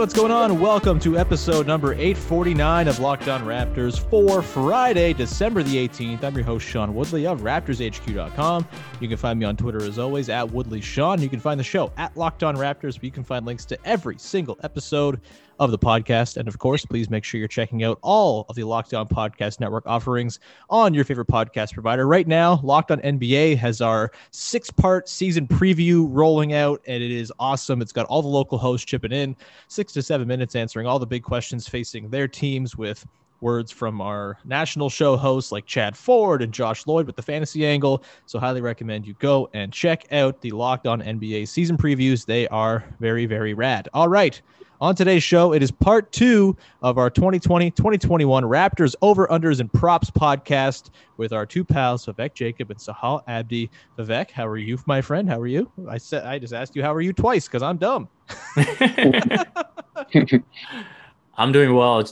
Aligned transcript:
What's 0.00 0.14
going 0.14 0.32
on? 0.32 0.58
Welcome 0.58 0.98
to 1.00 1.18
episode 1.18 1.66
number 1.66 1.92
849 1.92 2.88
of 2.88 3.00
Locked 3.00 3.28
On 3.28 3.42
Raptors 3.42 4.00
for 4.08 4.40
Friday, 4.40 5.12
December 5.12 5.62
the 5.62 5.76
18th. 5.86 6.24
I'm 6.24 6.34
your 6.34 6.42
host, 6.42 6.66
Sean 6.66 6.94
Woodley 6.94 7.26
of 7.26 7.42
RaptorsHQ.com. 7.42 8.66
You 8.98 9.08
can 9.08 9.18
find 9.18 9.38
me 9.38 9.44
on 9.44 9.58
Twitter 9.58 9.82
as 9.82 9.98
always 9.98 10.30
at 10.30 10.50
Woodley 10.50 10.80
Sean. 10.80 11.20
You 11.20 11.28
can 11.28 11.38
find 11.38 11.60
the 11.60 11.64
show 11.64 11.92
at 11.98 12.16
Locked 12.16 12.42
On 12.42 12.56
Raptors, 12.56 12.94
but 12.94 13.04
you 13.04 13.10
can 13.10 13.24
find 13.24 13.44
links 13.44 13.66
to 13.66 13.78
every 13.84 14.16
single 14.16 14.58
episode 14.62 15.20
of 15.60 15.70
the 15.70 15.78
podcast. 15.78 16.38
And 16.38 16.48
of 16.48 16.58
course, 16.58 16.86
please 16.86 17.10
make 17.10 17.22
sure 17.22 17.38
you're 17.38 17.46
checking 17.46 17.84
out 17.84 17.98
all 18.00 18.46
of 18.48 18.56
the 18.56 18.64
Locked 18.64 18.94
On 18.94 19.06
Podcast 19.06 19.60
Network 19.60 19.86
offerings 19.86 20.40
on 20.70 20.94
your 20.94 21.04
favorite 21.04 21.28
podcast 21.28 21.74
provider. 21.74 22.08
Right 22.08 22.26
now, 22.26 22.60
Locked 22.64 22.90
On 22.90 22.98
NBA 23.00 23.58
has 23.58 23.82
our 23.82 24.10
six 24.30 24.70
part 24.70 25.08
season 25.08 25.46
preview 25.46 26.06
rolling 26.08 26.54
out, 26.54 26.80
and 26.86 27.02
it 27.02 27.10
is 27.10 27.30
awesome. 27.38 27.82
It's 27.82 27.92
got 27.92 28.06
all 28.06 28.22
the 28.22 28.28
local 28.28 28.56
hosts 28.56 28.86
chipping 28.86 29.12
in, 29.12 29.36
six 29.68 29.92
to 29.92 30.02
seven 30.02 30.26
minutes 30.26 30.56
answering 30.56 30.86
all 30.86 30.98
the 30.98 31.06
big 31.06 31.22
questions 31.22 31.68
facing 31.68 32.08
their 32.08 32.26
teams 32.26 32.74
with 32.76 33.06
words 33.42 33.70
from 33.70 34.00
our 34.00 34.38
national 34.44 34.88
show 34.88 35.16
hosts 35.16 35.52
like 35.52 35.66
Chad 35.66 35.96
Ford 35.96 36.42
and 36.42 36.52
Josh 36.52 36.86
Lloyd 36.86 37.06
with 37.06 37.16
the 37.16 37.22
fantasy 37.22 37.66
angle. 37.66 38.02
So, 38.24 38.38
highly 38.38 38.62
recommend 38.62 39.06
you 39.06 39.14
go 39.18 39.50
and 39.52 39.70
check 39.70 40.10
out 40.10 40.40
the 40.40 40.52
Locked 40.52 40.86
On 40.86 41.02
NBA 41.02 41.48
season 41.48 41.76
previews. 41.76 42.24
They 42.24 42.48
are 42.48 42.82
very, 42.98 43.26
very 43.26 43.52
rad. 43.52 43.90
All 43.92 44.08
right. 44.08 44.40
On 44.82 44.94
today's 44.94 45.22
show, 45.22 45.52
it 45.52 45.62
is 45.62 45.70
part 45.70 46.10
two 46.10 46.56
of 46.82 46.96
our 46.96 47.10
2020 47.10 47.70
2021 47.72 48.44
Raptors 48.44 48.94
over 49.02 49.26
unders 49.28 49.60
and 49.60 49.70
props 49.70 50.10
podcast 50.10 50.88
with 51.18 51.34
our 51.34 51.44
two 51.44 51.64
pals, 51.64 52.06
Vivek 52.06 52.32
Jacob 52.32 52.70
and 52.70 52.80
Sahal 52.80 53.22
Abdi. 53.28 53.70
Vivek, 53.98 54.30
how 54.30 54.46
are 54.46 54.56
you, 54.56 54.78
my 54.86 55.02
friend? 55.02 55.28
How 55.28 55.38
are 55.38 55.46
you? 55.46 55.70
I 55.86 55.98
said 55.98 56.24
I 56.24 56.38
just 56.38 56.54
asked 56.54 56.74
you 56.74 56.82
how 56.82 56.94
are 56.94 57.02
you 57.02 57.12
twice 57.12 57.46
because 57.46 57.62
I'm 57.62 57.76
dumb. 57.76 58.08
I'm 61.36 61.52
doing 61.52 61.74
well. 61.74 62.02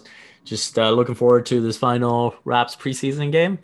Just 0.44 0.78
uh, 0.78 0.90
looking 0.90 1.14
forward 1.14 1.46
to 1.46 1.62
this 1.62 1.78
final 1.78 2.34
Raps 2.44 2.76
preseason 2.76 3.32
game, 3.32 3.58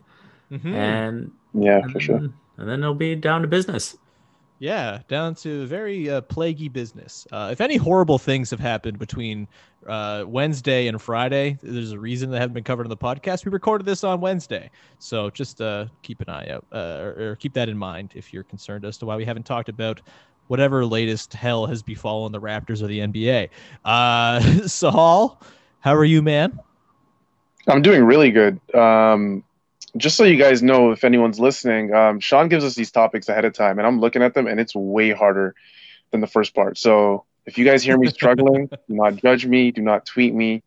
Mhm. 0.51 0.73
and 0.75 1.31
Yeah, 1.53 1.83
for 1.93 2.01
sure. 2.01 2.17
and 2.17 2.33
then 2.69 2.81
it'll 2.81 2.95
be 2.95 3.15
down 3.17 3.43
to 3.43 3.49
business. 3.49 3.97
Yeah, 4.61 5.01
down 5.09 5.35
to 5.37 5.67
very 5.67 6.09
uh, 6.09 6.21
plaguey 6.23 6.69
business. 6.69 7.27
Uh, 7.33 7.49
if 7.53 7.61
any 7.61 7.77
horrible 7.77 8.19
things 8.19 8.51
have 8.51 8.61
happened 8.61 8.99
between 8.99 9.49
uh, 9.87 10.25
Wednesday 10.27 10.87
and 10.87 11.03
Friday, 11.03 11.59
there's 11.61 11.93
a 11.93 11.99
reason 11.99 12.31
they 12.31 12.39
haven't 12.39 12.55
been 12.55 12.65
covered 12.65 12.87
on 12.87 12.91
the 12.91 12.97
podcast. 12.97 13.45
We 13.45 13.51
recorded 13.51 13.85
this 13.85 14.05
on 14.05 14.21
Wednesday, 14.21 14.71
so 15.01 15.29
just 15.29 15.61
uh, 15.61 15.87
keep 16.03 16.21
an 16.21 16.29
eye 16.29 16.51
out 16.51 16.65
uh, 16.73 16.99
or, 17.01 17.31
or 17.31 17.37
keep 17.37 17.53
that 17.55 17.69
in 17.69 17.77
mind 17.77 18.13
if 18.15 18.33
you're 18.33 18.45
concerned 18.45 18.85
as 18.85 18.97
to 18.99 19.07
why 19.07 19.17
we 19.17 19.25
haven't 19.25 19.45
talked 19.45 19.69
about 19.69 20.01
whatever 20.47 20.85
latest 20.87 21.33
hell 21.33 21.67
has 21.67 21.83
befallen 21.83 22.31
the 22.31 22.41
Raptors 22.41 22.81
or 22.83 22.87
the 22.87 23.01
NBA. 23.01 23.49
Uh, 23.85 24.39
Sahal, 24.63 25.43
how 25.81 25.95
are 25.95 26.05
you, 26.05 26.23
man? 26.23 26.59
I'm 27.67 27.83
doing 27.83 28.05
really 28.05 28.31
good. 28.31 28.61
Um, 28.75 29.43
just 29.97 30.17
so 30.17 30.25
you 30.25 30.37
guys 30.37 30.63
know, 30.63 30.91
if 30.91 31.05
anyone's 31.05 31.39
listening, 31.39 31.95
um, 31.95 32.21
Sean 32.21 32.49
gives 32.49 32.65
us 32.65 32.75
these 32.75 32.91
topics 32.91 33.29
ahead 33.29 33.45
of 33.45 33.53
time, 33.53 33.79
and 33.79 33.87
I'm 33.87 34.01
looking 34.01 34.23
at 34.23 34.35
them, 34.35 34.47
and 34.47 34.59
it's 34.61 34.75
way 34.75 35.11
harder 35.11 35.55
than 36.11 36.21
the 36.21 36.27
first 36.27 36.55
part. 36.55 36.79
So 36.79 37.25
if 37.47 37.59
you 37.59 37.65
guys 37.65 37.83
hear 37.83 37.97
me 37.99 38.09
struggling, 38.09 38.67
do 38.89 38.95
not 38.95 39.17
judge 39.17 39.47
me. 39.47 39.71
Do 39.71 39.83
not 39.83 40.07
tweet 40.07 40.35
me. 40.35 40.63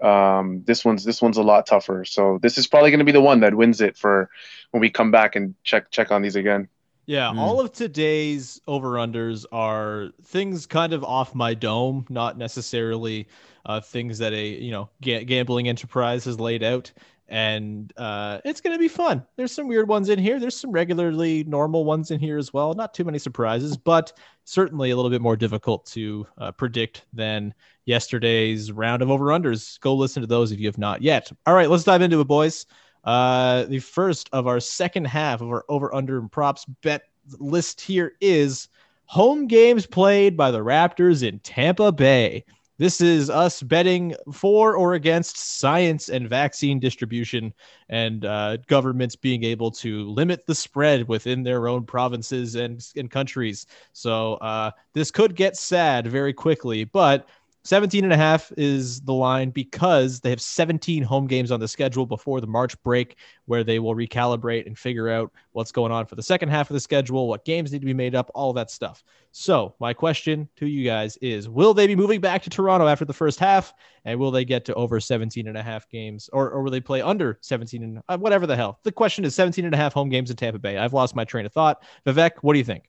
Um, 0.00 0.62
this 0.66 0.84
one's 0.84 1.04
this 1.04 1.22
one's 1.22 1.38
a 1.38 1.42
lot 1.42 1.66
tougher. 1.66 2.04
So 2.04 2.38
this 2.42 2.58
is 2.58 2.66
probably 2.66 2.90
going 2.90 2.98
to 2.98 3.04
be 3.04 3.12
the 3.12 3.20
one 3.20 3.40
that 3.40 3.54
wins 3.54 3.80
it 3.80 3.96
for 3.96 4.28
when 4.70 4.80
we 4.80 4.90
come 4.90 5.10
back 5.10 5.36
and 5.36 5.54
check 5.64 5.90
check 5.90 6.10
on 6.10 6.22
these 6.22 6.36
again. 6.36 6.68
Yeah, 7.06 7.30
Mm. 7.32 7.38
all 7.38 7.60
of 7.60 7.72
today's 7.72 8.60
over 8.66 8.94
unders 8.94 9.46
are 9.52 10.08
things 10.24 10.66
kind 10.66 10.92
of 10.92 11.04
off 11.04 11.36
my 11.36 11.54
dome, 11.54 12.04
not 12.08 12.36
necessarily 12.36 13.28
uh, 13.64 13.80
things 13.80 14.18
that 14.18 14.32
a 14.32 14.46
you 14.48 14.72
know 14.72 14.90
ga- 15.00 15.24
gambling 15.24 15.68
enterprise 15.68 16.24
has 16.24 16.38
laid 16.40 16.62
out. 16.64 16.92
And 17.28 17.92
uh, 17.96 18.38
it's 18.44 18.60
going 18.60 18.74
to 18.74 18.78
be 18.78 18.88
fun. 18.88 19.24
There's 19.36 19.52
some 19.52 19.66
weird 19.66 19.88
ones 19.88 20.08
in 20.08 20.18
here. 20.18 20.38
There's 20.38 20.58
some 20.58 20.70
regularly 20.70 21.42
normal 21.44 21.84
ones 21.84 22.10
in 22.12 22.20
here 22.20 22.38
as 22.38 22.52
well. 22.52 22.74
Not 22.74 22.94
too 22.94 23.04
many 23.04 23.18
surprises, 23.18 23.76
but 23.76 24.12
certainly 24.44 24.90
a 24.90 24.96
little 24.96 25.10
bit 25.10 25.20
more 25.20 25.36
difficult 25.36 25.86
to 25.86 26.26
uh, 26.38 26.52
predict 26.52 27.04
than 27.12 27.52
yesterday's 27.84 28.70
round 28.70 29.02
of 29.02 29.10
over 29.10 29.26
unders. 29.26 29.80
Go 29.80 29.94
listen 29.94 30.20
to 30.20 30.26
those 30.26 30.52
if 30.52 30.60
you 30.60 30.66
have 30.66 30.78
not 30.78 31.02
yet. 31.02 31.30
All 31.46 31.54
right, 31.54 31.68
let's 31.68 31.84
dive 31.84 32.02
into 32.02 32.20
it, 32.20 32.28
boys. 32.28 32.66
Uh, 33.02 33.64
the 33.64 33.78
first 33.78 34.28
of 34.32 34.46
our 34.46 34.60
second 34.60 35.06
half 35.06 35.40
of 35.40 35.48
our 35.48 35.64
over 35.68 35.94
under 35.94 36.18
and 36.18 36.30
props 36.30 36.64
bet 36.82 37.02
list 37.38 37.80
here 37.80 38.12
is 38.20 38.68
home 39.06 39.46
games 39.46 39.86
played 39.86 40.36
by 40.36 40.50
the 40.50 40.58
Raptors 40.58 41.26
in 41.26 41.38
Tampa 41.40 41.92
Bay. 41.92 42.44
This 42.78 43.00
is 43.00 43.30
us 43.30 43.62
betting 43.62 44.14
for 44.32 44.76
or 44.76 44.94
against 44.94 45.58
science 45.58 46.10
and 46.10 46.28
vaccine 46.28 46.78
distribution 46.78 47.54
and 47.88 48.24
uh, 48.24 48.58
governments 48.66 49.16
being 49.16 49.44
able 49.44 49.70
to 49.72 50.08
limit 50.10 50.46
the 50.46 50.54
spread 50.54 51.08
within 51.08 51.42
their 51.42 51.68
own 51.68 51.84
provinces 51.84 52.54
and, 52.54 52.86
and 52.96 53.10
countries. 53.10 53.66
So 53.92 54.34
uh, 54.34 54.72
this 54.92 55.10
could 55.10 55.34
get 55.34 55.56
sad 55.56 56.06
very 56.06 56.34
quickly, 56.34 56.84
but 56.84 57.26
17 57.66 58.04
and 58.04 58.12
a 58.12 58.16
half 58.16 58.52
is 58.56 59.00
the 59.00 59.12
line 59.12 59.50
because 59.50 60.20
they 60.20 60.30
have 60.30 60.40
17 60.40 61.02
home 61.02 61.26
games 61.26 61.50
on 61.50 61.58
the 61.58 61.66
schedule 61.66 62.06
before 62.06 62.40
the 62.40 62.46
March 62.46 62.80
break 62.84 63.16
where 63.46 63.64
they 63.64 63.80
will 63.80 63.96
recalibrate 63.96 64.66
and 64.66 64.78
figure 64.78 65.08
out 65.08 65.32
what's 65.50 65.72
going 65.72 65.90
on 65.90 66.06
for 66.06 66.14
the 66.14 66.22
second 66.22 66.48
half 66.48 66.70
of 66.70 66.74
the 66.74 66.80
schedule, 66.80 67.26
what 67.26 67.44
games 67.44 67.72
need 67.72 67.80
to 67.80 67.86
be 67.86 67.92
made 67.92 68.14
up, 68.14 68.30
all 68.36 68.52
that 68.52 68.70
stuff. 68.70 69.02
So, 69.32 69.74
my 69.80 69.92
question 69.92 70.48
to 70.56 70.66
you 70.66 70.84
guys 70.84 71.16
is 71.16 71.48
will 71.48 71.74
they 71.74 71.88
be 71.88 71.96
moving 71.96 72.20
back 72.20 72.40
to 72.42 72.50
Toronto 72.50 72.86
after 72.86 73.04
the 73.04 73.12
first 73.12 73.40
half 73.40 73.74
and 74.04 74.20
will 74.20 74.30
they 74.30 74.44
get 74.44 74.64
to 74.66 74.74
over 74.74 75.00
17 75.00 75.48
and 75.48 75.58
a 75.58 75.62
half 75.62 75.88
games 75.88 76.30
or, 76.32 76.48
or 76.50 76.62
will 76.62 76.70
they 76.70 76.80
play 76.80 77.02
under 77.02 77.36
17 77.42 77.82
and 77.82 78.00
uh, 78.08 78.16
whatever 78.16 78.46
the 78.46 78.54
hell? 78.54 78.78
The 78.84 78.92
question 78.92 79.24
is 79.24 79.34
17 79.34 79.64
and 79.64 79.74
a 79.74 79.78
half 79.78 79.92
home 79.92 80.08
games 80.08 80.30
in 80.30 80.36
Tampa 80.36 80.60
Bay. 80.60 80.78
I've 80.78 80.92
lost 80.92 81.16
my 81.16 81.24
train 81.24 81.46
of 81.46 81.52
thought. 81.52 81.82
Vivek, 82.06 82.30
what 82.42 82.52
do 82.52 82.60
you 82.60 82.64
think? 82.64 82.88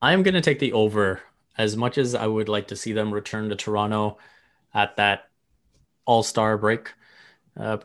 I'm 0.00 0.22
going 0.22 0.34
to 0.34 0.40
take 0.40 0.60
the 0.60 0.72
over 0.72 1.20
as 1.56 1.76
much 1.76 1.98
as 1.98 2.14
I 2.14 2.26
would 2.26 2.48
like 2.48 2.68
to 2.68 2.76
see 2.76 2.92
them 2.92 3.12
return 3.12 3.48
to 3.48 3.56
Toronto 3.56 4.18
at 4.72 4.96
that 4.96 5.28
all 6.04 6.22
star 6.22 6.58
break. 6.58 6.92
Uh, 7.56 7.78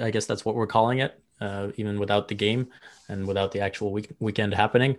I 0.00 0.10
guess 0.10 0.26
that's 0.26 0.44
what 0.44 0.54
we're 0.54 0.66
calling 0.66 0.98
it, 0.98 1.18
uh, 1.40 1.68
even 1.76 1.98
without 1.98 2.28
the 2.28 2.34
game 2.34 2.68
and 3.08 3.26
without 3.26 3.52
the 3.52 3.60
actual 3.60 3.92
week- 3.92 4.12
weekend 4.20 4.54
happening. 4.54 4.98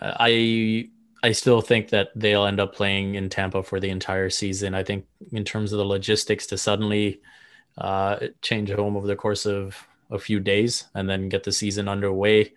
Uh, 0.00 0.14
I 0.18 0.90
I 1.22 1.32
still 1.32 1.60
think 1.60 1.90
that 1.90 2.08
they'll 2.16 2.46
end 2.46 2.60
up 2.60 2.74
playing 2.74 3.14
in 3.14 3.28
Tampa 3.28 3.62
for 3.62 3.78
the 3.78 3.90
entire 3.90 4.30
season. 4.30 4.74
I 4.74 4.82
think 4.82 5.06
in 5.32 5.44
terms 5.44 5.72
of 5.72 5.78
the 5.78 5.84
logistics 5.84 6.46
to 6.46 6.56
suddenly 6.58 7.20
uh, 7.76 8.28
change 8.42 8.70
home 8.70 8.96
over 8.96 9.06
the 9.06 9.16
course 9.16 9.46
of 9.46 9.86
a 10.10 10.18
few 10.18 10.40
days 10.40 10.86
and 10.94 11.08
then 11.08 11.28
get 11.28 11.44
the 11.44 11.52
season 11.52 11.88
underway. 11.88 12.52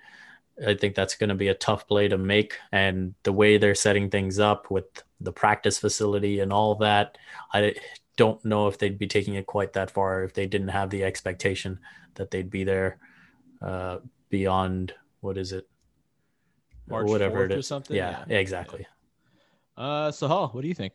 I 0.65 0.75
think 0.75 0.95
that's 0.95 1.15
going 1.15 1.29
to 1.29 1.35
be 1.35 1.47
a 1.47 1.53
tough 1.55 1.88
play 1.88 2.07
to 2.07 2.17
make. 2.17 2.57
And 2.71 3.15
the 3.23 3.33
way 3.33 3.57
they're 3.57 3.75
setting 3.75 4.09
things 4.09 4.39
up 4.39 4.69
with 4.69 4.85
the 5.19 5.31
practice 5.31 5.79
facility 5.79 6.39
and 6.39 6.53
all 6.53 6.75
that, 6.75 7.17
I 7.53 7.75
don't 8.17 8.44
know 8.45 8.67
if 8.67 8.77
they'd 8.77 8.97
be 9.00 9.07
taking 9.07 9.35
it 9.35 9.47
quite 9.47 9.73
that 9.73 9.89
far 9.91 10.23
if 10.23 10.33
they 10.33 10.45
didn't 10.45 10.67
have 10.69 10.89
the 10.89 11.03
expectation 11.03 11.79
that 12.15 12.29
they'd 12.29 12.51
be 12.51 12.63
there 12.63 13.00
uh, 13.61 13.97
beyond 14.29 14.94
what 15.21 15.38
is 15.38 15.51
it? 15.51 15.67
March 16.88 17.07
Whatever 17.07 17.47
4th 17.47 17.51
it 17.51 17.57
or 17.57 17.61
something? 17.61 17.95
Yeah, 17.95 18.23
Yeah. 18.27 18.38
exactly. 18.38 18.85
Uh, 19.77 20.11
Sahal, 20.11 20.53
what 20.53 20.61
do 20.61 20.67
you 20.67 20.73
think? 20.73 20.94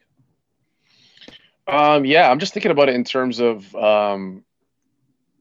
Um, 1.66 2.04
yeah, 2.04 2.30
I'm 2.30 2.38
just 2.38 2.54
thinking 2.54 2.70
about 2.70 2.88
it 2.88 2.94
in 2.94 3.04
terms 3.04 3.40
of 3.40 3.74
um, 3.74 4.44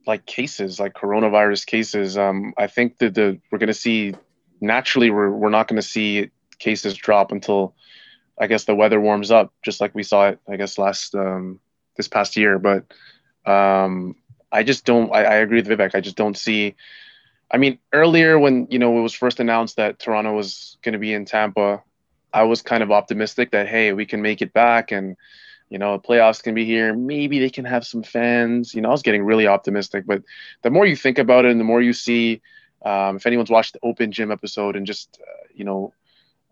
like 0.07 0.25
cases, 0.25 0.79
like 0.79 0.93
coronavirus 0.93 1.65
cases. 1.65 2.17
Um, 2.17 2.53
I 2.57 2.67
think 2.67 2.97
that 2.99 3.13
the 3.13 3.39
we're 3.51 3.59
going 3.59 3.67
to 3.67 3.73
see 3.73 4.15
naturally 4.61 5.11
we're 5.11 5.29
we're 5.29 5.49
not 5.49 5.67
going 5.67 5.81
to 5.81 5.87
see 5.87 6.29
cases 6.59 6.95
drop 6.95 7.31
until 7.31 7.75
I 8.39 8.47
guess 8.47 8.65
the 8.65 8.75
weather 8.75 8.99
warms 8.99 9.31
up, 9.31 9.53
just 9.63 9.81
like 9.81 9.93
we 9.93 10.03
saw 10.03 10.29
it 10.29 10.39
I 10.47 10.57
guess 10.57 10.77
last 10.77 11.15
um, 11.15 11.59
this 11.95 12.07
past 12.07 12.37
year. 12.37 12.59
But 12.59 12.85
um, 13.45 14.15
I 14.51 14.63
just 14.63 14.85
don't. 14.85 15.13
I, 15.13 15.23
I 15.23 15.35
agree 15.35 15.61
with 15.61 15.67
Vivek. 15.67 15.95
I 15.95 16.01
just 16.01 16.17
don't 16.17 16.37
see 16.37 16.75
I 17.49 17.57
mean, 17.57 17.79
earlier 17.93 18.37
when 18.37 18.67
you 18.69 18.79
know 18.79 18.97
it 18.97 19.01
was 19.01 19.13
first 19.13 19.39
announced 19.39 19.77
that 19.77 19.99
Toronto 19.99 20.33
was 20.33 20.77
going 20.81 20.93
to 20.93 20.99
be 20.99 21.13
in 21.13 21.25
Tampa, 21.25 21.81
I 22.33 22.43
was 22.43 22.61
kind 22.61 22.83
of 22.83 22.91
optimistic 22.91 23.51
that 23.51 23.67
hey, 23.67 23.93
we 23.93 24.05
can 24.05 24.21
make 24.21 24.41
it 24.41 24.53
back 24.53 24.91
and 24.91 25.15
you 25.69 25.77
know 25.77 25.99
playoffs 25.99 26.41
can 26.41 26.53
be 26.53 26.65
here. 26.65 26.93
Maybe 26.93 27.39
they 27.39 27.49
can 27.49 27.65
have 27.65 27.85
some 27.85 28.03
fans. 28.03 28.73
You 28.73 28.81
know, 28.81 28.89
I 28.89 28.91
was 28.91 29.01
getting 29.01 29.23
really 29.23 29.47
optimistic, 29.47 30.05
but 30.05 30.23
the 30.61 30.69
more 30.69 30.85
you 30.85 30.95
think 30.95 31.17
about 31.17 31.45
it 31.45 31.51
and 31.51 31.59
the 31.59 31.65
more 31.65 31.81
you 31.81 31.93
see, 31.93 32.41
um, 32.85 33.17
if 33.17 33.25
anyone's 33.25 33.49
watched 33.49 33.73
the 33.73 33.79
Open 33.83 34.11
Gym 34.11 34.31
episode 34.31 34.75
and 34.75 34.85
just 34.85 35.19
uh, 35.21 35.47
you 35.53 35.65
know, 35.65 35.93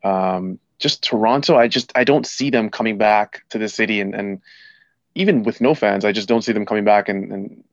um, 0.04 0.60
just 0.80 1.04
Toronto, 1.04 1.56
I 1.56 1.68
just 1.68 1.92
I 1.96 2.04
don't 2.04 2.26
see 2.26 2.50
them 2.50 2.70
coming 2.70 2.98
back 2.98 3.44
to 3.50 3.58
the 3.58 3.70
city 3.70 4.02
and 4.02 4.14
and 4.14 4.42
even 5.18 5.44
with 5.44 5.62
no 5.62 5.74
fans, 5.74 6.04
I 6.04 6.12
just 6.12 6.28
don't 6.28 6.42
see 6.42 6.52
them 6.52 6.66
coming 6.66 6.84
back 6.84 7.08
and, 7.08 7.32
and 7.32 7.64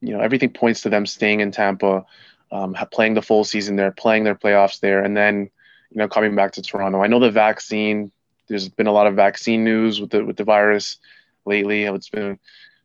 you 0.00 0.12
know 0.12 0.20
everything 0.20 0.50
points 0.50 0.82
to 0.82 0.90
them 0.90 1.06
staying 1.06 1.40
in 1.40 1.52
Tampa 1.52 2.04
um, 2.52 2.76
playing 2.92 3.14
the 3.14 3.22
full 3.22 3.44
season 3.44 3.76
there, 3.76 3.90
playing 3.90 4.24
their 4.24 4.34
playoffs 4.34 4.78
there, 4.80 5.02
and 5.02 5.16
then 5.16 5.50
you 5.90 5.96
know 5.96 6.06
coming 6.06 6.36
back 6.36 6.52
to 6.52 6.62
Toronto. 6.62 7.02
I 7.02 7.06
know 7.06 7.18
the 7.18 7.30
vaccine. 7.30 8.12
There's 8.52 8.68
been 8.68 8.86
a 8.86 8.92
lot 8.92 9.06
of 9.06 9.14
vaccine 9.14 9.64
news 9.64 10.00
with 10.00 10.10
the 10.10 10.24
with 10.24 10.36
the 10.36 10.44
virus 10.44 10.98
lately. 11.44 11.84
It's 11.84 12.10
been 12.10 12.38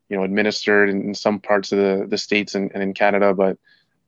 you 0.09 0.17
know 0.17 0.23
administered 0.23 0.89
in, 0.89 1.01
in 1.01 1.13
some 1.13 1.39
parts 1.39 1.71
of 1.71 1.77
the 1.77 2.07
the 2.07 2.17
states 2.17 2.55
and, 2.55 2.71
and 2.73 2.81
in 2.81 2.93
Canada, 2.93 3.33
but 3.33 3.57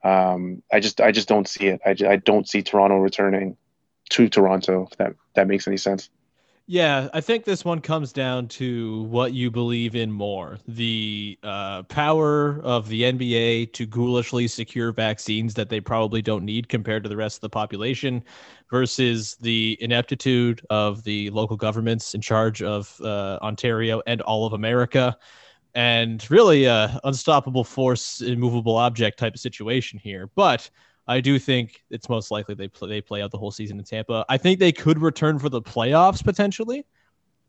um, 0.04 0.64
I 0.72 0.80
just 0.80 1.02
I 1.02 1.12
just 1.12 1.28
don't 1.28 1.48
see 1.48 1.68
it. 1.68 1.82
I, 1.86 1.96
I 2.08 2.16
don't 2.16 2.48
see 2.48 2.62
Toronto 2.62 2.98
returning 2.98 3.58
to 4.12 4.30
Toronto. 4.30 4.88
If 4.90 4.98
that 4.98 5.16
that 5.34 5.48
makes 5.48 5.68
any 5.68 5.78
sense. 5.78 6.10
Yeah, 6.72 7.10
I 7.16 7.22
think 7.22 7.46
this 7.46 7.66
one 7.66 7.82
comes 7.82 8.14
down 8.14 8.48
to 8.50 9.02
what 9.06 9.34
you 9.34 9.50
believe 9.50 9.96
in 9.96 10.12
more 10.12 10.60
the 10.68 11.36
uh, 11.42 11.82
power 11.84 12.62
of 12.62 12.88
the 12.90 13.06
NBA 13.06 13.74
to 13.74 13.88
ghoulishly 13.88 14.48
secure 14.48 14.92
vaccines 14.92 15.56
that 15.56 15.70
they 15.70 15.80
probably 15.80 16.22
don't 16.22 16.46
need 16.46 16.70
compared 16.70 17.02
to 17.02 17.10
the 17.10 17.18
rest 17.18 17.38
of 17.38 17.42
the 17.42 17.50
population 17.50 18.24
versus 18.70 19.36
the 19.42 19.80
ineptitude 19.82 20.62
of 20.70 21.04
the 21.04 21.32
local 21.32 21.58
governments 21.58 22.14
in 22.14 22.22
charge 22.22 22.62
of 22.62 23.02
uh, 23.02 23.40
Ontario 23.42 24.04
and 24.06 24.22
all 24.22 24.46
of 24.46 24.54
America. 24.54 25.18
And 25.74 26.24
really, 26.30 26.66
a 26.66 27.00
unstoppable 27.04 27.64
force, 27.64 28.22
immovable 28.22 28.76
object 28.78 29.18
type 29.18 29.34
of 29.34 29.40
situation 29.40 29.98
here. 29.98 30.30
But 30.36 30.70
I 31.10 31.22
do 31.22 31.40
think 31.40 31.84
it's 31.90 32.08
most 32.08 32.30
likely 32.30 32.54
they 32.54 32.68
play 32.68 32.88
they 32.88 33.02
play 33.02 33.24
out 33.24 33.32
the 33.32 33.38
whole 33.40 33.50
season 33.50 33.80
in 33.80 33.84
Tampa. 33.84 34.24
I 34.30 34.38
think 34.38 34.60
they 34.60 34.72
could 34.72 35.02
return 35.02 35.40
for 35.40 35.50
the 35.50 35.62
playoffs 35.62 36.24
potentially. 36.24 36.86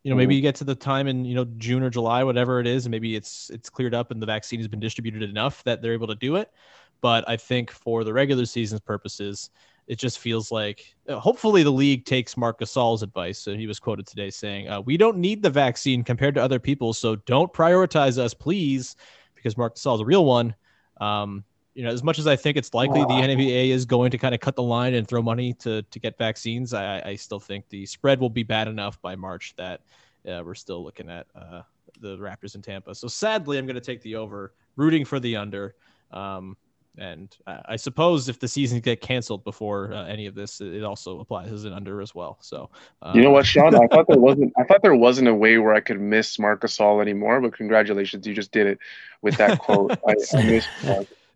You 0.02 0.10
know, 0.10 0.16
maybe 0.16 0.34
you 0.34 0.40
get 0.40 0.54
to 0.56 0.64
the 0.64 0.74
time 0.74 1.06
in 1.06 1.26
you 1.26 1.34
know 1.34 1.44
June 1.58 1.82
or 1.82 1.90
July, 1.90 2.24
whatever 2.24 2.58
it 2.58 2.66
is, 2.66 2.86
and 2.86 2.90
maybe 2.90 3.14
it's 3.14 3.50
it's 3.50 3.68
cleared 3.68 3.94
up 3.94 4.10
and 4.10 4.20
the 4.20 4.24
vaccine 4.26 4.58
has 4.60 4.66
been 4.66 4.80
distributed 4.80 5.28
enough 5.28 5.62
that 5.64 5.82
they're 5.82 5.92
able 5.92 6.06
to 6.06 6.14
do 6.14 6.36
it. 6.36 6.50
But 7.02 7.28
I 7.28 7.36
think 7.36 7.70
for 7.70 8.02
the 8.02 8.14
regular 8.14 8.46
season's 8.46 8.80
purposes, 8.80 9.50
it 9.88 9.98
just 9.98 10.20
feels 10.20 10.50
like 10.50 10.96
uh, 11.06 11.18
hopefully 11.18 11.62
the 11.62 11.70
league 11.70 12.06
takes 12.06 12.38
Marc 12.38 12.60
Gasol's 12.60 13.02
advice. 13.02 13.38
So 13.38 13.54
he 13.54 13.66
was 13.66 13.78
quoted 13.78 14.06
today 14.06 14.30
saying, 14.30 14.68
uh, 14.68 14.80
"We 14.80 14.96
don't 14.96 15.18
need 15.18 15.42
the 15.42 15.50
vaccine 15.50 16.02
compared 16.02 16.34
to 16.36 16.42
other 16.42 16.58
people, 16.58 16.94
so 16.94 17.14
don't 17.14 17.52
prioritize 17.52 18.16
us, 18.16 18.32
please, 18.32 18.96
because 19.34 19.58
Marc 19.58 19.76
Gasol 19.76 19.96
is 19.96 20.00
a 20.00 20.06
real 20.06 20.24
one." 20.24 20.54
Um, 20.98 21.44
you 21.74 21.84
know, 21.84 21.90
as 21.90 22.02
much 22.02 22.18
as 22.18 22.26
I 22.26 22.36
think 22.36 22.56
it's 22.56 22.74
likely 22.74 23.00
the 23.00 23.06
NBA 23.08 23.68
is 23.68 23.84
going 23.84 24.10
to 24.10 24.18
kind 24.18 24.34
of 24.34 24.40
cut 24.40 24.56
the 24.56 24.62
line 24.62 24.94
and 24.94 25.06
throw 25.06 25.22
money 25.22 25.52
to 25.54 25.82
to 25.82 25.98
get 25.98 26.18
vaccines, 26.18 26.74
I, 26.74 27.00
I 27.00 27.16
still 27.16 27.40
think 27.40 27.68
the 27.68 27.86
spread 27.86 28.20
will 28.20 28.30
be 28.30 28.42
bad 28.42 28.68
enough 28.68 29.00
by 29.00 29.14
March 29.16 29.54
that 29.56 29.80
uh, 30.28 30.42
we're 30.44 30.54
still 30.54 30.82
looking 30.82 31.08
at 31.08 31.26
uh, 31.34 31.62
the 32.00 32.16
Raptors 32.18 32.54
in 32.54 32.62
Tampa. 32.62 32.94
So 32.94 33.08
sadly, 33.08 33.58
I'm 33.58 33.66
going 33.66 33.76
to 33.76 33.80
take 33.80 34.02
the 34.02 34.16
over, 34.16 34.52
rooting 34.76 35.04
for 35.04 35.20
the 35.20 35.36
under. 35.36 35.74
Um, 36.10 36.56
and 36.98 37.34
I, 37.46 37.60
I 37.68 37.76
suppose 37.76 38.28
if 38.28 38.40
the 38.40 38.48
season 38.48 38.80
get 38.80 39.00
canceled 39.00 39.44
before 39.44 39.92
uh, 39.92 40.06
any 40.06 40.26
of 40.26 40.34
this, 40.34 40.60
it 40.60 40.82
also 40.82 41.20
applies 41.20 41.52
as 41.52 41.64
an 41.64 41.72
under 41.72 42.00
as 42.02 42.14
well. 42.14 42.38
So 42.40 42.68
um, 43.02 43.16
you 43.16 43.22
know 43.22 43.30
what, 43.30 43.46
Sean? 43.46 43.74
I 43.74 43.86
thought 43.86 44.08
there 44.08 44.18
wasn't. 44.18 44.52
I 44.58 44.64
thought 44.64 44.82
there 44.82 44.94
wasn't 44.94 45.28
a 45.28 45.34
way 45.34 45.58
where 45.58 45.72
I 45.72 45.80
could 45.80 46.00
miss 46.00 46.38
Marc 46.38 46.62
Gasol 46.62 47.00
anymore. 47.00 47.40
But 47.40 47.56
congratulations, 47.56 48.26
you 48.26 48.34
just 48.34 48.50
did 48.50 48.66
it 48.66 48.78
with 49.22 49.36
that 49.36 49.60
quote. 49.60 49.92
I, 50.06 50.14
I 50.36 50.42
missed. 50.42 50.68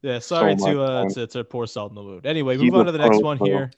Yeah, 0.04 0.18
sorry 0.18 0.58
so 0.58 0.70
to, 0.70 0.82
uh, 0.82 1.08
to 1.08 1.26
to 1.28 1.44
pour 1.44 1.66
salt 1.66 1.90
in 1.90 1.94
the 1.94 2.02
wound. 2.02 2.26
Anyway, 2.26 2.58
move 2.58 2.74
on 2.74 2.84
to 2.84 2.92
the 2.92 2.98
next 2.98 3.22
one 3.22 3.38
here. 3.38 3.70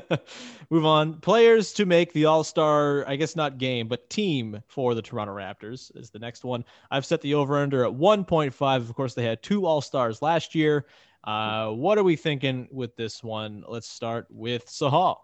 move 0.70 0.84
on. 0.84 1.20
Players 1.20 1.72
to 1.74 1.86
make 1.86 2.12
the 2.12 2.24
All 2.24 2.42
Star, 2.42 3.04
I 3.06 3.14
guess 3.14 3.36
not 3.36 3.56
game, 3.56 3.86
but 3.86 4.10
team 4.10 4.64
for 4.66 4.96
the 4.96 5.02
Toronto 5.02 5.32
Raptors 5.32 5.96
is 5.96 6.10
the 6.10 6.18
next 6.18 6.42
one. 6.42 6.64
I've 6.90 7.06
set 7.06 7.20
the 7.20 7.34
over 7.34 7.56
under 7.56 7.84
at 7.84 7.92
1.5. 7.92 8.76
Of 8.78 8.92
course, 8.96 9.14
they 9.14 9.22
had 9.22 9.44
two 9.44 9.64
All 9.64 9.80
Stars 9.80 10.20
last 10.20 10.56
year. 10.56 10.86
Uh, 11.22 11.68
what 11.68 11.98
are 11.98 12.02
we 12.02 12.16
thinking 12.16 12.66
with 12.72 12.96
this 12.96 13.22
one? 13.22 13.62
Let's 13.68 13.88
start 13.88 14.26
with 14.28 14.66
Sahal. 14.66 15.18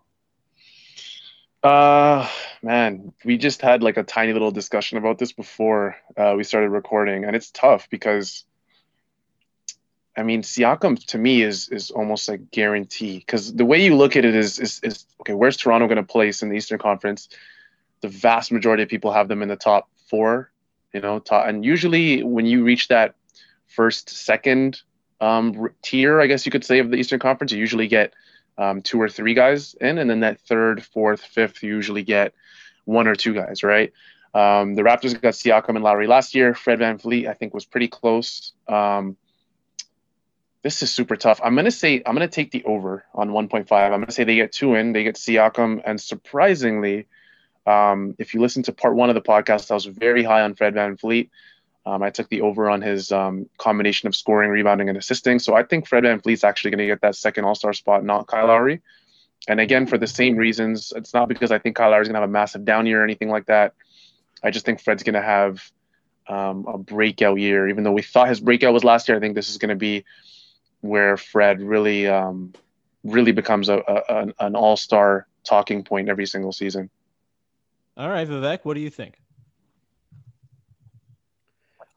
Uh, 1.64 2.28
man, 2.62 3.12
we 3.25 3.37
just 3.37 3.62
had 3.62 3.82
like 3.82 3.96
a 3.96 4.04
tiny 4.04 4.32
little 4.32 4.52
discussion 4.52 4.96
about 4.96 5.19
this 5.19 5.32
before 5.32 5.96
uh, 6.16 6.34
we 6.37 6.44
started 6.44 6.69
recording, 6.69 7.25
and 7.25 7.34
it's 7.34 7.50
tough 7.50 7.90
because 7.90 8.44
I 10.16 10.22
mean, 10.22 10.42
Siakam 10.42 11.04
to 11.06 11.18
me 11.18 11.42
is 11.42 11.68
is 11.68 11.90
almost 11.90 12.28
like 12.28 12.50
guarantee 12.50 13.18
because 13.18 13.54
the 13.54 13.64
way 13.64 13.84
you 13.84 13.94
look 13.94 14.16
at 14.16 14.24
it 14.24 14.34
is 14.34 14.58
is, 14.58 14.80
is 14.82 15.06
okay. 15.20 15.34
Where's 15.34 15.56
Toronto 15.56 15.86
going 15.86 15.96
to 15.96 16.02
place 16.02 16.42
in 16.42 16.48
the 16.48 16.56
Eastern 16.56 16.78
Conference? 16.78 17.28
The 18.00 18.08
vast 18.08 18.50
majority 18.50 18.82
of 18.82 18.88
people 18.88 19.12
have 19.12 19.28
them 19.28 19.42
in 19.42 19.48
the 19.48 19.56
top 19.56 19.88
four, 20.08 20.50
you 20.92 21.00
know. 21.00 21.18
Top, 21.18 21.46
and 21.46 21.64
usually 21.64 22.22
when 22.22 22.46
you 22.46 22.64
reach 22.64 22.88
that 22.88 23.14
first, 23.66 24.08
second 24.08 24.80
um, 25.20 25.68
tier, 25.82 26.20
I 26.20 26.26
guess 26.26 26.46
you 26.46 26.52
could 26.52 26.64
say 26.64 26.78
of 26.78 26.90
the 26.90 26.96
Eastern 26.96 27.18
Conference, 27.18 27.52
you 27.52 27.58
usually 27.58 27.88
get 27.88 28.14
um, 28.58 28.82
two 28.82 29.00
or 29.00 29.08
three 29.08 29.34
guys 29.34 29.74
in, 29.80 29.98
and 29.98 30.08
then 30.08 30.20
that 30.20 30.40
third, 30.40 30.82
fourth, 30.82 31.20
fifth, 31.20 31.62
you 31.62 31.74
usually 31.74 32.02
get 32.02 32.32
one 32.84 33.06
or 33.06 33.14
two 33.14 33.34
guys, 33.34 33.62
right? 33.62 33.92
Um, 34.34 34.74
the 34.74 34.82
Raptors 34.82 35.20
got 35.20 35.34
Siakam 35.34 35.76
and 35.76 35.82
Lowry 35.82 36.06
last 36.06 36.34
year. 36.34 36.54
Fred 36.54 36.78
Van 36.78 36.98
VanVleet, 36.98 37.28
I 37.28 37.34
think, 37.34 37.54
was 37.54 37.64
pretty 37.64 37.88
close. 37.88 38.52
Um, 38.68 39.16
this 40.66 40.82
is 40.82 40.92
super 40.92 41.14
tough. 41.14 41.40
I'm 41.44 41.54
gonna 41.54 41.70
say 41.70 42.02
I'm 42.04 42.12
gonna 42.12 42.26
take 42.26 42.50
the 42.50 42.64
over 42.64 43.04
on 43.14 43.30
1.5. 43.30 43.70
I'm 43.70 44.00
gonna 44.00 44.10
say 44.10 44.24
they 44.24 44.34
get 44.34 44.50
two 44.50 44.74
in, 44.74 44.92
they 44.92 45.04
get 45.04 45.14
Siakam, 45.14 45.80
and 45.86 46.00
surprisingly, 46.00 47.06
um, 47.68 48.16
if 48.18 48.34
you 48.34 48.40
listen 48.40 48.64
to 48.64 48.72
part 48.72 48.96
one 48.96 49.08
of 49.08 49.14
the 49.14 49.20
podcast, 49.20 49.70
I 49.70 49.74
was 49.74 49.84
very 49.84 50.24
high 50.24 50.40
on 50.40 50.56
Fred 50.56 50.74
VanVleet. 50.74 51.30
Um, 51.86 52.02
I 52.02 52.10
took 52.10 52.28
the 52.30 52.40
over 52.40 52.68
on 52.68 52.82
his 52.82 53.12
um, 53.12 53.48
combination 53.58 54.08
of 54.08 54.16
scoring, 54.16 54.50
rebounding, 54.50 54.88
and 54.88 54.98
assisting. 54.98 55.38
So 55.38 55.54
I 55.54 55.62
think 55.62 55.86
Fred 55.86 56.02
VanVleet's 56.02 56.42
actually 56.42 56.72
going 56.72 56.78
to 56.78 56.86
get 56.86 57.00
that 57.02 57.14
second 57.14 57.44
All 57.44 57.54
Star 57.54 57.72
spot, 57.72 58.04
not 58.04 58.26
Kyle 58.26 58.48
Lowry. 58.48 58.82
And 59.46 59.60
again, 59.60 59.86
for 59.86 59.98
the 59.98 60.08
same 60.08 60.35
reasons, 60.35 60.92
it's 60.96 61.14
not 61.14 61.28
because 61.28 61.52
I 61.52 61.61
think 61.61 61.76
Kyle 61.76 61.90
Lowry's 61.92 62.08
going 62.08 62.14
to 62.14 62.23
have 62.23 62.28
a 62.28 62.32
massive 62.32 62.64
down 62.64 62.87
year 62.87 63.02
or 63.02 63.04
anything 63.04 63.28
like 63.28 63.46
that. 63.46 63.75
I 64.42 64.50
just 64.50 64.66
think 64.66 64.80
Fred's 64.80 65.04
going 65.04 65.14
to 65.14 65.23
have 65.23 65.62
um, 66.26 66.66
a 66.66 66.76
breakout 66.76 67.38
year. 67.38 67.68
Even 67.68 67.85
though 67.85 67.92
we 67.92 68.02
thought 68.02 68.28
his 68.28 68.40
breakout 68.40 68.73
was 68.73 68.82
last 68.82 69.08
year, 69.08 69.16
I 69.16 69.20
think 69.20 69.37
this 69.37 69.49
is 69.49 69.58
going 69.58 69.68
to 69.68 69.76
be 69.76 70.04
where 70.87 71.16
Fred 71.16 71.61
really 71.61 72.07
um, 72.07 72.52
really 73.05 73.33
becomes 73.33 73.69
a, 73.69 73.78
a 73.87 74.45
an 74.45 74.57
all 74.57 74.76
star 74.76 75.26
talking 75.45 75.85
point 75.85 76.09
every 76.09 76.26
single 76.26 76.52
season. 76.52 76.90
All 77.97 78.11
right, 78.11 78.28
Vivek, 78.28 78.61
what 78.64 78.75
do 78.75 78.81
you 78.81 78.90
think? 78.90 79.19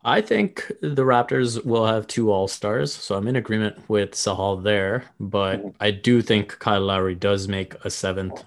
I 0.03 0.21
think 0.21 0.71
the 0.81 1.03
Raptors 1.03 1.65
will 1.65 1.85
have 1.85 2.07
two 2.07 2.31
All 2.31 2.47
Stars, 2.47 2.93
so 2.93 3.15
I'm 3.15 3.27
in 3.27 3.35
agreement 3.35 3.89
with 3.89 4.11
Sahal 4.11 4.63
there. 4.63 5.03
But 5.19 5.59
mm-hmm. 5.59 5.69
I 5.81 5.91
do 5.91 6.21
think 6.21 6.57
Kyle 6.59 6.81
Lowry 6.81 7.15
does 7.15 7.49
make 7.49 7.75
a 7.83 7.89
seventh 7.89 8.43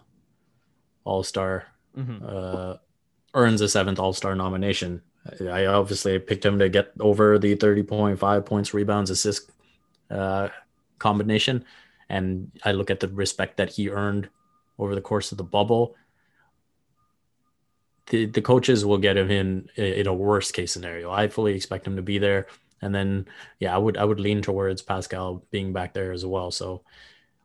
All 1.05 1.23
Star, 1.23 1.67
mm-hmm. 1.97 2.25
uh, 2.27 2.77
earns 3.35 3.61
a 3.61 3.69
seventh 3.69 3.99
All 3.99 4.15
Star 4.15 4.35
nomination. 4.35 5.03
I 5.41 5.67
obviously 5.67 6.19
picked 6.19 6.45
him 6.45 6.59
to 6.59 6.69
get 6.69 6.93
over 6.99 7.39
the 7.39 7.55
30.5 7.55 8.47
points, 8.47 8.75
rebounds, 8.75 9.11
assists 9.11 9.53
uh, 10.13 10.49
combination. 10.99 11.65
And 12.09 12.53
I 12.65 12.73
look 12.73 12.91
at 12.91 13.01
the 13.01 13.09
respect 13.09 13.57
that 13.57 13.71
he 13.71 13.89
earned 13.89 14.29
over 14.79 14.95
the 14.95 15.01
course 15.01 15.33
of 15.33 15.39
the 15.39 15.45
bubble. 15.45 15.97
The, 18.07 18.27
the 18.27 18.43
coaches 18.43 18.85
will 18.85 18.99
get 18.99 19.17
him 19.17 19.31
in 19.31 19.69
in 19.77 20.07
a 20.07 20.15
worst 20.15 20.53
case 20.55 20.73
scenario. 20.73 21.11
I 21.11 21.29
fully 21.29 21.55
expect 21.55 21.87
him 21.87 21.97
to 21.97 22.03
be 22.03 22.19
there. 22.19 22.47
And 22.83 22.95
then, 22.95 23.27
yeah, 23.61 23.75
I 23.75 23.79
would 23.79 23.97
I 23.97 24.05
would 24.05 24.21
lean 24.21 24.43
towards 24.43 24.83
Pascal 24.83 25.45
being 25.51 25.73
back 25.73 25.95
there 25.95 26.13
as 26.13 26.27
well. 26.27 26.51
So 26.51 26.83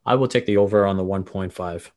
I 0.05 0.15
will 0.15 0.27
take 0.27 0.45
the 0.45 0.57
over 0.57 0.86
on 0.86 0.97
the 0.97 1.03
1.5. 1.03 1.91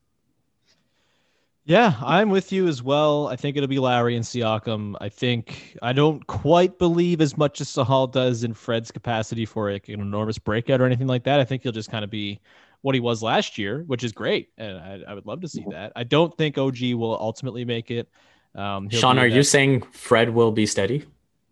Yeah, 1.65 1.95
I'm 2.03 2.31
with 2.31 2.53
you 2.53 2.67
as 2.67 2.83
well. 2.83 3.29
I 3.29 3.37
think 3.37 3.57
it'll 3.57 3.69
be 3.69 3.79
Lowry 3.79 4.17
and 4.17 4.25
Siakam. 4.25 4.97
I 5.01 5.09
think 5.09 5.77
I 5.83 5.93
don't 5.93 6.27
quite 6.27 6.79
believe 6.79 7.21
as 7.21 7.37
much 7.37 7.61
as 7.61 7.69
Sahal 7.69 8.11
does 8.11 8.45
in 8.45 8.55
Fred's 8.55 8.91
capacity 8.91 9.45
for 9.45 9.71
like 9.71 9.89
an 9.89 10.01
enormous 10.01 10.39
breakout 10.39 10.81
or 10.81 10.87
anything 10.87 11.07
like 11.07 11.25
that. 11.25 11.39
I 11.39 11.45
think 11.45 11.63
he'll 11.63 11.73
just 11.73 11.91
kind 11.91 12.03
of 12.03 12.11
be 12.11 12.41
what 12.83 12.95
he 12.95 13.01
was 13.01 13.23
last 13.23 13.59
year, 13.59 13.85
which 13.87 14.03
is 14.03 14.13
great, 14.13 14.49
and 14.57 14.79
I, 14.79 15.03
I 15.09 15.15
would 15.15 15.27
love 15.27 15.43
to 15.43 15.49
see 15.49 15.65
that. 15.71 15.93
I 15.95 16.03
don't 16.03 16.37
think 16.39 16.57
OG 16.57 16.81
will 16.95 17.17
ultimately 17.21 17.65
make 17.65 17.91
it. 17.91 18.09
Um, 18.55 18.89
Sean, 18.89 19.19
are 19.19 19.29
that... 19.29 19.37
you 19.37 19.43
saying 19.43 19.83
Fred 19.93 20.31
will 20.31 20.53
be 20.53 20.65
steady? 20.67 21.05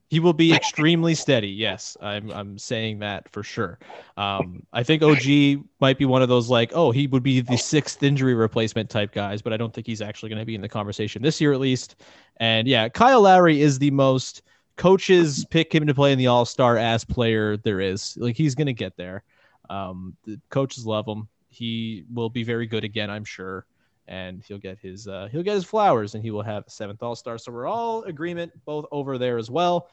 He 0.08 0.20
will 0.20 0.32
be 0.32 0.52
extremely 0.54 1.14
steady. 1.14 1.48
Yes, 1.48 1.96
I'm 2.00 2.30
I'm 2.30 2.58
saying 2.58 3.00
that 3.00 3.28
for 3.30 3.42
sure. 3.42 3.78
Um, 4.16 4.62
I 4.72 4.82
think 4.82 5.02
OG 5.02 5.64
might 5.80 5.98
be 5.98 6.04
one 6.04 6.22
of 6.22 6.28
those 6.28 6.48
like, 6.48 6.72
oh, 6.74 6.90
he 6.90 7.06
would 7.06 7.22
be 7.22 7.40
the 7.40 7.56
sixth 7.56 8.02
injury 8.02 8.34
replacement 8.34 8.90
type 8.90 9.12
guys, 9.12 9.42
but 9.42 9.52
I 9.52 9.56
don't 9.56 9.72
think 9.72 9.86
he's 9.86 10.02
actually 10.02 10.30
going 10.30 10.40
to 10.40 10.46
be 10.46 10.54
in 10.54 10.60
the 10.60 10.68
conversation 10.68 11.22
this 11.22 11.40
year 11.40 11.52
at 11.52 11.60
least. 11.60 11.96
And 12.38 12.66
yeah, 12.66 12.88
Kyle 12.88 13.22
Lowry 13.22 13.60
is 13.60 13.78
the 13.78 13.90
most 13.90 14.42
coaches 14.76 15.44
pick 15.50 15.74
him 15.74 15.86
to 15.86 15.94
play 15.94 16.12
in 16.12 16.18
the 16.18 16.28
All 16.28 16.44
Star 16.44 16.76
ass 16.76 17.04
player 17.04 17.56
there 17.56 17.80
is. 17.80 18.16
Like 18.16 18.36
he's 18.36 18.54
going 18.54 18.66
to 18.66 18.72
get 18.72 18.96
there. 18.96 19.24
Um, 19.68 20.16
the 20.24 20.40
coaches 20.48 20.86
love 20.86 21.06
him. 21.06 21.28
He 21.50 22.04
will 22.12 22.30
be 22.30 22.44
very 22.44 22.66
good 22.66 22.84
again, 22.84 23.10
I'm 23.10 23.24
sure 23.24 23.66
and 24.08 24.42
he'll 24.42 24.58
get 24.58 24.78
his 24.78 25.06
uh, 25.06 25.28
he'll 25.30 25.42
get 25.42 25.54
his 25.54 25.64
flowers 25.64 26.14
and 26.14 26.24
he 26.24 26.30
will 26.30 26.42
have 26.42 26.64
a 26.66 26.70
seventh 26.70 27.02
all 27.02 27.14
star. 27.14 27.38
So 27.38 27.52
we're 27.52 27.66
all 27.66 28.02
agreement 28.04 28.52
both 28.64 28.86
over 28.90 29.18
there 29.18 29.38
as 29.38 29.50
well. 29.50 29.90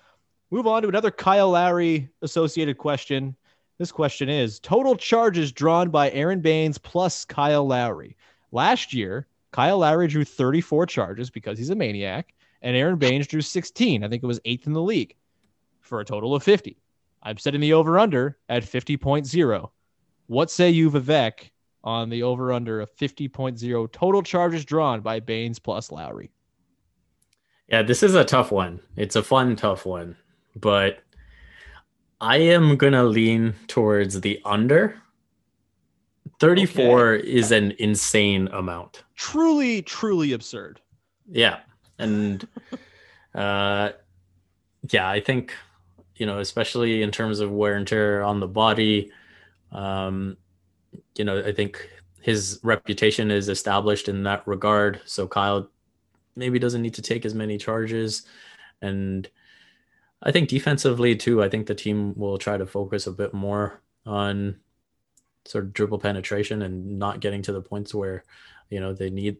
Move 0.51 0.67
on 0.67 0.81
to 0.81 0.87
another 0.87 1.11
Kyle 1.11 1.51
Lowry 1.51 2.09
associated 2.21 2.77
question. 2.77 3.35
This 3.77 3.91
question 3.91 4.29
is 4.29 4.59
total 4.59 4.95
charges 4.95 5.51
drawn 5.51 5.89
by 5.89 6.09
Aron 6.11 6.39
Baynes 6.39 6.77
plus 6.77 7.25
Kyle 7.25 7.67
Lowry. 7.67 8.15
Last 8.51 8.93
year, 8.93 9.27
Kyle 9.51 9.79
Lowry 9.79 10.07
drew 10.07 10.23
34 10.23 10.85
charges 10.85 11.29
because 11.29 11.57
he's 11.57 11.71
a 11.71 11.75
maniac, 11.75 12.33
and 12.61 12.75
Aron 12.75 12.97
Baynes 12.97 13.27
drew 13.27 13.41
16. 13.41 14.03
I 14.03 14.07
think 14.07 14.23
it 14.23 14.27
was 14.27 14.39
eighth 14.45 14.65
in 14.65 14.73
the 14.73 14.81
league 14.81 15.15
for 15.81 15.99
a 15.99 16.05
total 16.05 16.33
of 16.33 16.43
50. 16.43 16.77
I'm 17.23 17.37
setting 17.37 17.59
the 17.59 17.73
over 17.73 17.99
under 17.99 18.37
at 18.47 18.63
50.0. 18.63 19.69
What 20.27 20.51
say 20.51 20.69
you, 20.69 20.89
Vivek, 20.89 21.49
on 21.85 22.09
the 22.09 22.23
over 22.23 22.51
under 22.51 22.81
of 22.81 22.93
50.0 22.97 23.91
total 23.91 24.23
charges 24.23 24.65
drawn 24.65 25.01
by 25.01 25.19
Baynes 25.19 25.59
plus 25.59 25.91
Lowry. 25.91 26.31
Yeah, 27.69 27.83
this 27.83 28.03
is 28.03 28.15
a 28.15 28.25
tough 28.25 28.51
one. 28.51 28.79
It's 28.95 29.15
a 29.15 29.23
fun, 29.23 29.55
tough 29.55 29.85
one, 29.85 30.17
but 30.55 30.99
I 32.19 32.37
am 32.37 32.75
going 32.75 32.93
to 32.93 33.03
lean 33.03 33.53
towards 33.67 34.21
the 34.21 34.41
under. 34.45 35.01
34 36.39 37.13
okay. 37.13 37.27
is 37.27 37.51
an 37.51 37.73
insane 37.79 38.47
amount. 38.49 39.03
Truly, 39.15 39.81
truly 39.81 40.33
absurd. 40.33 40.81
Yeah. 41.29 41.59
And 41.97 42.47
uh 43.35 43.91
yeah, 44.91 45.09
I 45.09 45.19
think 45.19 45.53
you 46.15 46.25
know, 46.25 46.39
especially 46.39 47.01
in 47.01 47.11
terms 47.11 47.39
of 47.39 47.51
wear 47.51 47.75
and 47.75 47.87
tear 47.87 48.21
on 48.21 48.39
the 48.39 48.47
body, 48.47 49.11
um 49.71 50.37
you 51.17 51.25
know, 51.25 51.43
I 51.43 51.51
think 51.51 51.89
his 52.21 52.59
reputation 52.63 53.31
is 53.31 53.49
established 53.49 54.09
in 54.09 54.23
that 54.23 54.47
regard. 54.47 55.01
So 55.05 55.27
Kyle 55.27 55.69
maybe 56.35 56.59
doesn't 56.59 56.81
need 56.81 56.95
to 56.95 57.01
take 57.01 57.25
as 57.25 57.35
many 57.35 57.57
charges. 57.57 58.23
And 58.81 59.29
I 60.21 60.31
think 60.31 60.49
defensively 60.49 61.15
too, 61.15 61.43
I 61.43 61.49
think 61.49 61.67
the 61.67 61.75
team 61.75 62.13
will 62.15 62.37
try 62.37 62.57
to 62.57 62.65
focus 62.65 63.07
a 63.07 63.11
bit 63.11 63.33
more 63.33 63.81
on 64.05 64.59
sort 65.45 65.65
of 65.65 65.73
dribble 65.73 65.99
penetration 65.99 66.61
and 66.63 66.97
not 66.97 67.19
getting 67.19 67.41
to 67.43 67.51
the 67.51 67.61
points 67.61 67.93
where, 67.93 68.23
you 68.69 68.79
know, 68.79 68.93
they 68.93 69.09
need 69.09 69.37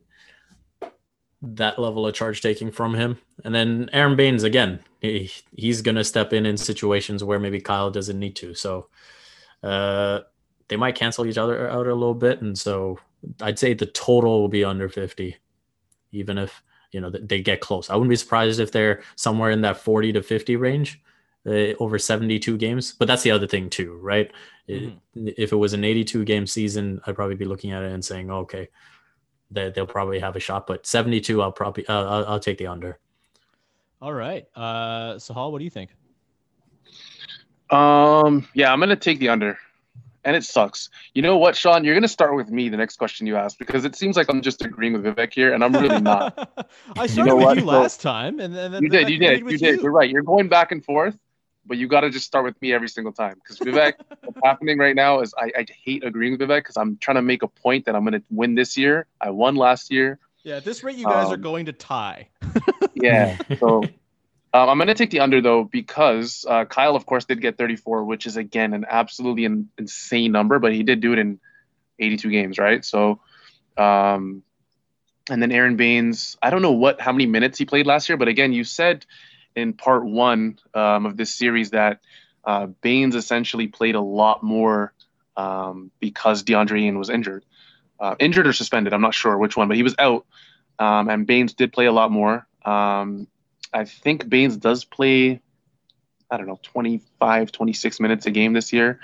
that 1.41 1.79
level 1.79 2.08
of 2.08 2.13
charge 2.13 2.41
taking 2.41 2.72
from 2.72 2.94
him. 2.94 3.17
And 3.44 3.53
then 3.53 3.89
Aron 3.94 4.15
Baynes 4.15 4.44
again, 4.44 4.79
he, 5.01 5.32
he's 5.55 5.82
going 5.82 5.96
to 5.96 6.03
step 6.03 6.34
in 6.34 6.46
in 6.46 6.58
situations 6.58 7.24
where 7.24 7.39
maybe 7.39 7.60
Kyle 7.60 7.91
doesn't 7.91 8.20
need 8.20 8.36
to. 8.38 8.53
So, 8.53 8.88
uh, 9.63 10.22
they 10.67 10.75
might 10.75 10.95
cancel 10.95 11.25
each 11.25 11.38
other 11.38 11.69
out 11.69 11.88
a 11.88 11.93
little 11.93 12.15
bit, 12.15 12.41
and 12.41 12.57
so 12.57 13.00
I'd 13.41 13.60
say 13.60 13.74
the 13.74 13.86
total 13.86 14.41
will 14.41 14.48
be 14.48 14.63
under 14.63 14.89
50, 14.89 15.36
even 16.12 16.38
if 16.38 16.62
you 16.91 17.01
know 17.01 17.10
they 17.10 17.41
get 17.41 17.62
close. 17.62 17.89
I 17.89 17.95
wouldn't 17.95 18.10
be 18.10 18.15
surprised 18.15 18.60
if 18.60 18.72
they're 18.72 19.01
somewhere 19.15 19.51
in 19.51 19.62
that 19.62 19.77
40 19.77 20.13
to 20.13 20.24
50 20.24 20.55
range 20.55 21.01
uh, 21.45 21.74
over 21.79 22.00
72 22.00 22.57
games. 22.57 22.93
But 22.93 23.07
that's 23.07 23.24
the 23.24 23.31
other 23.31 23.48
thing 23.48 23.69
too, 23.69 24.00
right? 24.01 24.31
Mm-hmm. 24.69 25.27
If 25.38 25.51
it 25.51 25.55
was 25.55 25.74
an 25.74 25.84
82 25.84 26.25
game 26.25 26.48
season, 26.48 27.01
I'd 27.05 27.15
probably 27.15 27.36
be 27.36 27.45
looking 27.45 27.72
at 27.72 27.84
it 27.84 27.91
and 27.91 28.03
saying, 28.03 28.31
okay, 28.31 28.69
they, 29.51 29.69
they'll 29.69 29.86
probably 29.86 30.19
have 30.19 30.36
a 30.36 30.39
shot. 30.39 30.67
But 30.67 30.86
72, 30.86 31.41
I'll 31.41 31.51
probably 31.51 31.88
uh, 31.88 32.05
I'll, 32.05 32.25
I'll 32.25 32.39
take 32.39 32.57
the 32.57 32.67
under. 32.67 33.00
All 34.01 34.13
right, 34.13 34.45
uh, 34.55 35.15
Sahal, 35.15 35.51
what 35.51 35.60
do 35.60 35.63
you 35.63 35.69
think? 35.69 35.91
Um, 37.69 38.48
yeah, 38.53 38.72
I'm 38.72 38.79
gonna 38.79 38.95
take 38.95 39.19
the 39.19 39.29
under 39.29 39.57
and 40.25 40.36
it 40.36 40.44
sucks. 40.44 40.89
You 41.13 41.22
know 41.22 41.38
what, 41.38 41.55
Sean? 41.55 41.86
You're 41.86 41.94
gonna 41.94 42.08
start 42.08 42.36
with 42.36 42.50
me 42.50 42.67
the 42.67 42.77
next 42.77 42.98
question 42.98 43.27
you 43.27 43.38
ask 43.38 43.58
because 43.58 43.86
it 43.86 43.96
seems 43.96 44.17
like 44.17 44.27
I'm 44.27 44.41
just 44.41 44.65
agreeing 44.65 44.94
with 44.94 45.03
Vivek 45.03 45.34
here, 45.34 45.53
and 45.53 45.63
I'm 45.63 45.72
really 45.72 46.01
not. 46.01 46.67
I 46.98 47.08
started 47.08 47.15
you 47.15 47.24
know 47.24 47.36
with 47.38 47.46
what? 47.46 47.58
you 47.58 47.65
last 47.65 48.01
time, 48.01 48.39
and 48.39 48.53
then 48.53 48.84
you 48.84 48.89
did, 48.89 49.10
you 49.10 49.20
did, 49.20 49.39
you 49.39 49.58
did. 49.58 49.82
You. 49.82 49.88
are 49.88 49.91
right. 49.91 50.10
You're 50.10 50.24
going 50.24 50.50
back 50.50 50.72
and 50.72 50.84
forth, 50.84 51.17
but 51.65 51.77
you 51.77 51.88
got 51.88 52.01
to 52.01 52.10
just 52.10 52.25
start 52.25 52.44
with 52.44 52.60
me 52.62 52.74
every 52.74 52.89
single 52.89 53.13
time 53.13 53.36
because 53.36 53.60
Vivek, 53.60 53.94
what's 54.24 54.39
happening 54.44 54.79
right 54.79 54.96
now 54.96 55.22
is 55.22 55.34
I, 55.38 55.51
I 55.55 55.65
hate 55.84 56.03
agreeing 56.03 56.38
with 56.38 56.41
Vivek 56.41 56.60
because 56.60 56.77
I'm 56.77 56.98
trying 56.98 57.15
to 57.15 57.22
make 57.22 57.44
a 57.44 57.48
point 57.48 57.86
that 57.86 57.96
I'm 57.96 58.03
gonna 58.03 58.24
win 58.32 58.55
this 58.55 58.75
year. 58.75 59.05
I 59.22 59.29
won 59.29 59.55
last 59.55 59.91
year. 59.91 60.20
Yeah, 60.44 60.58
at 60.58 60.65
this 60.65 60.84
rate, 60.84 60.98
you 60.98 61.05
guys 61.05 61.27
um, 61.27 61.34
are 61.34 61.38
going 61.38 61.65
to 61.67 61.74
tie. 61.74 62.29
yeah. 62.94 63.38
So 63.60 63.84
um, 64.55 64.69
I'm 64.69 64.77
going 64.77 64.88
to 64.88 64.93
take 64.93 65.09
the 65.09 65.19
under 65.19 65.41
though 65.41 65.65
because 65.65 66.45
uh, 66.47 66.63
Kyle, 66.63 66.95
of 66.95 67.05
course, 67.05 67.25
did 67.25 67.41
get 67.41 67.57
34, 67.57 68.05
which 68.05 68.25
is 68.25 68.38
again 68.38 68.74
an 68.74 68.85
absolutely 68.88 69.43
an 69.43 69.69
insane 69.77 70.31
number, 70.31 70.59
but 70.59 70.71
he 70.71 70.81
did 70.83 71.01
do 71.01 71.12
it 71.12 71.19
in 71.19 71.41
82 72.00 72.29
games, 72.29 72.57
right? 72.57 72.83
So, 72.85 73.19
um, 73.75 74.43
and 75.29 75.41
then 75.41 75.51
Aron 75.51 75.75
Baynes, 75.75 76.38
I 76.41 76.51
don't 76.51 76.62
know 76.62 76.71
what 76.71 77.01
how 77.01 77.12
many 77.12 77.25
minutes 77.25 77.57
he 77.57 77.65
played 77.65 77.85
last 77.85 78.07
year, 78.07 78.17
but 78.17 78.29
again, 78.29 78.53
you 78.53 78.63
said 78.63 79.05
in 79.57 79.74
part 79.74 80.05
one 80.05 80.57
um, 80.74 81.05
of 81.05 81.17
this 81.17 81.35
series 81.35 81.71
that 81.71 82.00
uh, 82.45 82.67
Baynes 82.67 83.15
essentially 83.15 83.67
played 83.67 83.95
a 83.95 84.01
lot 84.01 84.41
more 84.41 84.93
um, 85.35 85.91
because 86.00 86.45
DeAndre 86.45 86.81
Ayton 86.81 86.97
was 86.97 87.09
injured, 87.09 87.43
uh, 88.00 88.15
injured 88.19 88.47
or 88.47 88.53
suspended. 88.53 88.93
I'm 88.93 89.01
not 89.01 89.15
sure 89.15 89.38
which 89.38 89.57
one, 89.57 89.67
but 89.67 89.75
he 89.75 89.83
was 89.83 89.95
out, 90.00 90.25
um, 90.79 91.09
and 91.09 91.27
Baynes 91.27 91.55
did 91.55 91.74
play 91.74 91.88
a 91.88 91.91
lot 91.91 92.09
more. 92.09 92.47
Um, 92.63 93.27
I 93.74 93.86
think 93.86 94.27
Baynes 94.29 94.57
does 94.57 94.86
play, 94.86 95.41
I 96.29 96.38
don't 96.38 96.48
know, 96.48 96.60
25, 96.63 97.51
26 97.51 98.00
minutes 98.00 98.25
a 98.25 98.31
game 98.31 98.53
this 98.53 98.74
year. 98.74 99.00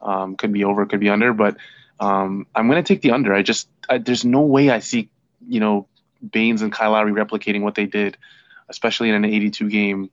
Um, 0.00 0.36
could 0.36 0.52
be 0.52 0.64
over, 0.64 0.84
could 0.86 1.00
be 1.00 1.08
under, 1.08 1.32
but 1.32 1.56
um, 1.98 2.46
I'm 2.54 2.68
going 2.68 2.82
to 2.82 2.86
take 2.86 3.02
the 3.02 3.12
under. 3.12 3.34
I 3.34 3.42
just, 3.42 3.68
I, 3.88 3.98
there's 3.98 4.24
no 4.24 4.42
way 4.42 4.70
I 4.70 4.80
see, 4.80 5.08
you 5.46 5.60
know, 5.60 5.88
Baynes 6.30 6.62
and 6.62 6.72
Kyle 6.72 6.92
Lowry 6.92 7.12
replicating 7.12 7.62
what 7.62 7.74
they 7.74 7.86
did, 7.86 8.16
especially 8.68 9.08
in 9.08 9.14
an 9.14 9.24
82 9.24 9.70
game 9.70 10.10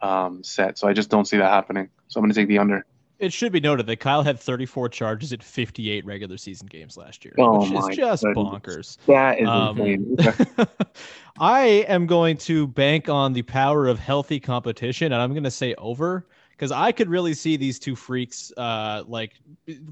um, 0.00 0.42
set. 0.44 0.78
So 0.78 0.88
I 0.88 0.92
just 0.92 1.10
don't 1.10 1.26
see 1.26 1.38
that 1.38 1.50
happening. 1.50 1.90
So 2.08 2.18
I'm 2.18 2.24
going 2.24 2.32
to 2.32 2.40
take 2.40 2.48
the 2.48 2.58
under. 2.58 2.86
It 3.18 3.32
should 3.32 3.50
be 3.50 3.60
noted 3.60 3.86
that 3.86 3.96
Kyle 3.96 4.22
had 4.22 4.38
34 4.38 4.88
charges 4.90 5.32
at 5.32 5.42
58 5.42 6.04
regular 6.04 6.36
season 6.36 6.68
games 6.68 6.96
last 6.96 7.24
year, 7.24 7.34
oh 7.38 7.58
which 7.60 7.90
is 7.90 7.96
just 7.96 8.22
goodness. 8.22 8.44
bonkers. 8.44 8.98
That 9.06 9.40
is 9.40 9.48
um, 9.48 9.80
insane. 9.80 10.16
I 11.40 11.62
am 11.88 12.06
going 12.06 12.36
to 12.38 12.68
bank 12.68 13.08
on 13.08 13.32
the 13.32 13.42
power 13.42 13.88
of 13.88 13.98
healthy 13.98 14.38
competition, 14.38 15.12
and 15.12 15.20
I'm 15.20 15.32
going 15.32 15.44
to 15.44 15.50
say 15.50 15.74
over 15.74 16.26
because 16.52 16.72
I 16.72 16.90
could 16.92 17.08
really 17.08 17.34
see 17.34 17.56
these 17.56 17.78
two 17.78 17.94
freaks 17.94 18.52
uh, 18.56 19.04
like 19.06 19.34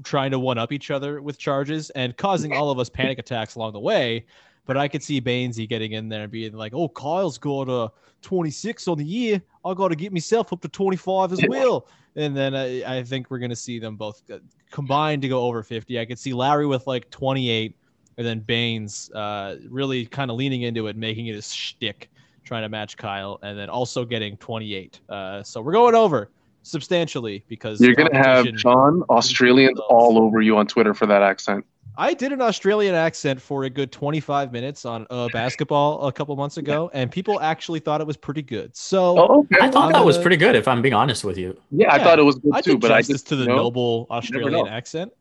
trying 0.03 0.31
to 0.31 0.39
one 0.39 0.57
up 0.57 0.71
each 0.71 0.91
other 0.91 1.21
with 1.21 1.37
charges 1.37 1.89
and 1.91 2.15
causing 2.17 2.53
all 2.53 2.69
of 2.69 2.79
us 2.79 2.89
panic 2.89 3.19
attacks 3.19 3.55
along 3.55 3.73
the 3.73 3.79
way. 3.79 4.25
But 4.67 4.77
I 4.77 4.87
could 4.87 5.01
see 5.01 5.19
Baynesy 5.19 5.67
getting 5.67 5.93
in 5.93 6.09
there 6.09 6.23
and 6.23 6.31
being 6.31 6.53
like, 6.53 6.73
"Oh, 6.75 6.89
Kyle's 6.89 7.37
got 7.37 7.69
a 7.69 7.91
26 8.21 8.87
on 8.87 8.97
the 8.97 9.05
year. 9.05 9.41
I 9.65 9.73
got 9.73 9.87
to 9.87 9.95
get 9.95 10.13
myself 10.13 10.53
up 10.53 10.61
to 10.61 10.67
25 10.67 11.33
as 11.33 11.41
well." 11.47 11.87
and 12.17 12.35
then 12.35 12.55
I, 12.55 12.97
I 12.97 13.03
think 13.03 13.29
we're 13.29 13.37
going 13.37 13.51
to 13.51 13.55
see 13.55 13.79
them 13.79 13.95
both 13.95 14.23
combined 14.71 15.21
to 15.21 15.29
go 15.29 15.43
over 15.43 15.63
50. 15.63 15.99
I 15.99 16.05
could 16.05 16.19
see 16.19 16.33
Lowry 16.33 16.65
with 16.65 16.87
like 16.87 17.09
28, 17.11 17.77
and 18.17 18.27
then 18.27 18.39
Baynes 18.39 19.11
uh, 19.11 19.57
really 19.69 20.05
kind 20.07 20.31
of 20.31 20.37
leaning 20.37 20.63
into 20.63 20.87
it, 20.87 20.97
making 20.97 21.27
it 21.27 21.35
a 21.35 21.41
shtick, 21.41 22.09
trying 22.43 22.63
to 22.63 22.69
match 22.69 22.97
Kyle, 22.97 23.39
and 23.43 23.57
then 23.57 23.69
also 23.69 24.03
getting 24.03 24.35
28. 24.37 24.99
Uh, 25.07 25.43
so 25.43 25.61
we're 25.61 25.73
going 25.73 25.93
over 25.93 26.31
substantially 26.63 27.45
because 27.47 27.79
you're 27.79 27.93
going 27.93 28.11
to 28.11 28.17
have 28.17 28.51
John 28.55 29.03
Australians 29.09 29.79
all 29.87 30.17
over 30.17 30.41
you 30.41 30.57
on 30.57 30.65
Twitter 30.65 30.95
for 30.95 31.05
that 31.05 31.21
accent. 31.21 31.65
I 31.99 32.13
did 32.13 32.31
an 32.31 32.41
Australian 32.41 32.93
accent 32.93 33.41
for 33.41 33.63
a 33.63 33.69
good 33.69 33.91
25 33.91 34.51
minutes 34.51 34.85
on 34.85 35.07
uh, 35.09 35.29
basketball 35.33 36.07
a 36.07 36.11
couple 36.11 36.35
months 36.35 36.57
ago, 36.57 36.91
and 36.93 37.11
people 37.11 37.41
actually 37.41 37.79
thought 37.79 38.01
it 38.01 38.07
was 38.07 38.15
pretty 38.15 38.43
good. 38.43 38.75
So 38.75 39.17
oh, 39.17 39.39
okay. 39.39 39.57
I 39.59 39.71
thought 39.71 39.91
that 39.93 40.05
was 40.05 40.19
pretty 40.19 40.37
good, 40.37 40.55
if 40.55 40.67
I'm 40.67 40.83
being 40.83 40.93
honest 40.93 41.23
with 41.23 41.39
you. 41.39 41.59
Yeah, 41.71 41.91
I 41.91 41.97
thought 42.03 42.19
it 42.19 42.23
was 42.23 42.35
good 42.35 42.53
I 42.53 42.61
too, 42.61 42.77
but 42.77 42.91
I 42.91 43.01
just 43.01 43.27
to 43.29 43.35
the 43.35 43.45
noble 43.45 44.05
Australian 44.11 44.67
accent. 44.67 45.11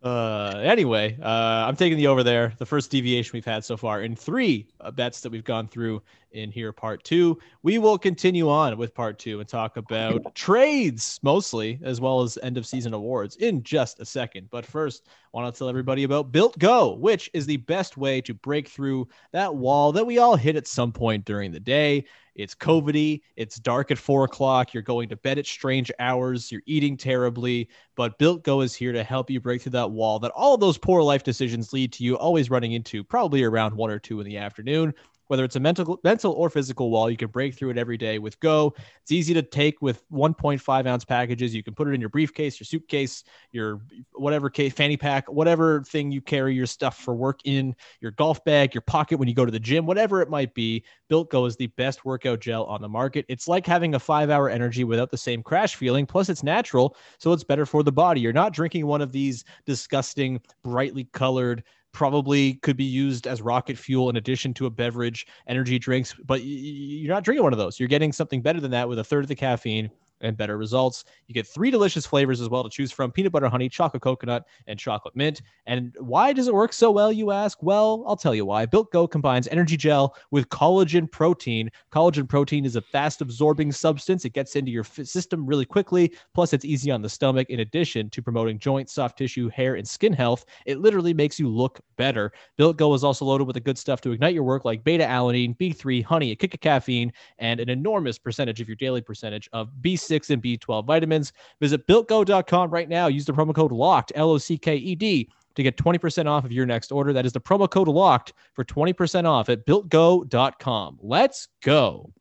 uh, 0.02 0.60
anyway, 0.62 1.18
uh, 1.20 1.66
I'm 1.66 1.74
taking 1.74 1.98
the 1.98 2.06
over 2.06 2.22
there. 2.22 2.52
The 2.58 2.66
first 2.66 2.90
deviation 2.90 3.32
we've 3.32 3.44
had 3.44 3.64
so 3.64 3.76
far 3.76 4.02
in 4.02 4.14
three 4.14 4.68
uh, 4.80 4.92
bets 4.92 5.20
that 5.22 5.32
we've 5.32 5.44
gone 5.44 5.66
through 5.66 6.02
in 6.32 6.52
here, 6.52 6.72
part 6.72 7.02
two. 7.02 7.38
We 7.62 7.78
will 7.78 7.98
continue 7.98 8.48
on 8.48 8.76
with 8.78 8.94
part 8.94 9.18
two 9.18 9.40
and 9.40 9.48
talk 9.48 9.76
about 9.76 10.34
trades 10.36 11.18
mostly, 11.22 11.80
as 11.82 12.00
well 12.00 12.20
as 12.22 12.38
end 12.42 12.56
of 12.56 12.66
season 12.66 12.94
awards 12.94 13.36
in 13.36 13.62
just 13.64 13.98
a 13.98 14.04
second. 14.04 14.48
But 14.50 14.64
first, 14.64 15.08
I 15.08 15.36
want 15.36 15.52
to 15.52 15.58
tell 15.58 15.68
everybody 15.68 16.04
about 16.04 16.30
Built 16.30 16.58
Go, 16.58 16.94
which 16.94 17.28
is 17.34 17.46
the 17.46 17.56
best 17.56 17.96
way 17.96 18.20
to 18.20 18.34
break 18.34 18.68
through 18.68 19.08
that 19.32 19.54
wall 19.54 19.90
that 19.92 20.06
we 20.06 20.18
all 20.18 20.36
hit 20.36 20.54
at 20.54 20.68
some 20.68 20.92
point 20.92 21.24
during 21.24 21.50
the 21.50 21.60
day. 21.60 22.04
It's 22.38 22.54
COVIDy. 22.54 23.20
It's 23.36 23.58
dark 23.58 23.90
at 23.90 23.98
four 23.98 24.22
o'clock. 24.24 24.72
You're 24.72 24.82
going 24.82 25.08
to 25.08 25.16
bed 25.16 25.38
at 25.38 25.46
strange 25.46 25.90
hours. 25.98 26.50
You're 26.52 26.62
eating 26.66 26.96
terribly. 26.96 27.68
But 27.96 28.16
Built 28.18 28.44
Go 28.44 28.60
is 28.60 28.74
here 28.74 28.92
to 28.92 29.02
help 29.02 29.28
you 29.28 29.40
break 29.40 29.60
through 29.60 29.72
that 29.72 29.90
wall 29.90 30.20
that 30.20 30.30
all 30.30 30.54
of 30.54 30.60
those 30.60 30.78
poor 30.78 31.02
life 31.02 31.24
decisions 31.24 31.72
lead 31.72 31.92
to 31.94 32.04
you 32.04 32.16
always 32.16 32.48
running 32.48 32.72
into, 32.72 33.02
probably 33.02 33.42
around 33.42 33.74
one 33.74 33.90
or 33.90 33.98
two 33.98 34.20
in 34.20 34.26
the 34.26 34.38
afternoon. 34.38 34.94
Whether 35.28 35.44
it's 35.44 35.56
a 35.56 35.60
mental, 35.60 36.00
mental 36.04 36.32
or 36.32 36.50
physical 36.50 36.90
wall, 36.90 37.10
you 37.10 37.16
can 37.16 37.28
break 37.28 37.54
through 37.54 37.70
it 37.70 37.78
every 37.78 37.96
day 37.96 38.18
with 38.18 38.40
Go. 38.40 38.74
It's 39.02 39.12
easy 39.12 39.32
to 39.34 39.42
take 39.42 39.80
with 39.80 40.02
1.5 40.10 40.86
ounce 40.86 41.04
packages. 41.04 41.54
You 41.54 41.62
can 41.62 41.74
put 41.74 41.88
it 41.88 41.92
in 41.92 42.00
your 42.00 42.10
briefcase, 42.10 42.58
your 42.58 42.64
suitcase, 42.64 43.24
your 43.52 43.80
whatever 44.12 44.50
case, 44.50 44.72
fanny 44.72 44.96
pack, 44.96 45.30
whatever 45.30 45.82
thing 45.82 46.10
you 46.10 46.20
carry 46.20 46.54
your 46.54 46.66
stuff 46.66 46.98
for 46.98 47.14
work 47.14 47.40
in, 47.44 47.76
your 48.00 48.10
golf 48.12 48.44
bag, 48.44 48.74
your 48.74 48.82
pocket 48.82 49.18
when 49.18 49.28
you 49.28 49.34
go 49.34 49.44
to 49.44 49.52
the 49.52 49.60
gym, 49.60 49.86
whatever 49.86 50.20
it 50.22 50.30
might 50.30 50.54
be. 50.54 50.82
Built 51.08 51.30
Go 51.30 51.46
is 51.46 51.56
the 51.56 51.68
best 51.68 52.04
workout 52.04 52.40
gel 52.40 52.64
on 52.64 52.82
the 52.82 52.88
market. 52.88 53.24
It's 53.28 53.48
like 53.48 53.66
having 53.66 53.94
a 53.94 53.98
five 53.98 54.30
hour 54.30 54.48
energy 54.48 54.84
without 54.84 55.10
the 55.10 55.16
same 55.16 55.42
crash 55.42 55.76
feeling. 55.76 56.06
Plus, 56.06 56.28
it's 56.28 56.42
natural, 56.42 56.96
so 57.18 57.32
it's 57.32 57.44
better 57.44 57.66
for 57.66 57.82
the 57.82 57.92
body. 57.92 58.20
You're 58.20 58.32
not 58.32 58.52
drinking 58.52 58.86
one 58.86 59.02
of 59.02 59.12
these 59.12 59.44
disgusting, 59.66 60.40
brightly 60.62 61.04
colored, 61.12 61.64
probably 61.98 62.54
could 62.62 62.76
be 62.76 62.84
used 62.84 63.26
as 63.26 63.42
rocket 63.42 63.76
fuel 63.76 64.08
in 64.08 64.14
addition 64.14 64.54
to 64.54 64.66
a 64.66 64.70
beverage, 64.70 65.26
energy 65.48 65.80
drinks, 65.80 66.14
but 66.24 66.44
you're 66.44 67.12
not 67.12 67.24
drinking 67.24 67.42
one 67.42 67.52
of 67.52 67.58
those. 67.58 67.80
You're 67.80 67.88
getting 67.88 68.12
something 68.12 68.40
better 68.40 68.60
than 68.60 68.70
that 68.70 68.88
with 68.88 69.00
a 69.00 69.04
third 69.04 69.24
of 69.24 69.28
the 69.28 69.34
caffeine 69.34 69.90
and 70.20 70.36
better 70.36 70.56
results. 70.56 71.04
You 71.26 71.34
get 71.34 71.46
three 71.46 71.70
delicious 71.70 72.06
flavors 72.06 72.40
as 72.40 72.48
well 72.48 72.62
to 72.64 72.70
choose 72.70 72.90
from 72.90 73.12
peanut 73.12 73.32
butter 73.32 73.48
honey, 73.48 73.68
chocolate 73.68 74.02
coconut, 74.02 74.44
and 74.66 74.78
chocolate 74.78 75.16
mint. 75.16 75.42
And 75.66 75.94
why 75.98 76.32
does 76.32 76.48
it 76.48 76.54
work 76.54 76.72
so 76.72 76.90
well, 76.90 77.12
you 77.12 77.30
ask? 77.30 77.62
Well, 77.62 78.04
I'll 78.06 78.16
tell 78.16 78.34
you 78.34 78.44
why. 78.44 78.66
Built 78.66 78.92
Go 78.92 79.06
combines 79.06 79.48
energy 79.48 79.76
gel 79.76 80.16
with 80.30 80.48
collagen 80.48 81.10
protein. 81.10 81.70
Collagen 81.92 82.28
protein 82.28 82.64
is 82.64 82.76
a 82.76 82.80
fast 82.80 83.20
absorbing 83.20 83.72
substance, 83.72 84.24
it 84.24 84.32
gets 84.32 84.56
into 84.56 84.70
your 84.70 84.84
system 84.84 85.46
really 85.46 85.64
quickly. 85.64 86.12
Plus, 86.34 86.52
it's 86.52 86.64
easy 86.64 86.90
on 86.90 87.02
the 87.02 87.08
stomach. 87.08 87.48
In 87.50 87.60
addition 87.60 88.10
to 88.10 88.22
promoting 88.22 88.58
joint, 88.58 88.90
soft 88.90 89.18
tissue, 89.18 89.48
hair, 89.48 89.76
and 89.76 89.86
skin 89.86 90.12
health, 90.12 90.44
it 90.66 90.80
literally 90.80 91.14
makes 91.14 91.38
you 91.38 91.48
look 91.48 91.80
better. 91.96 92.32
Built 92.56 92.76
Go 92.76 92.94
is 92.94 93.04
also 93.04 93.24
loaded 93.24 93.46
with 93.46 93.54
the 93.54 93.60
good 93.60 93.78
stuff 93.78 94.00
to 94.02 94.12
ignite 94.12 94.34
your 94.34 94.44
work 94.44 94.64
like 94.64 94.84
beta 94.84 95.04
alanine, 95.04 95.56
B3, 95.56 96.04
honey, 96.04 96.30
a 96.30 96.36
kick 96.36 96.54
of 96.54 96.60
caffeine, 96.60 97.12
and 97.38 97.60
an 97.60 97.68
enormous 97.68 98.18
percentage 98.18 98.60
of 98.60 98.68
your 98.68 98.76
daily 98.76 99.00
percentage 99.00 99.48
of 99.52 99.70
B6 99.80 100.07
and 100.10 100.42
B12 100.42 100.86
vitamins. 100.86 101.32
Visit 101.60 101.86
builtgo.com 101.86 102.70
right 102.70 102.88
now. 102.88 103.06
Use 103.06 103.24
the 103.24 103.32
promo 103.32 103.54
code 103.54 103.72
LOCKED, 103.72 104.12
L 104.14 104.30
O 104.30 104.38
C 104.38 104.58
K 104.58 104.76
E 104.76 104.94
D, 104.94 105.30
to 105.54 105.62
get 105.62 105.76
20% 105.76 106.26
off 106.26 106.44
of 106.44 106.52
your 106.52 106.66
next 106.66 106.92
order. 106.92 107.12
That 107.12 107.26
is 107.26 107.32
the 107.32 107.40
promo 107.40 107.70
code 107.70 107.88
LOCKED 107.88 108.32
for 108.54 108.64
20% 108.64 109.24
off 109.24 109.48
at 109.48 109.66
builtgo.com. 109.66 110.98
Let's 111.00 111.48
go. 111.62 112.12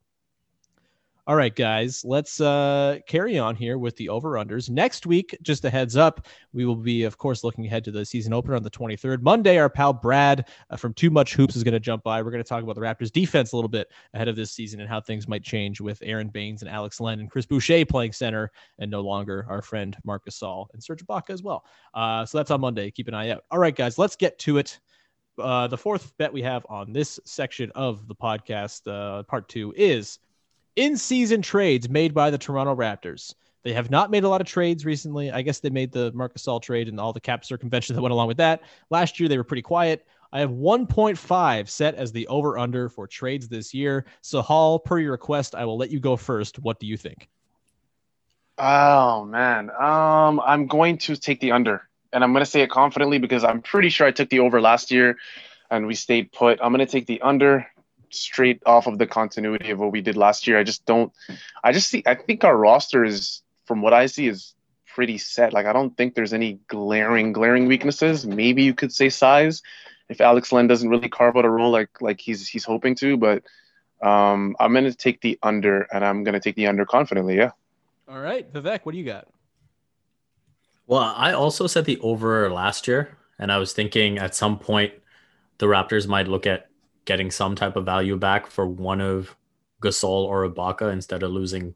All 1.28 1.36
right, 1.36 1.54
guys, 1.54 2.06
let's 2.06 2.40
uh, 2.40 3.00
carry 3.06 3.38
on 3.38 3.58
here 3.58 3.78
with 3.78 3.98
the 3.98 4.08
over 4.08 4.36
unders. 4.36 4.70
Next 4.70 5.06
week, 5.06 5.38
just 5.42 5.66
a 5.66 5.70
heads 5.70 5.98
up, 5.98 6.26
we 6.54 6.64
will 6.64 6.78
be, 6.78 7.04
of 7.04 7.18
course, 7.18 7.44
looking 7.44 7.66
ahead 7.66 7.84
to 7.84 7.92
the 7.92 8.06
season 8.06 8.32
opener 8.32 8.56
on 8.56 8.64
the 8.64 8.70
23rd. 8.70 9.22
Monday, 9.22 9.58
our 9.58 9.70
pal 9.70 9.92
Brad 9.92 10.48
uh, 10.70 10.78
from 10.78 10.94
Too 10.94 11.10
Much 11.10 11.34
Hoops 11.36 11.58
is 11.58 11.66
going 11.66 11.74
to 11.74 11.82
jump 11.82 12.02
by. 12.02 12.22
We're 12.22 12.32
going 12.32 12.42
to 12.42 12.48
talk 12.48 12.64
about 12.64 12.76
the 12.76 12.82
Raptors 12.82 13.12
defense 13.12 13.52
a 13.52 13.58
little 13.58 13.68
bit 13.68 13.90
ahead 14.14 14.30
of 14.30 14.38
this 14.38 14.52
season 14.52 14.80
and 14.80 14.88
how 14.88 15.02
things 15.02 15.28
might 15.28 15.44
change 15.44 15.82
with 15.82 16.02
Aron 16.02 16.30
Baynes 16.30 16.62
and 16.62 16.72
Alex 16.72 17.02
Len 17.02 17.20
and 17.20 17.30
Chris 17.30 17.46
Boucher 17.46 17.86
playing 17.86 18.14
center 18.14 18.50
and 18.80 18.90
no 18.90 19.02
longer 19.02 19.46
our 19.50 19.62
friend 19.62 19.98
Marcus 20.06 20.40
Gasol 20.40 20.68
and 20.72 20.82
Serge 20.82 21.06
Ibaka 21.06 21.32
as 21.32 21.44
well. 21.44 21.66
Uh, 21.94 22.26
so 22.26 22.38
that's 22.38 22.52
on 22.52 22.62
Monday. 22.62 22.90
Keep 22.90 23.10
an 23.10 23.14
eye 23.14 23.32
out. 23.32 23.44
All 23.52 23.60
right, 23.60 23.76
guys, 23.76 23.98
let's 23.98 24.16
get 24.16 24.40
to 24.40 24.60
it. 24.60 24.80
Uh, 25.38 25.68
the 25.68 25.78
fourth 25.78 26.18
bet 26.18 26.32
we 26.32 26.42
have 26.42 26.66
on 26.70 26.94
this 26.94 27.20
section 27.26 27.70
of 27.76 28.08
the 28.08 28.16
podcast, 28.16 28.88
uh, 28.88 29.24
part 29.24 29.50
two, 29.50 29.74
is 29.76 30.20
in 30.78 30.96
season 30.96 31.42
trades 31.42 31.90
made 31.90 32.14
by 32.14 32.30
the 32.30 32.38
Toronto 32.38 32.76
Raptors. 32.76 33.34
They 33.64 33.74
have 33.74 33.92
not 33.92 34.12
made 34.12 34.24
a 34.24 34.30
lot 34.30 34.40
of 34.40 34.48
trades 34.48 34.86
recently. 34.86 35.30
I 35.30 35.42
guess 35.42 35.60
they 35.60 35.72
made 35.72 35.92
the 35.92 36.12
Marcus 36.14 36.44
Gasol 36.44 36.62
trade 36.62 36.88
and 36.88 37.00
all 37.00 37.12
the 37.12 37.20
cap 37.20 37.44
circumvention 37.44 37.96
that 37.96 38.02
went 38.02 38.14
along 38.14 38.30
with 38.30 38.38
that. 38.38 38.62
Last 38.90 39.20
year, 39.20 39.28
they 39.28 39.38
were 39.38 39.44
pretty 39.44 39.64
quiet. 39.64 40.06
I 40.32 40.40
have 40.40 40.52
1.5 40.52 41.70
set 41.70 41.96
as 41.96 42.12
the 42.12 42.28
over 42.28 42.58
under 42.58 42.90
for 42.90 43.08
trades 43.08 43.48
this 43.48 43.74
year. 43.74 44.06
Sahal, 44.24 44.84
per 44.84 45.00
your 45.00 45.12
request, 45.12 45.56
I 45.56 45.66
will 45.66 45.78
let 45.78 45.90
you 45.90 46.00
go 46.00 46.16
first. 46.16 46.60
What 46.60 46.80
do 46.80 46.88
you 46.88 46.96
think? 46.96 47.28
Oh 48.60 49.24
man, 49.26 49.70
um, 49.70 50.40
I'm 50.40 50.66
going 50.66 50.98
to 51.00 51.16
take 51.16 51.40
the 51.40 51.52
under, 51.52 51.88
and 52.12 52.24
I'm 52.24 52.34
going 52.34 52.44
to 52.44 52.50
say 52.50 52.62
it 52.62 52.72
confidently 52.72 53.20
because 53.20 53.44
I'm 53.44 53.62
pretty 53.62 53.90
sure 53.90 54.08
I 54.08 54.12
took 54.12 54.30
the 54.30 54.40
over 54.40 54.60
last 54.60 54.90
year, 54.90 55.18
and 55.70 55.86
we 55.86 55.94
stayed 55.94 56.32
put. 56.32 56.60
I'm 56.60 56.74
going 56.74 56.86
to 56.86 56.92
take 56.92 57.06
the 57.06 57.22
under 57.22 57.68
straight 58.10 58.62
off 58.66 58.88
of 58.88 58.98
the 58.98 59.08
continuity 59.08 59.72
of 59.72 59.80
what 59.80 59.92
we 59.92 60.02
did 60.02 60.18
last 60.18 60.48
year. 60.48 60.58
I 60.58 60.64
just 60.64 60.86
don't. 60.86 61.12
I 61.64 61.72
just 61.72 61.90
see. 61.90 62.04
I 62.06 62.16
think 62.16 62.44
our 62.44 62.58
roster 62.58 63.04
is, 63.04 63.42
from 63.66 63.82
what 63.82 63.94
I 63.94 64.06
see, 64.06 64.28
is 64.28 64.54
pretty 64.86 65.18
set. 65.18 65.54
Like 65.54 65.66
I 65.66 65.74
don't 65.74 65.96
think 65.96 66.16
there's 66.16 66.34
any 66.34 66.60
glaring 66.68 67.32
glaring 67.34 67.68
weaknesses. 67.68 68.26
Maybe 68.26 68.64
you 68.64 68.74
could 68.74 68.92
say 68.92 69.10
size, 69.10 69.62
if 70.10 70.22
Alex 70.22 70.52
Len 70.52 70.68
doesn't 70.68 70.90
really 70.90 71.10
carve 71.10 71.38
out 71.38 71.46
a 71.46 71.50
role 71.50 71.72
like 71.72 72.02
like 72.02 72.20
he's 72.20 72.48
he's 72.48 72.64
hoping 72.64 72.96
to. 72.96 73.18
But 73.18 73.44
um, 74.02 74.56
I'm 74.60 74.74
gonna 74.74 74.94
take 74.94 75.22
the 75.22 75.38
under, 75.44 75.82
and 75.94 76.04
I'm 76.04 76.24
gonna 76.24 76.40
take 76.40 76.56
the 76.56 76.68
under 76.68 76.86
confidently. 76.86 77.38
Yeah. 77.38 77.52
All 78.08 78.20
right, 78.20 78.52
Vivek, 78.52 78.82
what 78.84 78.94
do 78.94 78.98
you 78.98 79.06
got? 79.06 79.28
Well, 80.86 81.02
I 81.02 81.34
also 81.34 81.68
said 81.68 81.86
the 81.86 82.00
over 82.00 82.50
last 82.50 82.88
year, 82.88 83.18
and 83.38 83.52
I 83.52 83.58
was 83.58 83.74
thinking 83.74 84.18
at 84.18 84.34
some 84.34 84.58
point 84.58 84.94
the 85.58 85.66
Raptors 85.66 86.08
might 86.08 86.28
look 86.28 86.48
at 86.48 86.70
getting 87.08 87.32
some 87.32 87.56
type 87.56 87.76
of 87.76 87.86
value 87.86 88.18
back 88.18 88.46
for 88.46 88.68
one 88.68 89.02
of 89.02 89.36
Gasol 89.82 90.26
or 90.26 90.48
Ibaka 90.48 90.92
instead 90.94 91.24
of 91.24 91.32
losing 91.32 91.74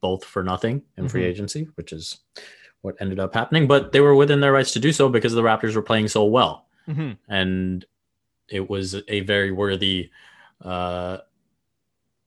both 0.00 0.24
for 0.24 0.42
nothing 0.42 0.82
in 0.96 1.08
free 1.08 1.22
Mhm. 1.22 1.26
agency, 1.26 1.68
which 1.76 1.92
is 1.92 2.18
what 2.80 2.96
ended 3.00 3.20
up 3.20 3.34
happening. 3.34 3.68
But 3.68 3.92
they 3.92 4.00
were 4.00 4.14
within 4.16 4.40
their 4.40 4.52
rights 4.52 4.72
to 4.72 4.80
do 4.80 4.90
so 4.90 5.08
because 5.10 5.34
the 5.34 5.42
Raptors 5.42 5.76
were 5.76 5.82
playing 5.82 6.08
so 6.08 6.24
well, 6.24 6.66
Mm-hmm. 6.88 7.12
and 7.28 7.84
it 8.48 8.68
was 8.68 8.96
a 9.06 9.20
very 9.20 9.52
worthy 9.52 10.10
uh, 10.62 11.18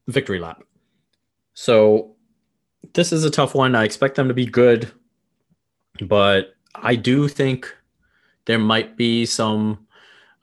victory 0.07 0.39
lap. 0.39 0.63
So 1.55 2.15
this 2.93 3.11
is 3.11 3.23
a 3.25 3.29
tough 3.31 3.55
one. 3.55 3.75
I 3.75 3.83
expect 3.83 4.15
them 4.15 4.27
to 4.27 4.33
be 4.33 4.45
good, 4.45 4.91
but 6.01 6.55
I 6.75 6.95
do 6.95 7.27
think 7.27 7.75
there 8.45 8.59
might 8.59 8.97
be 8.97 9.25
some 9.25 9.87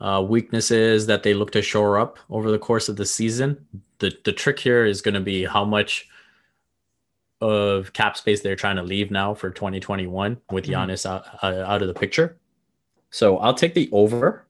uh, 0.00 0.24
weaknesses 0.26 1.06
that 1.06 1.22
they 1.22 1.34
look 1.34 1.50
to 1.52 1.62
shore 1.62 1.98
up 1.98 2.18
over 2.30 2.50
the 2.50 2.58
course 2.58 2.88
of 2.88 2.96
the 2.96 3.06
season. 3.06 3.66
The 3.98 4.12
the 4.24 4.32
trick 4.32 4.58
here 4.58 4.84
is 4.84 5.02
going 5.02 5.14
to 5.14 5.20
be 5.20 5.44
how 5.44 5.64
much 5.64 6.08
of 7.40 7.92
cap 7.92 8.16
space 8.16 8.42
they're 8.42 8.56
trying 8.56 8.76
to 8.76 8.82
leave 8.82 9.10
now 9.10 9.32
for 9.34 9.50
2021 9.50 10.38
with 10.50 10.66
Mhm. 10.66 10.72
Giannis 10.72 11.06
out, 11.06 11.24
uh, 11.42 11.64
out 11.66 11.80
of 11.80 11.88
the 11.88 11.94
picture. 11.94 12.36
So 13.10 13.38
I'll 13.38 13.54
take 13.54 13.74
the 13.74 13.88
over 13.92 14.46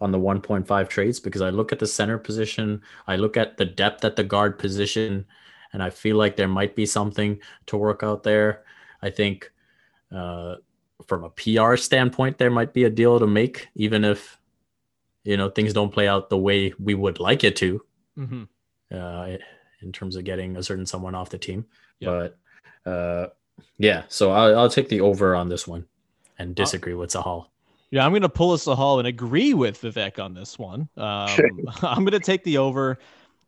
on 0.00 0.12
the 0.12 0.18
1.5 0.18 0.88
trades 0.88 1.20
because 1.20 1.42
I 1.42 1.50
look 1.50 1.72
at 1.72 1.78
the 1.78 1.86
center 1.86 2.18
position, 2.18 2.82
I 3.06 3.16
look 3.16 3.36
at 3.36 3.56
the 3.56 3.64
depth 3.66 4.04
at 4.04 4.16
the 4.16 4.24
guard 4.24 4.58
position, 4.58 5.26
and 5.72 5.82
I 5.82 5.90
feel 5.90 6.16
like 6.16 6.36
there 6.36 6.48
might 6.48 6.74
be 6.74 6.86
something 6.86 7.38
to 7.66 7.76
work 7.76 8.02
out 8.02 8.22
there. 8.22 8.64
I 9.02 9.10
think 9.10 9.52
uh, 10.10 10.56
from 11.06 11.24
a 11.24 11.30
PR 11.30 11.76
standpoint, 11.76 12.38
there 12.38 12.50
might 12.50 12.72
be 12.72 12.84
a 12.84 12.90
deal 12.90 13.18
to 13.18 13.26
make, 13.26 13.68
even 13.74 14.04
if 14.04 14.38
you 15.26 15.36
know 15.36 15.50
things 15.50 15.72
don't 15.72 15.92
play 15.92 16.08
out 16.08 16.30
the 16.30 16.38
way 16.38 16.72
we 16.78 16.94
would 16.94 17.20
like 17.20 17.44
it 17.44 17.56
to, 17.56 17.82
Mm-hmm. 18.18 18.44
uh, 18.96 19.36
in 19.82 19.92
terms 19.92 20.16
of 20.16 20.24
getting 20.24 20.56
a 20.56 20.62
certain 20.62 20.86
someone 20.86 21.14
off 21.14 21.28
the 21.28 21.38
team. 21.38 21.66
Yep. 22.00 22.32
But 22.84 22.90
uh, 22.90 23.26
yeah, 23.78 24.04
so 24.08 24.30
I'll, 24.32 24.58
I'll 24.60 24.70
take 24.70 24.88
the 24.88 25.00
over 25.02 25.34
on 25.34 25.48
this 25.48 25.66
one 25.66 25.84
and 26.38 26.54
disagree 26.54 26.94
with 26.94 27.10
Sahal. 27.10 27.46
Yeah, 27.90 28.04
I'm 28.04 28.12
going 28.12 28.22
to 28.22 28.28
pull 28.28 28.52
us 28.52 28.66
a 28.66 28.70
Sahal 28.70 28.98
and 28.98 29.06
agree 29.06 29.54
with 29.54 29.80
Vivek 29.80 30.18
on 30.22 30.34
this 30.34 30.58
one. 30.58 30.88
Um, 30.96 31.28
I'm 31.82 32.04
going 32.04 32.12
to 32.12 32.20
take 32.20 32.42
the 32.44 32.58
over. 32.58 32.98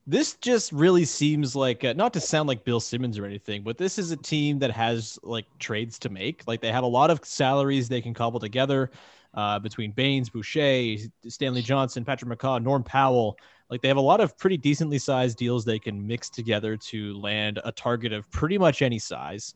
This 0.07 0.35
just 0.35 0.73
really 0.73 1.05
seems 1.05 1.55
like, 1.57 1.85
uh, 1.85 1.93
not 1.95 2.13
to 2.15 2.21
sound 2.21 2.49
like 2.49 2.65
Bill 2.65 2.81
Simmons 2.81 3.19
or 3.19 3.27
anything, 3.27 3.63
but 3.63 3.77
this 3.77 3.99
is 3.99 4.11
a 4.11 4.17
team 4.17 4.59
that 4.61 4.71
has 4.71 5.19
like 5.23 5.47
trades 5.59 5.99
to 6.01 6.09
make. 6.09 6.43
Like 6.47 6.61
they 6.61 6.73
have 6.73 6.85
a 6.85 6.87
lot 6.87 7.11
of 7.11 7.25
salaries 7.25 7.89
they 7.89 8.01
can 8.01 8.15
cobble 8.15 8.41
together 8.41 8.91
uh, 9.35 9.59
between 9.59 9.93
Baynes, 9.93 10.31
Boucher, 10.31 10.97
Stanley 11.29 11.63
Johnson, 11.63 12.05
Patrick 12.05 12.39
McCaw, 12.39 12.63
Norm 12.63 12.83
Powell. 12.83 13.37
Like 13.71 13.83
they 13.83 13.89
have 13.89 13.99
a 13.99 14.01
lot 14.01 14.21
of 14.21 14.37
pretty 14.39 14.57
decently 14.57 14.99
sized 14.99 15.37
deals 15.37 15.65
they 15.65 15.79
can 15.79 16.07
mix 16.07 16.31
together 16.31 16.77
to 16.77 17.15
land 17.19 17.61
a 17.65 17.73
target 17.73 18.13
of 18.13 18.31
pretty 18.31 18.57
much 18.59 18.81
any 18.83 18.99
size. 18.99 19.55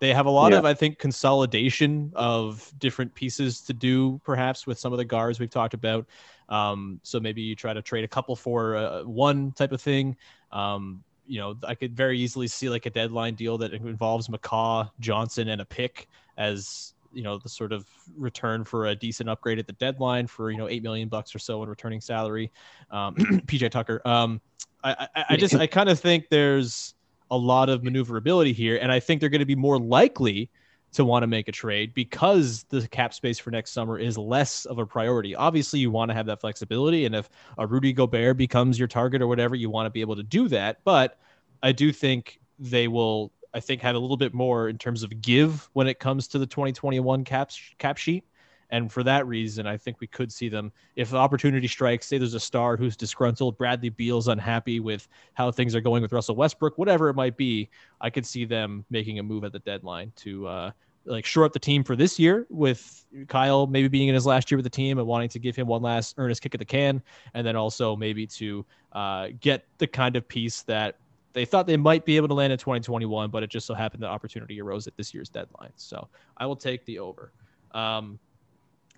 They 0.00 0.14
have 0.14 0.26
a 0.26 0.30
lot 0.30 0.52
Yeah. 0.52 0.58
of, 0.58 0.64
I 0.64 0.74
think, 0.74 0.98
consolidation 0.98 2.12
of 2.14 2.72
different 2.78 3.12
pieces 3.14 3.60
to 3.62 3.72
do, 3.72 4.20
perhaps 4.24 4.64
with 4.64 4.78
some 4.78 4.92
of 4.92 4.98
the 4.98 5.04
guards 5.04 5.40
we've 5.40 5.50
talked 5.50 5.74
about. 5.74 6.06
Um, 6.48 7.00
so 7.02 7.18
maybe 7.18 7.42
you 7.42 7.56
try 7.56 7.74
to 7.74 7.82
trade 7.82 8.04
a 8.04 8.08
couple 8.08 8.36
for 8.36 8.76
uh, 8.76 9.02
one 9.02 9.50
type 9.52 9.72
of 9.72 9.82
thing. 9.82 10.16
Um, 10.52 11.02
you 11.26 11.40
know, 11.40 11.56
I 11.66 11.74
could 11.74 11.96
very 11.96 12.18
easily 12.18 12.46
see 12.46 12.70
like 12.70 12.86
a 12.86 12.90
deadline 12.90 13.34
deal 13.34 13.58
that 13.58 13.72
involves 13.74 14.28
McCaw, 14.28 14.88
Johnson, 15.00 15.48
and 15.48 15.60
a 15.60 15.64
pick 15.64 16.08
as 16.36 16.94
you 17.18 17.24
know 17.24 17.36
the 17.36 17.48
sort 17.48 17.72
of 17.72 17.84
return 18.16 18.62
for 18.62 18.86
a 18.86 18.94
decent 18.94 19.28
upgrade 19.28 19.58
at 19.58 19.66
the 19.66 19.72
deadline 19.74 20.28
for 20.28 20.52
you 20.52 20.56
know 20.56 20.68
eight 20.68 20.84
million 20.84 21.08
bucks 21.08 21.34
or 21.34 21.40
so 21.40 21.60
in 21.64 21.68
returning 21.68 22.00
salary. 22.00 22.52
Um, 22.92 23.14
PJ 23.46 23.70
Tucker. 23.72 24.00
Um, 24.04 24.40
I, 24.84 25.08
I, 25.16 25.24
I 25.30 25.36
just 25.36 25.56
I 25.56 25.66
kind 25.66 25.88
of 25.88 25.98
think 25.98 26.28
there's 26.30 26.94
a 27.32 27.36
lot 27.36 27.68
of 27.68 27.82
maneuverability 27.82 28.52
here, 28.52 28.78
and 28.80 28.92
I 28.92 29.00
think 29.00 29.20
they're 29.20 29.30
going 29.30 29.40
to 29.40 29.46
be 29.46 29.56
more 29.56 29.80
likely 29.80 30.48
to 30.92 31.04
want 31.04 31.24
to 31.24 31.26
make 31.26 31.48
a 31.48 31.52
trade 31.52 31.92
because 31.92 32.64
the 32.68 32.86
cap 32.86 33.12
space 33.12 33.38
for 33.38 33.50
next 33.50 33.72
summer 33.72 33.98
is 33.98 34.16
less 34.16 34.64
of 34.64 34.78
a 34.78 34.86
priority. 34.86 35.34
Obviously, 35.34 35.80
you 35.80 35.90
want 35.90 36.10
to 36.10 36.14
have 36.14 36.26
that 36.26 36.40
flexibility, 36.40 37.04
and 37.04 37.16
if 37.16 37.28
a 37.58 37.66
Rudy 37.66 37.92
Gobert 37.92 38.36
becomes 38.36 38.78
your 38.78 38.88
target 38.88 39.20
or 39.20 39.26
whatever, 39.26 39.56
you 39.56 39.70
want 39.70 39.86
to 39.86 39.90
be 39.90 40.02
able 40.02 40.14
to 40.14 40.22
do 40.22 40.46
that. 40.48 40.78
But 40.84 41.18
I 41.64 41.72
do 41.72 41.90
think 41.90 42.38
they 42.60 42.86
will. 42.86 43.32
I 43.54 43.60
think 43.60 43.80
had 43.82 43.94
a 43.94 43.98
little 43.98 44.16
bit 44.16 44.34
more 44.34 44.68
in 44.68 44.78
terms 44.78 45.02
of 45.02 45.20
give 45.20 45.68
when 45.72 45.86
it 45.86 45.98
comes 45.98 46.28
to 46.28 46.38
the 46.38 46.46
2021 46.46 47.24
cap 47.24 47.50
cap 47.78 47.96
sheet. 47.96 48.24
And 48.70 48.92
for 48.92 49.02
that 49.04 49.26
reason, 49.26 49.66
I 49.66 49.78
think 49.78 49.98
we 49.98 50.06
could 50.06 50.30
see 50.30 50.50
them 50.50 50.72
if 50.94 51.10
the 51.10 51.16
opportunity 51.16 51.66
strikes. 51.66 52.06
Say 52.06 52.18
there's 52.18 52.34
a 52.34 52.40
star 52.40 52.76
who's 52.76 52.96
disgruntled, 52.96 53.56
Bradley 53.56 53.88
Beal's 53.88 54.28
unhappy 54.28 54.78
with 54.78 55.08
how 55.32 55.50
things 55.50 55.74
are 55.74 55.80
going 55.80 56.02
with 56.02 56.12
Russell 56.12 56.36
Westbrook, 56.36 56.76
whatever 56.76 57.08
it 57.08 57.14
might 57.14 57.36
be. 57.38 57.70
I 58.00 58.10
could 58.10 58.26
see 58.26 58.44
them 58.44 58.84
making 58.90 59.18
a 59.18 59.22
move 59.22 59.44
at 59.44 59.52
the 59.52 59.58
deadline 59.60 60.12
to 60.16 60.46
uh, 60.46 60.70
like 61.06 61.24
shore 61.24 61.44
up 61.44 61.52
the 61.54 61.58
team 61.58 61.82
for 61.82 61.96
this 61.96 62.18
year 62.18 62.46
with 62.50 63.06
Kyle 63.28 63.66
maybe 63.66 63.88
being 63.88 64.08
in 64.08 64.14
his 64.14 64.26
last 64.26 64.50
year 64.50 64.58
with 64.58 64.64
the 64.64 64.70
team 64.70 64.98
and 64.98 65.06
wanting 65.06 65.30
to 65.30 65.38
give 65.38 65.56
him 65.56 65.66
one 65.66 65.80
last 65.80 66.14
earnest 66.18 66.42
kick 66.42 66.54
at 66.54 66.58
the 66.58 66.66
can, 66.66 67.02
and 67.32 67.46
then 67.46 67.56
also 67.56 67.96
maybe 67.96 68.26
to 68.26 68.66
uh, 68.92 69.28
get 69.40 69.66
the 69.78 69.86
kind 69.86 70.16
of 70.16 70.28
piece 70.28 70.62
that 70.62 70.98
they 71.38 71.44
thought 71.44 71.68
they 71.68 71.76
might 71.76 72.04
be 72.04 72.16
able 72.16 72.26
to 72.26 72.34
land 72.34 72.52
in 72.52 72.58
2021, 72.58 73.30
but 73.30 73.44
it 73.44 73.48
just 73.48 73.64
so 73.64 73.72
happened 73.72 74.02
the 74.02 74.08
opportunity 74.08 74.60
arose 74.60 74.88
at 74.88 74.96
this 74.96 75.14
year's 75.14 75.28
deadline. 75.28 75.70
So 75.76 76.08
I 76.36 76.46
will 76.46 76.56
take 76.56 76.84
the 76.84 76.98
over. 76.98 77.32
Um, 77.70 78.18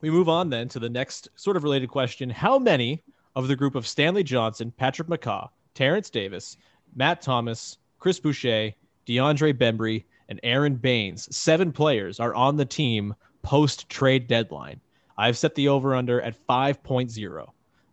we 0.00 0.11
move 0.11 0.31
on 0.31 0.48
then 0.48 0.66
to 0.70 0.79
the 0.79 0.88
next 0.88 1.29
sort 1.37 1.59
of 1.59 1.64
related 1.64 1.90
question. 1.90 2.31
How 2.31 2.59
many 2.59 3.03
of 3.37 3.46
the 3.46 3.55
group 3.55 3.74
of 3.74 3.87
Stanley 3.87 4.24
Johnson, 4.24 4.72
Patrick 4.74 5.09
McCaw, 5.09 5.50
Terence 5.74 6.09
Davis, 6.09 6.57
Matt 6.96 7.20
Thomas, 7.20 7.76
Chris 7.98 8.18
Boucher, 8.18 8.72
DeAndre 9.07 9.53
Bembry, 9.53 10.05
and 10.31 10.40
Aron 10.42 10.76
Baynes, 10.76 11.29
seven 11.37 11.70
players, 11.72 12.20
are 12.20 12.35
on 12.35 12.57
the 12.57 12.64
team 12.64 13.14
post 13.42 13.87
trade 13.90 14.26
deadline? 14.29 14.81
I've 15.18 15.37
set 15.37 15.55
the 15.57 15.68
over 15.68 15.94
under 15.94 16.22
at 16.22 16.35
5.0. 16.48 17.46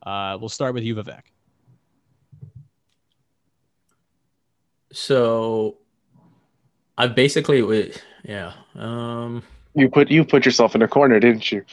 Uh, 0.03 0.37
we'll 0.39 0.47
start 0.47 0.73
with 0.73 0.85
you, 0.85 0.95
Vivek. 0.95 1.23
So 4.97 5.77
I 6.97 7.05
basically 7.05 7.61
would, 7.61 8.01
yeah. 8.23 8.53
Um, 8.73 9.43
You 9.75 9.89
put 9.89 10.09
you 10.09 10.25
put 10.25 10.43
yourself 10.43 10.73
in 10.73 10.81
a 10.81 10.87
corner, 10.87 11.19
didn't 11.19 11.51
you? 11.51 11.63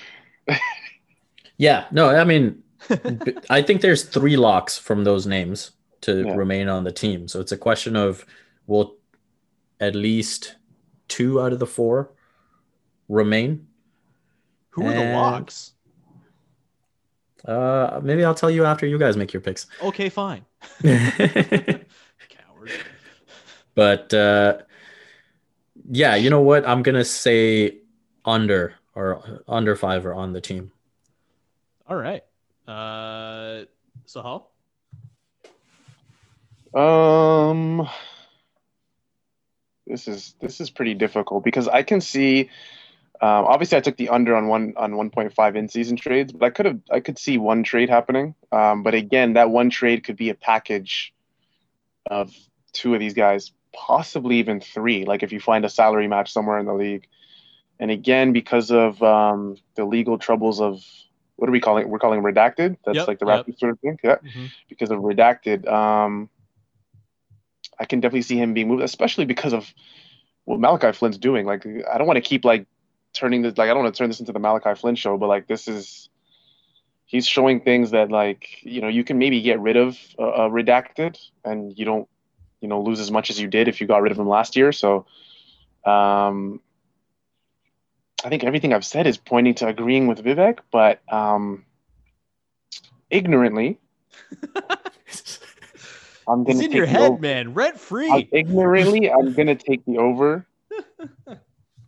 yeah, 1.56 1.86
no, 1.90 2.10
I 2.10 2.24
mean, 2.24 2.62
I 3.48 3.62
think 3.62 3.80
there's 3.80 4.02
three 4.04 4.36
locks 4.36 4.76
from 4.76 5.04
those 5.04 5.26
names 5.26 5.70
to 6.02 6.24
Yeah. 6.26 6.34
remain 6.36 6.68
on 6.68 6.84
the 6.84 6.92
team. 6.92 7.26
So 7.26 7.40
it's 7.40 7.52
a 7.52 7.56
question 7.56 7.96
of 7.96 8.26
will 8.66 8.98
at 9.80 9.94
least 9.94 10.56
two 11.08 11.40
out 11.40 11.54
of 11.54 11.58
the 11.60 11.66
four 11.66 12.10
remain? 13.08 13.66
Who 14.72 14.86
are 14.86 14.92
the 14.92 15.14
locks? 15.14 15.72
Uh, 17.48 18.00
maybe 18.02 18.22
I'll 18.22 18.34
tell 18.34 18.50
you 18.50 18.66
after 18.66 18.86
you 18.86 18.98
guys 18.98 19.16
make 19.16 19.32
your 19.32 19.40
picks. 19.40 19.66
Okay, 19.82 20.10
fine. 20.10 20.44
but 23.74 24.12
uh, 24.14 24.58
yeah, 25.90 26.14
you 26.14 26.30
know 26.30 26.40
what? 26.40 26.66
I'm 26.66 26.82
gonna 26.82 27.04
say 27.04 27.78
under 28.24 28.74
or 28.94 29.42
under 29.48 29.76
five 29.76 30.06
or 30.06 30.14
on 30.14 30.32
the 30.32 30.40
team. 30.40 30.72
All 31.86 31.96
right. 31.96 32.22
Uh, 32.66 33.64
Sahal? 34.06 34.46
Um, 36.74 37.88
this 39.86 40.08
is 40.08 40.34
this 40.40 40.60
is 40.60 40.70
pretty 40.70 40.94
difficult 40.94 41.44
because 41.44 41.68
I 41.68 41.82
can 41.82 42.00
see. 42.00 42.50
Um, 43.20 43.46
obviously, 43.46 43.78
I 43.78 43.80
took 43.80 43.96
the 43.96 44.08
under 44.08 44.34
on 44.34 44.48
one 44.48 44.74
on 44.76 44.92
1.5 44.92 45.56
in 45.56 45.68
season 45.68 45.96
trades, 45.96 46.32
but 46.32 46.46
I 46.46 46.50
could 46.50 46.66
have 46.66 46.80
I 46.90 47.00
could 47.00 47.18
see 47.18 47.38
one 47.38 47.62
trade 47.62 47.88
happening. 47.88 48.34
Um, 48.50 48.82
but 48.82 48.94
again, 48.94 49.34
that 49.34 49.50
one 49.50 49.70
trade 49.70 50.04
could 50.04 50.16
be 50.16 50.30
a 50.30 50.34
package 50.34 51.14
of 52.06 52.34
two 52.72 52.92
of 52.92 53.00
these 53.00 53.14
guys, 53.14 53.52
possibly 53.74 54.36
even 54.38 54.60
three. 54.60 55.04
Like 55.04 55.22
if 55.22 55.32
you 55.32 55.40
find 55.40 55.64
a 55.64 55.68
salary 55.68 56.08
match 56.08 56.32
somewhere 56.32 56.58
in 56.58 56.66
the 56.66 56.74
league, 56.74 57.06
and 57.80 57.90
again 57.90 58.32
because 58.32 58.70
of 58.70 59.02
um, 59.02 59.56
the 59.76 59.84
legal 59.84 60.18
troubles 60.18 60.60
of 60.60 60.80
what 61.36 61.48
are 61.48 61.52
we 61.52 61.60
calling? 61.60 61.82
it? 61.84 61.88
We're 61.88 61.98
calling 61.98 62.22
redacted. 62.22 62.76
That's 62.84 62.96
Yep, 62.96 63.08
like 63.08 63.18
the 63.18 63.26
yep. 63.26 63.46
Raptors 63.46 63.58
sort 63.58 63.72
of 63.72 63.80
thing. 63.80 63.98
Yeah 64.02 64.16
Mhm. 64.24 64.50
because 64.68 64.90
of 64.90 65.00
redacted. 65.00 65.66
Um, 65.70 66.28
I 67.78 67.84
can 67.86 68.00
definitely 68.00 68.22
see 68.22 68.36
him 68.38 68.54
being 68.54 68.68
moved, 68.68 68.82
especially 68.82 69.24
because 69.24 69.52
of 69.52 69.72
what 70.44 70.60
Malachi 70.60 70.92
Flynn's 70.92 71.18
doing. 71.18 71.44
Like, 71.44 71.66
I 71.66 71.98
don't 71.98 72.06
want 72.06 72.16
to 72.18 72.20
keep 72.20 72.44
like 72.44 72.66
turning 73.12 73.42
this 73.42 73.56
like 73.56 73.70
I 73.70 73.74
don't 73.74 73.82
want 73.82 73.94
to 73.94 73.98
turn 73.98 74.08
this 74.10 74.20
into 74.20 74.32
the 74.32 74.38
Malachi 74.38 74.74
Flynn 74.78 74.94
show, 74.94 75.16
but 75.18 75.28
like 75.28 75.46
this 75.46 75.66
is 75.68 76.08
he's 77.06 77.26
showing 77.26 77.60
things 77.60 77.90
that 77.90 78.10
like 78.10 78.62
you 78.62 78.80
know 78.80 78.88
you 78.88 79.04
can 79.04 79.18
maybe 79.18 79.40
get 79.42 79.60
rid 79.60 79.76
of 79.76 79.98
uh, 80.18 80.22
uh, 80.22 80.48
redacted 80.48 81.18
and 81.44 81.76
you 81.78 81.84
don't 81.84 82.08
you 82.64 82.68
know 82.70 82.80
lose 82.80 82.98
as 83.00 83.10
much 83.10 83.28
as 83.28 83.38
you 83.38 83.46
did 83.46 83.68
if 83.68 83.80
you 83.82 83.86
got 83.86 84.00
rid 84.00 84.10
of 84.10 84.18
him 84.18 84.26
last 84.28 84.56
year. 84.56 84.72
So, 84.72 85.04
um, 85.84 86.60
I 88.24 88.30
think 88.30 88.42
everything 88.42 88.72
I've 88.72 88.86
said 88.86 89.06
is 89.06 89.18
pointing 89.18 89.54
to 89.56 89.66
agreeing 89.68 90.06
with 90.06 90.24
Vivek, 90.24 90.60
but 90.72 91.00
um, 91.12 91.66
ignorantly. 93.10 93.78
I'm 96.26 96.40
It's 96.48 96.54
gonna 96.58 96.64
in 96.64 96.72
your 96.72 96.86
head, 96.86 97.02
over. 97.12 97.20
man. 97.20 97.52
Rent 97.52 97.74
I'm- 97.74 97.78
free. 97.78 98.28
ignorantly, 98.32 99.10
I'm 99.12 99.34
gonna 99.34 99.54
take 99.56 99.84
the 99.84 99.98
over. 99.98 100.46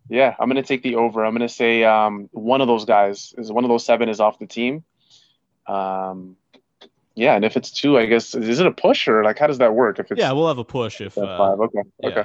Yeah, 0.09 0.37
I'm 0.39 0.49
gonna 0.49 0.63
take 0.63 0.85
the 0.85 0.95
over. 0.95 1.25
I'm 1.25 1.33
gonna 1.35 1.49
say 1.49 1.83
um, 1.83 2.29
one 2.31 2.61
of 2.61 2.69
those 2.69 2.85
guys 2.85 3.35
is 3.39 3.51
one 3.51 3.65
of 3.65 3.69
those 3.71 3.85
seven 3.85 4.09
is 4.09 4.21
off 4.21 4.39
the 4.39 4.47
team. 4.47 4.85
Um, 5.67 6.37
yeah, 7.17 7.35
and 7.35 7.45
if 7.45 7.57
it's 7.57 7.71
two, 7.71 7.99
I 7.99 8.07
guess 8.07 8.35
is 8.35 8.61
it 8.61 8.67
a 8.67 8.71
push 8.71 9.09
or 9.09 9.25
like 9.25 9.39
how 9.39 9.47
does 9.47 9.59
that 9.59 9.75
work? 9.75 9.99
If 9.99 10.13
it's 10.13 10.21
Yeah, 10.21 10.33
we'll 10.33 10.49
have 10.49 10.59
a 10.59 10.65
push 10.65 11.01
if. 11.01 11.17
uh, 11.19 11.39
five, 11.39 11.61
okay, 11.61 11.83
yeah. 12.01 12.09
okay. 12.09 12.25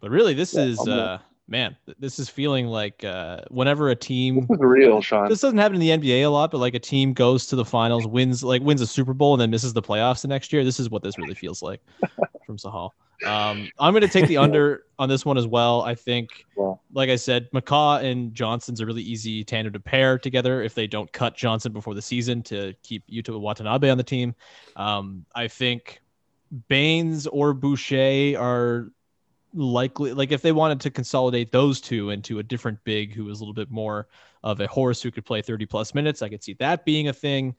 but 0.00 0.10
really, 0.10 0.34
this 0.34 0.54
Yeah, 0.54 0.64
is 0.64 0.88
uh, 0.88 1.18
man. 1.48 1.76
This 1.98 2.18
is 2.18 2.28
feeling 2.28 2.66
like 2.66 3.04
uh, 3.04 3.42
whenever 3.50 3.90
a 3.90 3.94
team. 3.94 4.40
This 4.40 4.50
is 4.50 4.58
real, 4.60 5.02
Sean. 5.02 5.28
This 5.28 5.40
doesn't 5.40 5.58
happen 5.58 5.80
in 5.80 5.80
the 5.80 5.90
NBA 5.90 6.22
a 6.22 6.28
lot, 6.30 6.50
but 6.50 6.58
like 6.58 6.74
a 6.74 6.80
team 6.80 7.12
goes 7.12 7.46
to 7.48 7.56
the 7.56 7.64
finals, 7.64 8.06
wins 8.06 8.42
like 8.42 8.62
wins 8.62 8.80
a 8.80 8.86
Super 8.86 9.12
Bowl, 9.12 9.34
and 9.34 9.40
then 9.40 9.50
misses 9.50 9.74
the 9.74 9.82
playoffs 9.82 10.22
the 10.22 10.28
next 10.28 10.52
year. 10.52 10.64
This 10.64 10.80
is 10.80 10.88
what 10.88 11.02
this 11.02 11.18
really 11.18 11.34
feels 11.34 11.62
like 11.62 11.80
from 12.46 12.56
Sahal. 12.56 12.90
Um, 13.24 13.70
I'm 13.78 13.92
going 13.92 14.02
to 14.02 14.08
take 14.08 14.26
the 14.26 14.36
under 14.36 14.84
on 14.98 15.08
this 15.08 15.24
one 15.24 15.38
as 15.38 15.46
well. 15.46 15.82
I 15.82 15.94
think, 15.94 16.44
Yeah. 16.56 16.74
like 16.92 17.10
I 17.10 17.16
said, 17.16 17.50
McCaw 17.52 18.02
and 18.02 18.34
Johnson's 18.34 18.80
a 18.80 18.86
really 18.86 19.02
easy 19.02 19.44
tandem 19.44 19.72
to 19.72 19.80
pair 19.80 20.18
together 20.18 20.62
if 20.62 20.74
they 20.74 20.86
don't 20.86 21.10
cut 21.12 21.36
Johnson 21.36 21.72
before 21.72 21.94
the 21.94 22.02
season 22.02 22.42
to 22.44 22.74
keep 22.82 23.06
Yuta 23.08 23.38
Watanabe 23.38 23.90
on 23.90 23.98
the 23.98 24.04
team. 24.04 24.34
Um, 24.76 25.24
I 25.34 25.48
think 25.48 26.00
Baynes 26.68 27.26
or 27.26 27.54
Boucher 27.54 28.36
are 28.38 28.90
likely 29.54 30.14
like 30.14 30.32
if 30.32 30.40
they 30.40 30.52
wanted 30.52 30.80
to 30.80 30.90
consolidate 30.90 31.52
those 31.52 31.80
two 31.80 32.10
into 32.10 32.38
a 32.38 32.42
different 32.42 32.82
big 32.84 33.12
who 33.14 33.24
was 33.24 33.40
a 33.40 33.42
little 33.42 33.52
bit 33.52 33.70
more 33.70 34.08
of 34.42 34.60
a 34.60 34.66
horse 34.66 35.02
who 35.02 35.10
could 35.10 35.26
play 35.26 35.42
30 35.42 35.66
plus 35.66 35.94
minutes 35.94 36.22
i 36.22 36.28
could 36.30 36.42
see 36.42 36.54
that 36.54 36.86
being 36.86 37.08
a 37.08 37.12
thing 37.12 37.54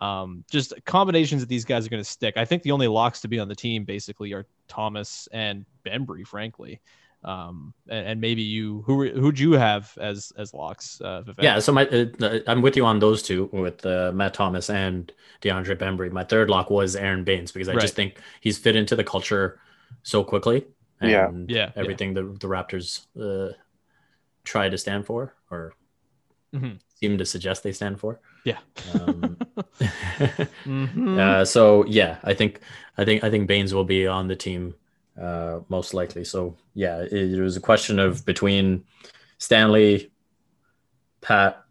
um, 0.00 0.44
just 0.50 0.72
combinations 0.84 1.42
that 1.42 1.48
these 1.48 1.64
guys 1.64 1.86
are 1.86 1.90
going 1.90 2.02
to 2.02 2.08
stick 2.08 2.36
i 2.36 2.44
think 2.44 2.62
the 2.62 2.70
only 2.70 2.86
locks 2.88 3.20
to 3.20 3.28
be 3.28 3.38
on 3.38 3.48
the 3.48 3.54
team 3.54 3.84
basically 3.84 4.32
are 4.32 4.46
thomas 4.68 5.28
and 5.32 5.64
bembry 5.84 6.26
frankly 6.26 6.80
um, 7.24 7.74
and, 7.88 8.06
and 8.06 8.20
maybe 8.20 8.42
you 8.42 8.82
who 8.86 9.08
who'd 9.10 9.38
you 9.40 9.52
have 9.52 9.92
as 10.00 10.32
as 10.36 10.54
locks 10.54 11.00
uh, 11.00 11.24
Yeah, 11.40 11.58
so 11.58 11.72
my 11.72 11.84
uh, 11.88 12.38
I'm 12.46 12.62
with 12.62 12.76
you 12.76 12.86
on 12.86 13.00
those 13.00 13.22
two 13.24 13.50
with 13.52 13.84
uh, 13.84 14.12
Matt 14.14 14.34
Thomas 14.34 14.70
and 14.70 15.10
DeAndre 15.42 15.74
Bembry. 15.76 16.12
My 16.12 16.22
third 16.22 16.48
lock 16.48 16.70
was 16.70 16.94
Aron 16.94 17.24
Baynes 17.24 17.50
because 17.50 17.68
I 17.68 17.72
Right. 17.72 17.80
just 17.80 17.96
think 17.96 18.20
he's 18.40 18.56
fit 18.56 18.76
into 18.76 18.94
the 18.94 19.02
culture 19.02 19.58
so 20.04 20.22
quickly. 20.22 20.64
Yeah. 21.02 21.26
And 21.26 21.50
Yeah, 21.50 21.56
yeah. 21.56 21.72
everything 21.74 22.14
the 22.14 22.22
the 22.22 22.46
Raptors 22.46 23.04
uh, 23.20 23.52
try 24.44 24.68
to 24.68 24.78
stand 24.78 25.04
for 25.04 25.34
or 25.50 25.72
Mhm. 26.54 26.78
seem 27.00 27.18
to 27.18 27.24
suggest 27.26 27.64
they 27.64 27.72
stand 27.72 27.98
for. 27.98 28.20
Yeah 28.48 28.60
Um, 28.94 29.36
Mhm. 30.64 31.18
uh, 31.18 31.44
so 31.44 31.84
yeah, 31.86 32.18
I 32.30 32.34
think 32.34 32.60
I 33.00 33.04
think 33.04 33.24
I 33.24 33.30
think 33.30 33.48
Baynes 33.48 33.72
will 33.74 33.84
be 33.96 34.06
on 34.06 34.28
the 34.28 34.36
team 34.36 34.74
uh, 35.20 35.60
most 35.68 35.94
likely. 35.94 36.24
So 36.24 36.56
yeah, 36.74 37.02
it, 37.02 37.12
it 37.12 37.40
was 37.40 37.56
a 37.56 37.60
question 37.70 37.98
of 37.98 38.24
between 38.24 38.84
Stanley, 39.38 40.10
Pat, 41.20 41.64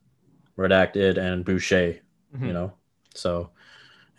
Redacted, 0.57 1.17
and 1.17 1.45
Boucher. 1.45 1.99
Mhm. 2.35 2.47
You 2.47 2.53
know, 2.53 2.73
so 3.13 3.49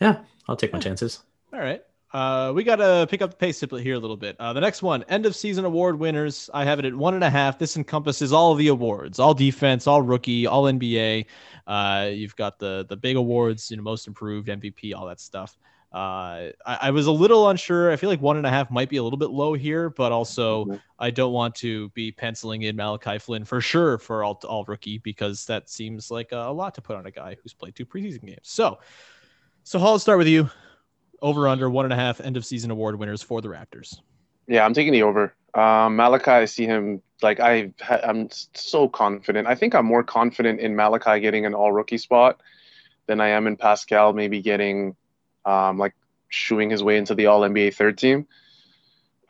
yeah, 0.01 0.25
I'll 0.49 0.57
take 0.57 0.73
my 0.73 0.81
chances. 0.81 1.23
All 1.53 1.61
right. 1.61 1.83
Uh, 2.13 2.53
we 2.55 2.65
got 2.65 2.77
to 2.77 3.07
pick 3.11 3.21
up 3.21 3.31
the 3.31 3.37
pace 3.37 3.63
a- 3.63 3.81
here 3.81 3.95
a 3.95 3.99
little 3.99 4.17
bit. 4.17 4.35
Uh, 4.41 4.53
the 4.55 4.61
next 4.61 4.83
one, 4.83 5.03
end 5.05 5.27
of 5.27 5.37
season 5.37 5.65
award 5.67 5.99
winners. 5.99 6.49
I 6.55 6.65
have 6.65 6.79
it 6.79 6.87
at 6.87 6.95
one 6.95 7.13
and 7.15 7.23
a 7.23 7.29
half. 7.29 7.59
This 7.59 7.77
encompasses 7.77 8.33
all 8.33 8.53
of 8.53 8.59
the 8.59 8.69
awards, 8.69 9.19
all 9.19 9.35
defense, 9.35 9.87
all 9.87 10.01
rookie, 10.01 10.47
all 10.47 10.65
NBA. 10.65 11.27
Uh, 11.67 12.09
you've 12.13 12.35
got 12.37 12.59
the 12.59 12.87
the 12.89 12.97
big 12.97 13.17
awards, 13.17 13.71
you 13.71 13.77
know, 13.77 13.83
most 13.83 14.07
improved, 14.07 14.49
MVP, 14.49 14.95
all 14.95 15.07
that 15.07 15.21
stuff. 15.21 15.59
Uh, 15.93 16.53
I, 16.67 16.79
I 16.83 16.91
was 16.91 17.07
a 17.07 17.13
little 17.13 17.49
unsure. 17.49 17.91
I 17.91 17.97
feel 17.97 18.09
like 18.11 18.21
one 18.23 18.37
and 18.39 18.47
a 18.47 18.51
half 18.51 18.71
might 18.71 18.89
be 18.91 18.99
a 18.99 19.03
little 19.03 19.19
bit 19.19 19.31
low 19.31 19.53
here, 19.55 19.91
but 19.91 20.11
also 20.13 20.65
Mhm. 20.67 20.81
I 20.99 21.11
don't 21.11 21.33
want 21.33 21.55
to 21.57 21.89
be 21.91 22.11
penciling 22.13 22.63
in 22.63 22.75
Malachi 22.77 23.19
Flynn 23.19 23.45
for 23.45 23.61
sure 23.61 23.99
for 23.99 24.25
all 24.25 24.41
all 24.49 24.65
rookie 24.65 24.97
because 24.99 25.45
that 25.47 25.69
seems 25.69 26.11
like 26.11 26.33
a, 26.33 26.37
a 26.49 26.53
lot 26.53 26.75
to 26.77 26.81
put 26.83 26.97
on 26.97 27.05
a 27.07 27.11
guy 27.11 27.37
who's 27.43 27.53
played 27.53 27.75
two 27.75 27.85
preseason 27.87 28.23
games. 28.27 28.39
So, 28.45 28.79
Sahal, 29.67 29.93
let's 29.93 30.03
start 30.03 30.17
with 30.19 30.29
you 30.29 30.49
over 31.21 31.49
under 31.49 31.69
one 31.69 31.85
and 31.85 31.93
a 31.93 31.97
half 31.97 32.21
end 32.21 32.37
of 32.37 32.45
season 32.45 32.71
award 32.71 32.99
winners 32.99 33.23
for 33.23 33.41
the 33.41 33.49
Raptors. 33.49 34.01
Yeah, 34.47 34.65
I'm 34.65 34.75
taking 34.75 34.93
the 34.93 35.03
over. 35.03 35.35
Um, 35.55 35.97
Malachi, 35.97 36.31
I 36.31 36.45
see 36.45 36.67
him 36.67 37.03
like 37.23 37.41
I 37.41 37.73
I'm 37.91 38.29
so 38.55 38.89
confident. 38.89 39.49
I 39.49 39.55
think 39.55 39.75
I'm 39.75 39.87
more 39.87 40.03
confident 40.05 40.61
in 40.61 40.77
Malachi 40.77 41.21
getting 41.21 41.47
an 41.47 41.55
all 41.55 41.73
rookie 41.73 41.99
spot 41.99 42.41
than 43.07 43.21
I 43.21 43.29
am 43.29 43.47
in 43.47 43.57
Pascal 43.57 44.13
maybe 44.13 44.41
getting 44.41 44.95
um, 45.45 45.79
like 45.79 45.95
shooing 46.29 46.71
his 46.71 46.83
way 46.83 46.97
into 46.99 47.15
the 47.15 47.27
all 47.27 47.41
NBA 47.41 47.75
third 47.75 47.99
team. 47.99 48.27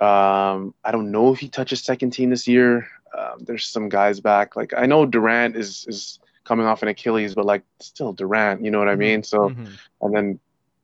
Um, 0.00 0.74
I 0.84 0.92
don't 0.92 1.10
know 1.10 1.32
if 1.32 1.40
he 1.40 1.48
touches 1.48 1.82
second 1.82 2.10
team 2.10 2.30
this 2.30 2.46
year. 2.46 2.88
Um, 3.16 3.44
there's 3.44 3.66
some 3.66 3.88
guys 3.88 4.20
back. 4.20 4.54
Like 4.54 4.72
I 4.76 4.86
know 4.86 5.06
Durant 5.06 5.56
is 5.56 5.86
is 5.88 6.20
coming 6.44 6.66
off 6.66 6.82
an 6.82 6.88
Achilles, 6.88 7.34
but 7.34 7.44
like 7.44 7.62
still 7.80 8.12
Durant, 8.12 8.64
you 8.64 8.70
know 8.70 8.78
what 8.78 8.88
I 8.88 8.94
mean? 8.96 9.22
So 9.22 9.50
Mhm. 9.50 9.78
and 10.02 10.14
then 10.14 10.40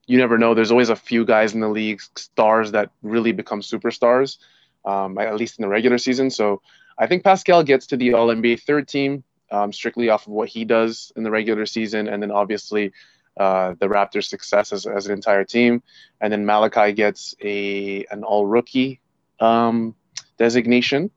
you 0.07 0.17
never 0.17 0.37
know. 0.37 0.53
There's 0.53 0.71
always 0.71 0.89
a 0.89 0.95
few 0.95 1.25
guys 1.25 1.53
in 1.53 1.59
the 1.59 1.69
league, 1.69 2.01
stars 2.15 2.71
that 2.71 2.91
really 3.01 3.31
become 3.31 3.61
superstars, 3.61 4.37
um, 4.85 5.17
at 5.17 5.35
least 5.35 5.59
in 5.59 5.63
the 5.63 5.69
regular 5.69 5.97
season. 5.97 6.29
So 6.29 6.61
I 6.97 7.07
think 7.07 7.23
Pascal 7.23 7.63
gets 7.63 7.87
to 7.87 7.97
the 7.97 8.13
All 8.13 8.27
NBA 8.27 8.61
third 8.61 8.87
team 8.87 9.23
um, 9.51 9.71
strictly 9.73 10.09
off 10.09 10.27
of 10.27 10.33
what 10.33 10.49
he 10.49 10.65
does 10.65 11.11
in 11.15 11.23
the 11.23 11.31
regular 11.31 11.65
season, 11.65 12.07
and 12.07 12.21
then 12.21 12.31
obviously 12.31 12.93
uh, 13.37 13.75
the 13.79 13.87
Raptors' 13.87 14.25
success 14.25 14.71
as, 14.71 14.85
as 14.85 15.07
an 15.07 15.13
entire 15.13 15.43
team. 15.43 15.83
And 16.21 16.31
then 16.31 16.45
Malachi 16.45 16.93
gets 16.93 17.35
a 17.41 18.05
an 18.11 18.23
All 18.23 18.45
Rookie 18.45 19.01
um, 19.39 19.95
designation, 20.37 21.11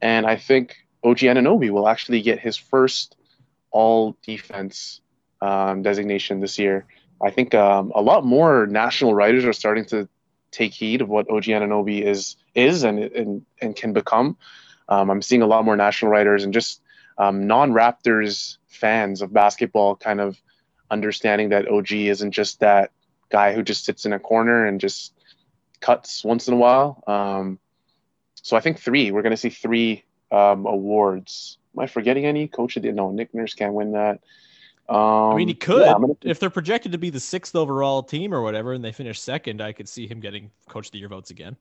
and 0.00 0.26
I 0.26 0.36
think 0.36 0.76
OG 1.02 1.18
Anunoby 1.18 1.70
will 1.70 1.88
actually 1.88 2.22
get 2.22 2.38
his 2.40 2.56
first 2.56 3.16
All 3.70 4.16
Defense 4.24 5.00
um, 5.40 5.82
designation 5.82 6.40
this 6.40 6.58
year. 6.58 6.86
I 7.24 7.30
think 7.30 7.54
um, 7.54 7.92
a 7.94 8.02
lot 8.02 8.24
more 8.24 8.66
national 8.66 9.14
writers 9.14 9.44
are 9.44 9.52
starting 9.52 9.86
to 9.86 10.08
take 10.50 10.72
heed 10.72 11.00
of 11.00 11.08
what 11.08 11.30
OG 11.30 11.44
Anunoby 11.44 12.02
is 12.02 12.36
is 12.54 12.84
and 12.84 12.98
and, 12.98 13.46
and 13.60 13.74
can 13.74 13.92
become. 13.92 14.36
Um, 14.88 15.10
I'm 15.10 15.22
seeing 15.22 15.42
a 15.42 15.46
lot 15.46 15.64
more 15.64 15.76
national 15.76 16.10
writers 16.10 16.44
and 16.44 16.52
just 16.52 16.80
um, 17.16 17.46
non-Raptors 17.46 18.58
fans 18.68 19.22
of 19.22 19.32
basketball 19.32 19.96
kind 19.96 20.20
of 20.20 20.36
understanding 20.90 21.48
that 21.50 21.68
OG 21.68 21.92
isn't 21.92 22.32
just 22.32 22.60
that 22.60 22.90
guy 23.30 23.54
who 23.54 23.62
just 23.62 23.84
sits 23.84 24.04
in 24.04 24.12
a 24.12 24.18
corner 24.18 24.66
and 24.66 24.80
just 24.80 25.14
cuts 25.80 26.24
once 26.24 26.48
in 26.48 26.54
a 26.54 26.56
while. 26.56 27.02
Um, 27.06 27.58
so 28.34 28.56
I 28.56 28.60
think 28.60 28.78
three. 28.78 29.10
We're 29.10 29.22
going 29.22 29.30
to 29.30 29.36
see 29.38 29.48
three 29.48 30.04
um, 30.30 30.66
awards. 30.66 31.58
Am 31.74 31.82
I 31.82 31.86
forgetting 31.86 32.26
any? 32.26 32.46
Coach 32.46 32.74
the 32.74 32.92
no, 32.92 33.10
Nick 33.10 33.34
Nurse 33.34 33.54
can't 33.54 33.72
win 33.72 33.92
that. 33.92 34.20
Um, 34.88 34.96
I 35.32 35.34
mean, 35.36 35.48
he 35.48 35.54
could 35.54 35.80
yeah, 35.86 35.92
gonna- 35.94 36.14
if 36.22 36.38
they're 36.40 36.50
projected 36.50 36.92
to 36.92 36.98
be 36.98 37.08
the 37.10 37.20
sixth 37.20 37.56
overall 37.56 38.02
team 38.02 38.34
or 38.34 38.42
whatever, 38.42 38.72
and 38.74 38.84
they 38.84 38.92
finish 38.92 39.18
second. 39.20 39.62
I 39.62 39.72
could 39.72 39.88
see 39.88 40.06
him 40.06 40.20
getting 40.20 40.50
Coach 40.68 40.86
of 40.86 40.92
the 40.92 40.98
Year 40.98 41.08
votes 41.08 41.30
again. 41.30 41.56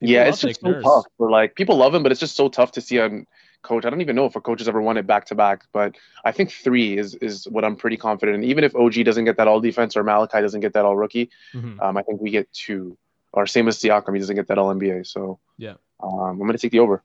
People 0.00 0.12
yeah, 0.14 0.24
it's 0.24 0.40
just 0.40 0.60
so 0.60 0.68
Nurse. 0.70 0.84
tough. 0.84 1.04
For 1.16 1.30
like 1.30 1.54
people 1.54 1.76
love 1.76 1.94
him, 1.94 2.02
but 2.02 2.12
it's 2.12 2.20
just 2.20 2.36
so 2.36 2.48
tough 2.48 2.72
to 2.72 2.80
see 2.82 2.98
a 2.98 3.24
coach. 3.62 3.86
I 3.86 3.90
don't 3.90 4.02
even 4.02 4.14
know 4.14 4.26
if 4.26 4.36
a 4.36 4.42
coach 4.42 4.60
has 4.60 4.68
ever 4.68 4.82
won 4.82 4.98
it 4.98 5.06
back 5.06 5.24
to 5.26 5.34
back, 5.34 5.64
but 5.72 5.96
I 6.24 6.32
think 6.32 6.50
three 6.52 6.98
is 6.98 7.14
is 7.14 7.48
what 7.48 7.64
I'm 7.64 7.76
pretty 7.76 7.96
confident 7.96 8.34
And 8.36 8.44
Even 8.44 8.62
if 8.64 8.74
OG 8.76 9.04
doesn't 9.04 9.24
get 9.24 9.38
that 9.38 9.48
all 9.48 9.60
defense 9.60 9.96
or 9.96 10.02
Malachi 10.04 10.40
doesn't 10.42 10.60
get 10.60 10.74
that 10.74 10.84
all 10.84 10.96
rookie, 10.96 11.30
Mhm. 11.54 11.80
um, 11.80 11.96
I 11.96 12.02
think 12.02 12.20
we 12.20 12.30
get 12.30 12.52
two. 12.52 12.98
Or 13.32 13.46
same 13.46 13.66
as 13.68 13.78
Siakam, 13.78 14.12
he 14.12 14.20
doesn't 14.20 14.36
get 14.36 14.48
that 14.48 14.58
all 14.58 14.68
NBA. 14.70 15.04
So 15.06 15.38
Yeah. 15.56 15.74
um, 16.02 16.12
I'm 16.32 16.38
gonna 16.38 16.58
take 16.58 16.72
the 16.72 16.80
over. 16.80 17.02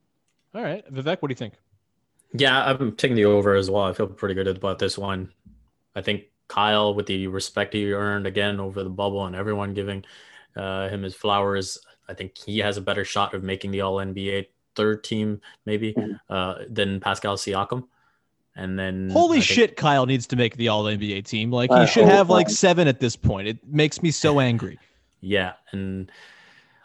All 0.54 0.62
right, 0.64 0.84
Vivek, 0.92 1.22
what 1.22 1.30
do 1.30 1.32
you 1.32 1.36
think? 1.36 1.54
Yeah, 2.34 2.64
I'm 2.66 2.96
taking 2.96 3.16
the 3.16 3.26
over 3.26 3.56
as 3.56 3.70
well. 3.72 3.84
I 3.86 3.94
feel 3.94 4.08
pretty 4.08 4.36
good 4.36 4.48
about 4.48 4.80
this 4.80 4.98
one. 4.98 5.32
I 5.96 6.02
think 6.02 6.26
Kyle, 6.48 6.94
with 6.94 7.08
the 7.08 7.28
respect 7.28 7.74
he 7.74 7.92
earned 7.92 8.28
again 8.28 8.60
over 8.60 8.84
the 8.84 8.90
bubble 8.90 9.26
and 9.26 9.36
everyone 9.36 9.74
giving 9.74 10.04
uh, 10.56 10.90
him 10.90 11.04
his 11.04 11.16
flowers, 11.16 11.78
I 12.08 12.14
think 12.14 12.38
he 12.38 12.60
has 12.60 12.78
a 12.78 12.82
better 12.82 13.04
shot 13.06 13.34
of 13.34 13.44
making 13.44 13.72
the 13.72 13.82
All 13.82 13.96
NBA 13.96 14.48
third 14.76 15.04
team, 15.04 15.42
maybe, 15.66 15.96
uh, 16.30 16.56
than 16.70 17.00
Pascal 17.00 17.36
Siakam. 17.36 17.86
And 18.56 18.78
then 18.78 19.10
Holy 19.10 19.38
think- 19.40 19.46
shit, 19.46 19.76
Kyle 19.78 20.06
needs 20.06 20.28
to 20.28 20.36
make 20.36 20.56
the 20.58 20.68
All 20.68 20.84
NBA 20.84 21.26
team. 21.26 21.52
Like 21.52 21.72
I 21.72 21.82
he 21.86 21.88
should 21.92 22.06
have 22.06 22.30
like 22.30 22.50
seven 22.50 22.88
at 22.88 23.00
this 23.00 23.16
point. 23.16 23.48
It 23.48 23.58
makes 23.68 24.02
me 24.04 24.12
so 24.12 24.40
angry. 24.50 24.78
Yeah, 25.22 25.54
and 25.72 26.12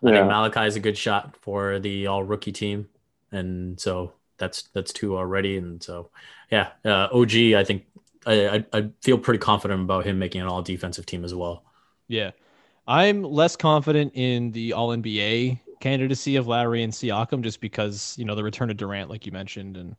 I 0.03 0.09
Yeah. 0.11 0.15
think 0.17 0.27
Malachi 0.27 0.67
is 0.67 0.77
a 0.77 0.81
good 0.81 0.97
shot 0.99 1.37
for 1.41 1.79
the 1.79 2.07
All 2.07 2.23
Rookie 2.25 2.53
team, 2.53 2.89
and 3.33 3.79
so 3.81 4.13
that's 4.39 4.63
that's 4.75 4.93
two 4.93 5.17
already. 5.17 5.57
And 5.57 5.83
so, 5.83 6.11
yeah, 6.51 6.71
uh, 6.85 7.09
OG, 7.13 7.35
I 7.55 7.65
think 7.65 7.85
I, 8.27 8.49
I 8.49 8.79
I 8.79 8.91
feel 9.03 9.19
pretty 9.19 9.39
confident 9.39 9.83
about 9.83 10.07
him 10.07 10.19
making 10.19 10.41
an 10.41 10.49
All 10.49 10.63
Defensive 10.63 11.07
team 11.07 11.25
as 11.25 11.35
well. 11.35 11.65
Yeah. 12.09 12.31
I'm 12.87 13.23
less 13.23 13.57
confident 13.57 14.13
in 14.15 14.51
the 14.51 14.75
all 14.75 14.91
NBA 14.91 15.59
candidacy 15.81 16.37
of 16.37 16.47
Lowry 16.47 16.83
and 16.83 16.93
Siakam 16.93 17.43
just 17.43 17.61
because, 17.61 18.15
you 18.19 18.25
know, 18.25 18.35
the 18.35 18.45
return 18.45 18.71
of 18.71 18.77
Durant, 18.77 19.09
like 19.09 19.27
you 19.27 19.33
mentioned, 19.33 19.77
and 19.77 19.97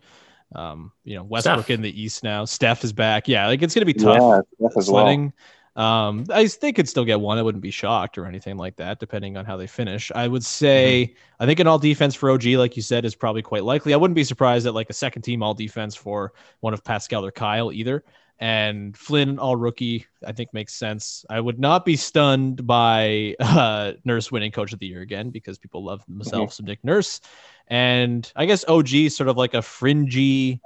um, 0.53 0.91
you 1.03 1.15
know, 1.15 1.23
Westbrook 1.23 1.65
Steph. 1.65 1.69
in 1.71 1.81
the 1.81 2.01
East 2.01 2.23
now. 2.23 2.45
Steph 2.45 2.83
is 2.83 2.93
back. 2.93 3.27
Yeah, 3.27 3.47
like 3.47 3.61
it's 3.61 3.73
gonna 3.73 3.85
be 3.85 3.93
tough 3.93 4.17
Yeah, 4.19 4.41
Steph 4.69 4.77
as 4.77 4.91
well. 4.91 5.31
Um, 5.75 6.25
I 6.29 6.47
they 6.61 6.71
could 6.71 6.87
still 6.87 7.03
get 7.03 7.19
one. 7.19 7.37
I 7.37 7.41
wouldn't 7.41 7.61
be 7.61 7.71
shocked 7.71 8.17
or 8.17 8.25
anything 8.25 8.55
like 8.57 8.77
that, 8.77 8.99
depending 8.99 9.35
on 9.35 9.45
how 9.45 9.57
they 9.57 9.67
finish. 9.67 10.11
I 10.13 10.27
would 10.27 10.43
say 10.43 11.07
Mm-hmm. 11.07 11.43
I 11.43 11.45
think 11.45 11.59
an 11.59 11.67
all 11.67 11.79
defense 11.79 12.15
for 12.15 12.31
OG, 12.31 12.45
like 12.45 12.75
you 12.75 12.81
said, 12.81 13.05
is 13.05 13.15
probably 13.15 13.41
quite 13.41 13.63
likely. 13.63 13.93
I 13.93 13.97
wouldn't 13.97 14.15
be 14.15 14.23
surprised 14.23 14.65
at 14.67 14.73
like 14.73 14.89
a 14.89 14.93
second 14.93 15.23
team 15.23 15.43
all 15.43 15.53
defense 15.53 15.95
for 15.95 16.33
one 16.61 16.73
of 16.73 16.83
Pascal 16.83 17.25
or 17.25 17.31
Kyle 17.31 17.71
either. 17.71 18.03
And 18.39 18.97
Flynn 18.97 19.39
all 19.39 19.55
rookie, 19.55 20.05
I 20.25 20.33
think 20.33 20.53
makes 20.53 20.73
sense. 20.73 21.25
I 21.29 21.39
would 21.39 21.57
not 21.57 21.85
be 21.85 21.95
stunned 21.95 22.65
by 22.67 23.35
uh, 23.39 23.93
Nurse 24.03 24.31
winning 24.31 24.51
Coach 24.51 24.73
of 24.73 24.79
the 24.79 24.87
Year 24.87 25.01
again 25.01 25.29
because 25.29 25.57
people 25.57 25.83
love 25.83 26.03
themselves 26.07 26.55
some 26.55 26.65
Nick 26.65 26.83
Nurse. 26.83 27.21
And 27.67 28.29
I 28.35 28.45
guess 28.45 28.65
OG 28.67 28.93
is 28.93 29.15
sort 29.15 29.29
of 29.29 29.37
like 29.37 29.53
a 29.53 29.61
fringy 29.61 30.59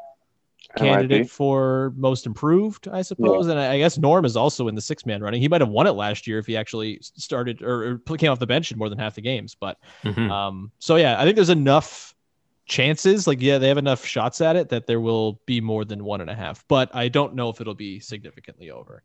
That 0.75 0.81
might 0.81 0.87
be. 0.87 1.07
candidate 1.07 1.29
for 1.29 1.93
most 1.97 2.25
improved, 2.25 2.87
I 2.87 3.01
suppose. 3.01 3.47
And 3.47 3.59
I 3.59 3.73
I 3.73 3.77
guess 3.79 3.97
Norm 3.97 4.23
is 4.25 4.35
also 4.35 4.67
in 4.67 4.75
the 4.75 4.81
six 4.81 5.05
man 5.05 5.21
running. 5.21 5.41
He 5.41 5.47
might 5.47 5.61
have 5.61 5.69
won 5.69 5.87
it 5.87 5.91
last 5.91 6.27
year 6.27 6.37
if 6.39 6.45
he 6.45 6.55
actually 6.55 6.99
started 7.01 7.61
or, 7.61 7.99
or 8.07 8.17
came 8.17 8.31
off 8.31 8.39
the 8.39 8.47
bench 8.47 8.71
in 8.71 8.77
more 8.77 8.89
than 8.89 8.99
half 8.99 9.15
the 9.15 9.21
games. 9.21 9.55
But 9.59 9.77
Mhm. 10.03 10.29
um, 10.29 10.71
so 10.79 10.95
yeah, 10.95 11.19
I 11.19 11.23
think 11.23 11.35
there's 11.35 11.49
enough 11.49 12.13
chances. 12.67 13.25
Like, 13.25 13.41
yeah, 13.41 13.57
they 13.57 13.67
have 13.67 13.79
enough 13.79 14.05
shots 14.05 14.41
at 14.41 14.55
it 14.55 14.69
that 14.69 14.85
there 14.85 15.01
will 15.01 15.41
be 15.47 15.59
more 15.59 15.85
than 15.85 16.03
one 16.03 16.21
and 16.21 16.29
a 16.29 16.35
half. 16.35 16.63
But 16.67 16.95
I 16.95 17.07
don't 17.09 17.33
know 17.33 17.49
if 17.49 17.59
it'll 17.61 17.73
be 17.73 17.99
significantly 17.99 18.69
over. 18.69 19.03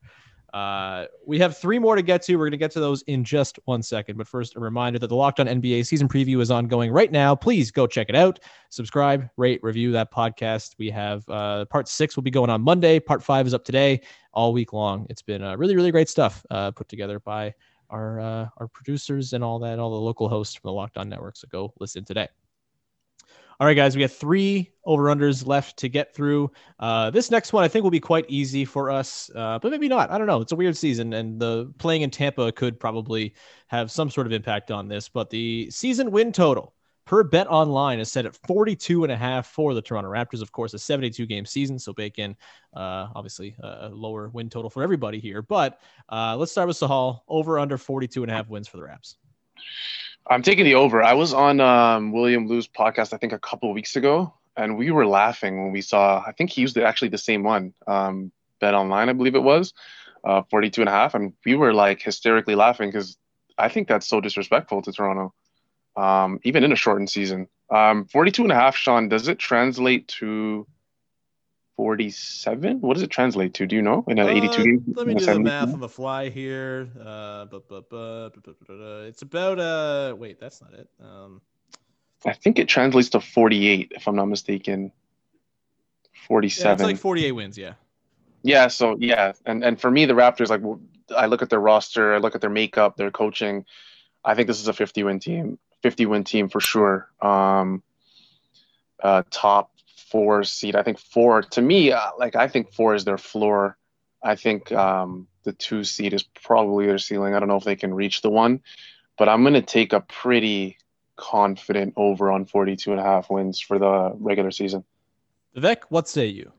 Uh, 0.54 1.06
we 1.26 1.36
have 1.40 1.58
three 1.58 1.80
more 1.80 1.96
to 1.96 2.02
get 2.02 2.22
to. 2.22 2.36
We're 2.36 2.44
going 2.44 2.52
to 2.52 2.56
get 2.58 2.70
to 2.72 2.80
those 2.80 3.02
in 3.02 3.24
just 3.24 3.58
one 3.64 3.82
second. 3.82 4.16
But 4.16 4.28
first, 4.28 4.54
a 4.54 4.60
reminder 4.60 5.00
that 5.00 5.08
the 5.08 5.16
Locked 5.16 5.40
On 5.40 5.46
NBA 5.48 5.84
season 5.84 6.06
preview 6.06 6.40
is 6.40 6.52
ongoing 6.52 6.92
right 6.92 7.10
now. 7.10 7.34
Please 7.34 7.72
go 7.72 7.88
check 7.88 8.08
it 8.08 8.14
out. 8.14 8.38
Subscribe, 8.70 9.28
rate, 9.36 9.58
review 9.64 9.90
that 9.90 10.12
podcast. 10.12 10.76
We 10.78 10.90
have 10.90 11.28
uh, 11.28 11.64
part 11.64 11.88
six 11.88 12.14
will 12.14 12.22
be 12.22 12.30
going 12.30 12.50
on 12.50 12.62
Monday. 12.62 13.00
Part 13.00 13.20
five 13.20 13.48
is 13.48 13.52
up 13.52 13.64
today, 13.64 14.00
all 14.32 14.52
week 14.52 14.72
long. 14.72 15.08
It's 15.10 15.22
been 15.22 15.42
uh, 15.42 15.56
really, 15.56 15.74
really 15.74 15.90
great 15.90 16.08
stuff 16.08 16.46
uh, 16.52 16.70
put 16.70 16.88
together 16.88 17.18
by 17.18 17.52
our 17.90 18.20
uh, 18.20 18.48
our 18.58 18.68
producers 18.68 19.32
and 19.32 19.42
all 19.42 19.58
that, 19.58 19.80
all 19.80 19.90
the 19.90 19.96
local 19.96 20.28
hosts 20.28 20.54
from 20.54 20.68
the 20.68 20.72
Locked 20.72 20.98
On 20.98 21.08
Network. 21.08 21.36
So 21.36 21.48
go 21.50 21.74
listen 21.80 22.04
today. 22.04 22.28
All 23.60 23.66
right, 23.68 23.74
guys, 23.74 23.94
we 23.94 24.00
got 24.00 24.10
three 24.10 24.72
over 24.84 25.04
unders 25.04 25.46
left 25.46 25.76
to 25.78 25.88
get 25.88 26.12
through. 26.12 26.50
Uh, 26.80 27.10
this 27.10 27.30
next 27.30 27.52
one 27.52 27.62
I 27.62 27.68
think 27.68 27.84
will 27.84 27.90
be 27.90 28.00
quite 28.00 28.24
easy 28.28 28.64
for 28.64 28.90
us, 28.90 29.30
uh, 29.34 29.58
but 29.60 29.70
maybe 29.70 29.88
not. 29.88 30.10
I 30.10 30.18
don't 30.18 30.26
know. 30.26 30.40
It's 30.40 30.52
a 30.52 30.56
weird 30.56 30.76
season, 30.76 31.12
and 31.12 31.40
the 31.40 31.72
playing 31.78 32.02
in 32.02 32.10
Tampa 32.10 32.50
could 32.50 32.80
probably 32.80 33.34
have 33.68 33.90
some 33.92 34.10
sort 34.10 34.26
of 34.26 34.32
impact 34.32 34.72
on 34.72 34.88
this. 34.88 35.08
But 35.08 35.30
the 35.30 35.70
season 35.70 36.10
win 36.10 36.32
total 36.32 36.74
per 37.06 37.22
bet 37.22 37.46
online 37.48 38.00
is 38.00 38.10
set 38.10 38.26
at 38.26 38.34
42 38.46 39.04
and 39.04 39.12
a 39.12 39.16
half 39.16 39.46
for 39.46 39.72
the 39.72 39.82
Toronto 39.82 40.10
Raptors. 40.10 40.42
Of 40.42 40.50
course, 40.50 40.74
a 40.74 40.78
72 40.78 41.24
game 41.26 41.46
season, 41.46 41.78
so 41.78 41.92
bake 41.92 42.18
in 42.18 42.34
uh, 42.74 43.08
obviously 43.14 43.54
a 43.62 43.88
lower 43.88 44.30
win 44.30 44.50
total 44.50 44.70
for 44.70 44.82
everybody 44.82 45.20
here. 45.20 45.42
But 45.42 45.80
uh, 46.10 46.36
let's 46.36 46.50
start 46.50 46.66
with 46.66 46.78
Sahal 46.78 47.20
over 47.28 47.60
under 47.60 47.78
42 47.78 48.22
and 48.22 48.32
a 48.32 48.34
half 48.34 48.48
wins 48.48 48.66
for 48.66 48.78
the 48.78 48.82
Raps. 48.82 49.16
I'm 50.26 50.42
taking 50.42 50.64
the 50.64 50.76
over. 50.76 51.02
I 51.02 51.12
was 51.14 51.34
on 51.34 51.60
um, 51.60 52.12
William 52.12 52.46
Lou's 52.46 52.66
podcast, 52.66 53.12
I 53.12 53.18
think, 53.18 53.32
a 53.32 53.38
couple 53.38 53.72
weeks 53.74 53.96
ago, 53.96 54.32
and 54.56 54.78
we 54.78 54.90
were 54.90 55.06
laughing 55.06 55.62
when 55.62 55.72
we 55.72 55.82
saw. 55.82 56.22
I 56.26 56.32
think 56.32 56.50
he 56.50 56.62
used 56.62 56.78
actually 56.78 57.08
the 57.08 57.18
same 57.18 57.42
one, 57.42 57.74
um, 57.86 58.32
BetOnline, 58.60 59.10
I 59.10 59.12
believe 59.12 59.34
it 59.34 59.42
was, 59.42 59.74
uh, 60.24 60.42
42 60.50 60.80
and 60.80 60.88
a 60.88 60.92
half, 60.92 61.14
and 61.14 61.34
we 61.44 61.56
were 61.56 61.74
like 61.74 62.00
hysterically 62.00 62.54
laughing 62.54 62.88
because 62.88 63.18
I 63.58 63.68
think 63.68 63.86
that's 63.86 64.08
so 64.08 64.20
disrespectful 64.20 64.80
to 64.82 64.92
Toronto, 64.92 65.34
um, 65.96 66.40
even 66.42 66.64
in 66.64 66.72
a 66.72 66.76
shortened 66.76 67.10
season. 67.10 67.48
Um, 67.70 68.06
42 68.06 68.44
and 68.44 68.52
a 68.52 68.54
half, 68.54 68.76
Sean, 68.76 69.08
does 69.08 69.28
it 69.28 69.38
translate 69.38 70.08
to 70.08 70.66
47? 71.76 72.80
What 72.80 72.94
does 72.94 73.02
it 73.02 73.10
translate 73.10 73.54
to? 73.54 73.66
Do 73.66 73.76
you 73.76 73.82
know? 73.82 74.04
In 74.08 74.18
an 74.18 74.28
Uh, 74.28 74.32
82 74.32 74.64
game? 74.64 74.84
Let 74.94 75.06
me 75.06 75.14
do 75.14 75.26
the 75.26 75.40
math 75.40 75.72
on 75.72 75.80
the 75.80 75.88
fly 75.88 76.28
here. 76.28 76.88
Uh, 77.00 77.46
it's 79.08 79.22
about 79.22 79.58
uh. 79.58 80.14
Wait, 80.16 80.38
that's 80.38 80.60
not 80.62 80.74
it. 80.74 80.88
Um, 81.00 81.40
I 82.24 82.32
think 82.32 82.58
it 82.58 82.68
translates 82.68 83.10
to 83.10 83.20
48, 83.20 83.92
if 83.96 84.08
I'm 84.08 84.16
not 84.16 84.26
mistaken. 84.26 84.84
yeah, 84.84 86.26
47. 86.28 86.72
it's 86.72 86.82
like 86.82 86.96
48 86.96 87.32
wins. 87.32 87.58
Yeah. 87.58 87.74
Yeah, 88.42 88.68
so 88.68 88.96
yeah, 88.98 89.32
and 89.46 89.64
and 89.64 89.80
for 89.80 89.90
me, 89.90 90.04
the 90.04 90.12
Raptors, 90.12 90.50
like 90.50 90.60
i 91.16 91.26
look 91.26 91.40
at 91.40 91.48
their 91.48 91.60
roster, 91.60 92.14
I 92.14 92.18
look 92.18 92.34
at 92.34 92.42
their 92.42 92.50
makeup, 92.50 92.96
their 92.96 93.10
coaching. 93.10 93.64
I 94.22 94.34
think 94.34 94.48
this 94.48 94.60
is 94.60 94.68
a 94.68 94.72
50 94.72 95.02
win 95.02 95.18
team, 95.18 95.58
50 95.82 96.06
win 96.06 96.24
team 96.24 96.48
for 96.50 96.60
sure. 96.60 97.08
Um, 97.22 97.82
uh, 99.02 99.22
top 99.30 99.70
four 100.14 100.44
seed. 100.44 100.76
I 100.76 100.84
think 100.84 101.00
four 101.00 101.42
to 101.42 101.60
me, 101.60 101.90
uh, 101.90 102.10
like 102.20 102.36
I 102.36 102.46
think 102.46 102.72
four 102.72 102.94
is 102.94 103.04
their 103.04 103.18
floor. 103.18 103.76
I 104.22 104.36
think 104.36 104.70
um, 104.70 105.26
the 105.42 105.52
two 105.52 105.82
seed 105.82 106.14
is 106.14 106.22
probably 106.22 106.86
their 106.86 106.98
ceiling. 106.98 107.34
I 107.34 107.40
don't 107.40 107.48
know 107.48 107.56
if 107.56 107.64
they 107.64 107.74
can 107.74 107.92
reach 107.92 108.22
the 108.22 108.30
one, 108.30 108.60
but 109.18 109.28
I'm 109.28 109.42
gonna 109.42 109.60
take 109.60 109.92
a 109.92 110.02
pretty 110.02 110.78
confident 111.16 111.94
over 111.96 112.30
on 112.30 112.44
42 112.44 112.92
and 112.92 113.00
a 113.00 113.02
half 113.02 113.28
wins 113.28 113.58
for 113.58 113.80
the 113.80 114.12
regular 114.20 114.52
season. 114.52 114.84
Vivek, 115.56 115.82
what 115.88 116.08
say 116.08 116.26
you? 116.26 116.52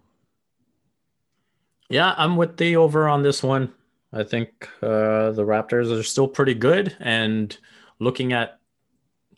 Yeah, 1.90 2.14
I'm 2.18 2.36
with 2.36 2.58
the 2.58 2.76
over 2.76 3.08
on 3.08 3.24
this 3.24 3.42
one. 3.42 3.72
I 4.12 4.24
think 4.24 4.68
uh, 4.82 5.32
the 5.32 5.46
Raptors 5.46 5.98
are 5.98 6.04
still 6.04 6.28
pretty 6.28 6.56
good, 6.56 6.94
and 7.00 7.58
looking 8.00 8.34
at 8.34 8.60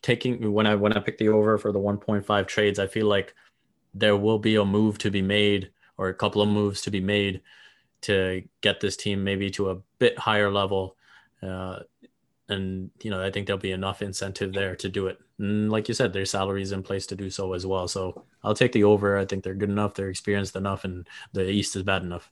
taking 0.02 0.52
when 0.52 0.66
I 0.66 0.74
when 0.74 0.94
I 0.94 1.02
pick 1.02 1.20
the 1.20 1.30
over 1.30 1.60
for 1.60 1.72
the 1.72 1.80
1.5 1.80 2.48
trades, 2.48 2.80
I 2.80 2.88
feel 2.88 3.06
like 3.06 3.36
there 3.94 4.16
will 4.16 4.40
be 4.40 4.56
a 4.56 4.66
move 4.66 4.98
to 5.00 5.12
be 5.12 5.22
made 5.22 5.72
or 5.98 6.10
a 6.10 6.14
couple 6.14 6.42
of 6.42 6.50
moves 6.50 6.82
to 6.82 6.92
be 6.92 7.00
made 7.00 7.42
to 8.02 8.44
get 8.62 8.80
this 8.80 8.96
team 8.96 9.24
maybe 9.24 9.50
to 9.52 9.72
a 9.72 9.78
bit 10.00 10.18
higher 10.20 10.52
level. 10.52 10.96
Uh, 11.42 11.80
and 12.50 12.92
you 13.02 13.12
know, 13.12 13.22
I 13.24 13.32
think 13.32 13.48
there'll 13.48 13.60
be 13.60 13.72
enough 13.72 14.02
incentive 14.02 14.54
there 14.54 14.76
to 14.78 14.90
do 14.90 15.08
it. 15.08 15.20
And 15.40 15.72
like 15.72 15.88
you 15.88 15.94
said, 15.94 16.14
there's 16.14 16.32
salaries 16.32 16.72
in 16.72 16.84
place 16.84 17.06
to 17.08 17.16
do 17.16 17.30
so 17.30 17.54
as 17.54 17.66
well. 17.66 17.88
So 17.88 18.24
I'll 18.44 18.54
take 18.56 18.72
the 18.72 18.84
over. 18.84 19.18
I 19.18 19.26
think 19.26 19.44
they're 19.44 19.54
good 19.56 19.70
enough, 19.70 19.94
they're 19.96 20.10
experienced 20.10 20.56
enough, 20.56 20.84
and 20.84 21.08
the 21.34 21.50
East 21.50 21.76
is 21.76 21.84
bad 21.84 22.04
enough. 22.04 22.32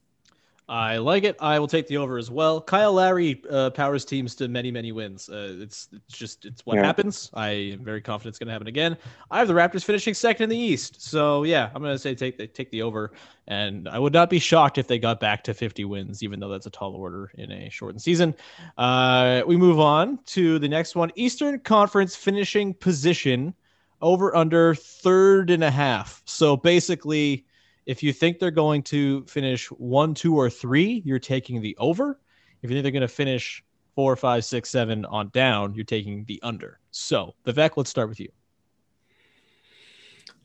I 0.68 0.98
like 0.98 1.24
it. 1.24 1.36
I 1.40 1.60
will 1.60 1.68
take 1.68 1.86
the 1.86 1.98
over 1.98 2.18
as 2.18 2.32
well. 2.32 2.60
Kyle 2.60 2.94
Lowry 2.94 3.44
uh, 3.52 3.70
powers 3.70 4.04
teams 4.04 4.34
to 4.36 4.48
many, 4.48 4.72
many 4.72 4.92
wins. 4.92 5.30
Uh, 5.30 5.58
it's, 5.60 5.90
it's 5.94 6.18
just 6.18 6.46
it's 6.46 6.66
what 6.66 6.78
Yeah. 6.78 6.86
happens. 6.86 7.30
I 7.36 7.50
am 7.50 7.84
very 7.86 8.02
confident 8.02 8.32
it's 8.32 8.40
going 8.40 8.48
to 8.48 8.54
happen 8.54 8.66
again. 8.68 8.98
I 9.30 9.38
have 9.38 9.48
the 9.48 9.54
Raptors 9.54 9.84
finishing 9.84 10.16
second 10.16 10.46
in 10.46 10.50
the 10.50 10.58
East, 10.58 11.04
so 11.04 11.44
yeah, 11.44 11.70
I'm 11.76 11.84
going 11.84 11.94
to 11.94 12.00
say 12.00 12.16
take 12.16 12.40
the 12.40 12.48
take 12.48 12.72
the 12.72 12.82
over, 12.82 13.12
and 13.48 13.88
I 13.88 14.00
would 14.00 14.14
not 14.14 14.28
be 14.28 14.40
shocked 14.40 14.80
if 14.80 14.88
they 14.88 14.98
got 14.98 15.20
back 15.20 15.44
to 15.44 15.54
50 15.54 15.86
wins, 15.86 16.24
even 16.24 16.40
though 16.40 16.50
that's 16.50 16.66
a 16.66 16.72
tall 16.72 16.96
order 16.96 17.32
in 17.36 17.52
a 17.52 17.70
shortened 17.70 18.02
season. 18.02 18.34
Uh, 18.76 19.44
we 19.46 19.58
move 19.58 19.80
on 19.80 20.18
to 20.28 20.58
the 20.58 20.68
next 20.68 20.96
one: 20.96 21.12
Eastern 21.16 21.60
Conference 21.60 22.16
finishing 22.16 22.74
position 22.74 23.54
over 24.02 24.36
under 24.36 24.74
third 24.74 25.52
and 25.52 25.64
a 25.64 25.72
half. 25.72 26.24
So 26.26 26.58
basically 26.58 27.46
if 27.86 28.02
you 28.02 28.12
think 28.12 28.40
they're 28.40 28.52
going 28.52 28.84
to 28.84 29.24
finish 29.26 29.68
one, 29.68 30.14
two, 30.14 30.36
or 30.36 30.50
three, 30.50 31.02
you're 31.06 31.20
taking 31.20 31.62
the 31.62 31.76
over. 31.78 32.20
If 32.62 32.70
you 32.70 32.76
think 32.76 32.84
they're 32.84 32.92
going 32.92 33.02
to 33.02 33.08
finish 33.08 33.64
four, 33.96 34.16
five, 34.16 34.44
six, 34.44 34.70
seven 34.70 35.06
on 35.06 35.30
down, 35.30 35.76
you're 35.76 35.86
taking 35.86 36.26
the 36.26 36.40
under. 36.44 36.80
So, 36.92 37.36
Vivek, 37.46 37.78
let's 37.78 37.90
start 37.90 38.10
with 38.10 38.20
you. 38.20 38.30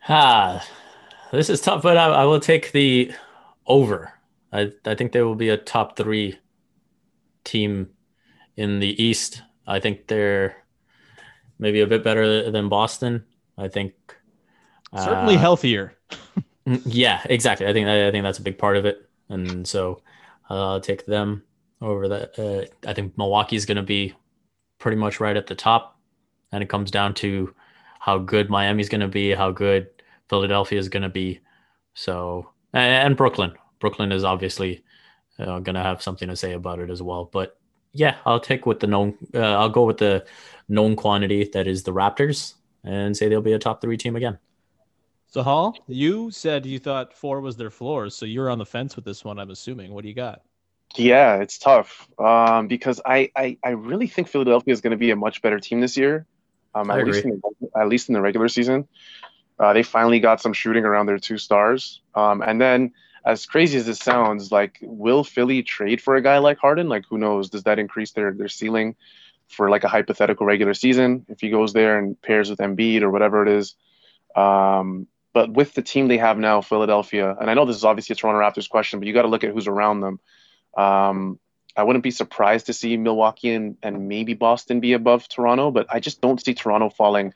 Ah, 0.09 0.66
this 1.33 1.50
is 1.50 1.61
tough, 1.61 1.83
but 1.83 1.96
I, 1.96 2.07
I 2.07 2.24
will 2.24 2.40
take 2.40 2.72
the 2.72 3.12
over. 3.66 4.12
I, 4.53 4.72
I 4.85 4.94
think 4.94 5.12
they 5.12 5.22
will 5.22 5.35
be 5.35 5.48
a 5.48 5.57
top 5.57 5.96
three 5.96 6.38
team 7.44 7.90
in 8.57 8.81
the 8.81 9.03
East. 9.03 9.42
I 9.66 9.81
think 9.81 10.07
they're 10.07 10.57
maybe 11.59 11.81
a 11.81 11.87
bit 11.87 12.03
better 12.03 12.50
than 12.50 12.68
Boston. 12.68 13.24
I 13.57 13.68
think 13.68 13.94
Certainly 14.96 15.37
uh, 15.37 15.38
healthier. 15.38 15.94
Mm, 16.70 16.83
Yeah, 16.87 17.20
exactly. 17.28 17.66
I 17.66 17.72
think 17.72 17.88
I 17.88 18.11
think 18.11 18.22
that's 18.22 18.38
a 18.38 18.42
big 18.42 18.59
part 18.59 18.76
of 18.76 18.85
it, 18.85 19.09
and 19.28 19.66
so 19.66 20.02
uh, 20.50 20.72
I'll 20.74 20.80
take 20.80 21.06
them 21.06 21.42
over 21.80 22.09
that. 22.09 22.38
Uh, 22.38 22.88
I 22.88 22.94
think 22.94 23.16
Milwaukee 23.18 23.56
is 23.56 23.66
going 23.66 23.76
to 23.76 23.83
be 23.83 24.14
pretty 24.78 24.96
much 24.96 25.20
right 25.20 25.37
at 25.37 25.46
the 25.48 25.54
top, 25.54 25.98
and 26.52 26.62
it 26.62 26.68
comes 26.68 26.90
down 26.90 27.14
to 27.14 27.54
how 28.00 28.18
good 28.18 28.50
Miami's 28.50 28.88
going 28.88 29.02
to 29.02 29.09
be, 29.09 29.33
how 29.35 29.50
good 29.52 29.88
Philadelphia 30.28 30.78
is 30.78 30.88
going 30.88 31.02
to 31.04 31.09
be. 31.11 31.40
So 31.94 32.50
and, 32.74 33.09
and 33.09 33.16
Brooklyn, 33.16 33.54
Brooklyn 33.80 34.12
is 34.12 34.24
obviously 34.24 34.85
uh, 35.40 35.61
going 35.61 35.76
to 35.76 35.83
have 35.83 36.02
something 36.02 36.28
to 36.30 36.37
say 36.37 36.54
about 36.54 36.80
it 36.80 36.90
as 36.90 37.02
well. 37.02 37.26
But 37.26 37.59
yeah, 37.94 38.18
I'll 38.26 38.40
take 38.40 38.66
with 38.66 38.80
the 38.80 38.88
known. 38.88 39.18
Uh, 39.35 39.40
I'll 39.40 39.70
go 39.70 39.85
with 39.87 39.98
the 39.98 40.26
known 40.68 40.96
quantity 40.96 41.50
that 41.54 41.68
is 41.68 41.85
the 41.85 41.92
Raptors, 41.94 42.54
and 42.85 43.16
say 43.16 43.28
they'll 43.28 43.42
be 43.42 43.54
a 43.54 43.61
top 43.61 43.83
three 43.83 43.98
team 43.98 44.16
again. 44.16 44.38
So, 45.32 45.44
Hall, 45.44 45.78
you 45.86 46.32
said 46.32 46.66
you 46.66 46.80
thought 46.80 47.14
four 47.14 47.40
was 47.40 47.56
their 47.56 47.70
floor, 47.70 48.10
so 48.10 48.26
you're 48.26 48.50
on 48.50 48.58
the 48.58 48.66
fence 48.66 48.96
with 48.96 49.04
this 49.04 49.24
one. 49.24 49.38
I'm 49.38 49.50
assuming. 49.50 49.92
What 49.92 50.02
do 50.02 50.08
you 50.08 50.14
got? 50.14 50.42
Yeah, 50.96 51.36
it's 51.36 51.56
tough 51.56 52.08
um, 52.18 52.66
because 52.66 53.00
I, 53.06 53.30
I 53.36 53.56
I 53.62 53.70
really 53.70 54.08
think 54.08 54.26
Philadelphia 54.26 54.72
is 54.72 54.80
going 54.80 54.90
to 54.90 54.96
be 54.96 55.12
a 55.12 55.16
much 55.16 55.40
better 55.40 55.60
team 55.60 55.80
this 55.80 55.96
year. 55.96 56.26
Um, 56.74 56.90
at 56.90 57.04
least 57.04 57.24
in 57.24 57.40
the, 57.40 57.80
at 57.80 57.88
least 57.88 58.08
in 58.08 58.14
the 58.14 58.20
regular 58.20 58.48
season, 58.48 58.88
uh, 59.60 59.72
they 59.72 59.84
finally 59.84 60.18
got 60.18 60.40
some 60.40 60.52
shooting 60.52 60.84
around 60.84 61.06
their 61.06 61.18
two 61.18 61.38
stars. 61.38 62.00
Um, 62.16 62.42
and 62.42 62.60
then, 62.60 62.92
as 63.24 63.46
crazy 63.46 63.78
as 63.78 63.86
it 63.86 63.98
sounds, 63.98 64.50
like 64.50 64.78
will 64.82 65.22
Philly 65.22 65.62
trade 65.62 66.00
for 66.00 66.16
a 66.16 66.22
guy 66.22 66.38
like 66.38 66.58
Harden? 66.58 66.88
Like, 66.88 67.04
who 67.08 67.18
knows? 67.18 67.50
Does 67.50 67.62
that 67.64 67.78
increase 67.78 68.10
their 68.10 68.32
their 68.32 68.48
ceiling 68.48 68.96
for 69.46 69.70
like 69.70 69.84
a 69.84 69.88
hypothetical 69.88 70.44
regular 70.44 70.74
season 70.74 71.24
if 71.28 71.40
he 71.40 71.50
goes 71.50 71.72
there 71.72 72.00
and 72.00 72.20
pairs 72.20 72.50
with 72.50 72.58
Embiid 72.58 73.02
or 73.02 73.10
whatever 73.10 73.46
it 73.46 73.48
is? 73.48 73.76
Um, 74.34 75.06
but 75.32 75.52
with 75.52 75.74
the 75.74 75.82
team 75.82 76.08
they 76.08 76.18
have 76.18 76.38
now, 76.38 76.60
Philadelphia, 76.60 77.36
and 77.40 77.50
I 77.50 77.54
know 77.54 77.64
this 77.64 77.76
is 77.76 77.84
obviously 77.84 78.14
a 78.14 78.16
Toronto 78.16 78.40
Raptors 78.40 78.68
question, 78.68 78.98
but 78.98 79.06
you 79.06 79.14
got 79.14 79.22
to 79.22 79.28
look 79.28 79.44
at 79.44 79.52
who's 79.52 79.68
around 79.68 80.00
them. 80.00 80.20
Um, 80.76 81.38
I 81.76 81.84
wouldn't 81.84 82.02
be 82.02 82.10
surprised 82.10 82.66
to 82.66 82.72
see 82.72 82.96
Milwaukee 82.96 83.54
and, 83.54 83.76
and 83.82 84.08
maybe 84.08 84.34
Boston 84.34 84.80
be 84.80 84.92
above 84.92 85.28
Toronto, 85.28 85.70
but 85.70 85.86
I 85.88 86.00
just 86.00 86.20
don't 86.20 86.42
see 86.44 86.54
Toronto 86.54 86.90
falling 86.90 87.32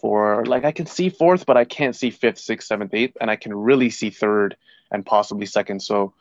for 0.00 0.44
like 0.46 0.64
I 0.64 0.72
can 0.72 0.86
see 0.86 1.08
fourth, 1.10 1.46
but 1.46 1.56
I 1.56 1.64
can't 1.64 1.96
see 1.96 2.10
fifth, 2.10 2.38
sixth, 2.38 2.68
seventh, 2.68 2.94
eighth, 2.94 3.16
and 3.20 3.30
I 3.30 3.36
can 3.36 3.54
really 3.54 3.90
see 3.90 4.10
third 4.10 4.56
and 4.90 5.04
possibly 5.04 5.46
second. 5.46 5.82
So 5.82 6.14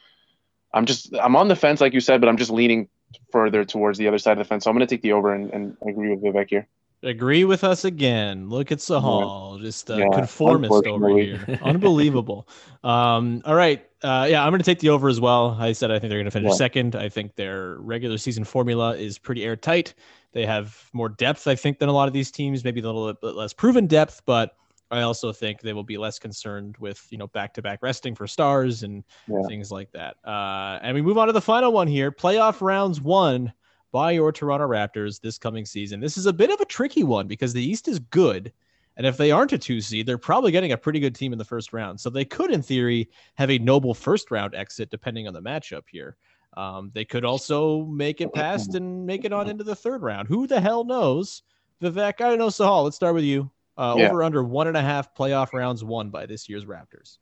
I'm 0.74 0.86
just 0.86 1.16
I'm 1.16 1.36
on 1.36 1.48
the 1.48 1.56
fence, 1.56 1.82
like 1.82 1.94
you 1.94 2.02
said, 2.02 2.22
but 2.22 2.30
I'm 2.30 2.38
just 2.38 2.52
leaning 2.52 2.90
further 3.32 3.66
towards 3.66 3.98
the 3.98 4.08
other 4.08 4.18
side 4.18 4.34
of 4.34 4.38
the 4.40 4.46
fence. 4.46 4.64
So 4.64 4.70
I'm 4.70 4.76
going 4.76 4.88
to 4.88 4.94
take 4.94 5.02
the 5.02 5.14
over 5.14 5.34
and, 5.34 5.52
and 5.52 5.78
agree 5.86 6.14
with 6.14 6.22
Vivek 6.22 6.50
here. 6.50 6.68
Agree 7.02 7.46
with 7.46 7.64
us 7.64 7.86
again. 7.86 8.50
Look 8.50 8.74
at 8.74 8.80
Sahal, 8.80 9.62
just 9.62 9.90
a 9.90 10.00
Yeah, 10.00 10.10
conformist 10.14 10.86
over 10.86 11.18
here. 11.18 11.58
Unbelievable. 11.62 12.46
um, 12.84 13.42
all 13.46 13.56
right. 13.56 13.86
Uh, 14.04 14.28
yeah, 14.30 14.44
I'm 14.44 14.52
going 14.52 14.60
to 14.60 14.66
take 14.66 14.80
the 14.80 14.90
over 14.90 15.08
as 15.08 15.22
well. 15.22 15.56
I 15.60 15.72
said 15.72 15.92
I 15.92 16.00
think 16.00 16.10
they're 16.10 16.18
going 16.20 16.26
to 16.26 16.32
finish 16.32 16.52
Yeah. 16.52 16.56
second. 16.58 16.96
I 16.98 17.08
think 17.08 17.36
their 17.36 17.76
regular 17.80 18.18
season 18.18 18.44
formula 18.44 18.98
is 18.98 19.18
pretty 19.18 19.46
airtight. 19.46 19.94
They 20.34 20.46
have 20.46 20.90
more 20.92 21.08
depth, 21.08 21.48
I 21.48 21.56
think, 21.56 21.80
than 21.80 21.88
a 21.88 21.94
lot 21.94 22.08
of 22.10 22.14
these 22.14 22.32
teams. 22.32 22.66
Maybe 22.66 22.82
a 22.82 22.84
little 22.84 23.14
bit 23.14 23.34
less 23.34 23.54
proven 23.54 23.88
depth, 23.88 24.22
but 24.26 24.56
I 24.92 25.02
also 25.02 25.32
think 25.32 25.62
they 25.62 25.74
will 25.74 25.84
be 25.84 25.98
less 25.98 26.20
concerned 26.20 26.76
with 26.80 27.08
you 27.12 27.18
know 27.18 27.28
back-to-back 27.28 27.80
resting 27.82 28.14
for 28.14 28.28
stars 28.28 28.84
and 28.84 29.06
Yeah. 29.28 29.44
things 29.48 29.72
like 29.72 29.92
that. 29.94 30.18
Uh, 30.26 30.80
and 30.82 30.96
we 30.96 31.02
move 31.02 31.18
on 31.18 31.28
to 31.28 31.34
the 31.34 31.42
final 31.42 31.72
one 31.72 31.88
here: 31.88 32.12
playoff 32.12 32.60
rounds 32.62 33.00
one 33.00 33.54
by 33.92 34.12
your 34.12 34.32
Toronto 34.32 34.68
Raptors 34.68 35.20
this 35.22 35.38
coming 35.38 35.66
season. 35.66 36.00
This 36.00 36.18
is 36.18 36.26
a 36.26 36.34
bit 36.34 36.52
of 36.52 36.60
a 36.60 36.66
tricky 36.66 37.04
one 37.04 37.28
because 37.28 37.54
the 37.54 37.64
East 37.64 37.88
is 37.88 38.00
good. 38.00 38.52
And 38.98 39.08
if 39.08 39.16
they 39.16 39.32
aren't 39.32 39.54
a 39.54 39.58
two 39.58 39.80
seed, 39.80 40.06
they're 40.06 40.18
probably 40.18 40.52
getting 40.52 40.74
a 40.74 40.78
pretty 40.78 41.00
good 41.00 41.16
team 41.16 41.32
in 41.32 41.40
the 41.40 41.46
first 41.46 41.72
round. 41.72 42.00
So 42.00 42.10
they 42.10 42.26
could, 42.26 42.52
in 42.52 42.62
theory, 42.62 43.10
have 43.36 43.50
a 43.50 43.58
noble 43.60 43.94
first 43.94 44.30
round 44.30 44.54
exit 44.56 44.90
depending 44.90 45.28
on 45.28 45.34
the 45.34 45.42
matchup 45.42 45.84
here. 45.90 46.18
Um, 46.58 46.92
they 46.94 47.06
could 47.06 47.24
also 47.24 47.86
make 47.86 48.20
it 48.22 48.34
past 48.34 48.76
and 48.76 49.06
make 49.06 49.24
it 49.24 49.32
on 49.32 49.50
into 49.50 49.64
the 49.64 49.76
third 49.76 50.02
round. 50.02 50.28
Who 50.28 50.48
the 50.48 50.60
hell 50.60 50.84
knows? 50.84 51.44
Vivek, 51.82 52.20
I 52.20 52.30
don't 52.30 52.40
know. 52.40 52.48
Sahal, 52.48 52.84
let's 52.84 52.96
start 52.98 53.16
with 53.16 53.24
you. 53.24 53.50
Uh, 53.78 53.96
Yeah. 53.98 54.10
Over 54.10 54.24
under 54.24 54.44
one 54.44 54.68
and 54.68 54.76
a 54.76 54.82
half 54.82 55.16
playoff 55.16 55.54
rounds 55.54 55.84
won 55.84 56.10
by 56.10 56.26
this 56.26 56.50
year's 56.50 56.66
Raptors. 56.66 57.20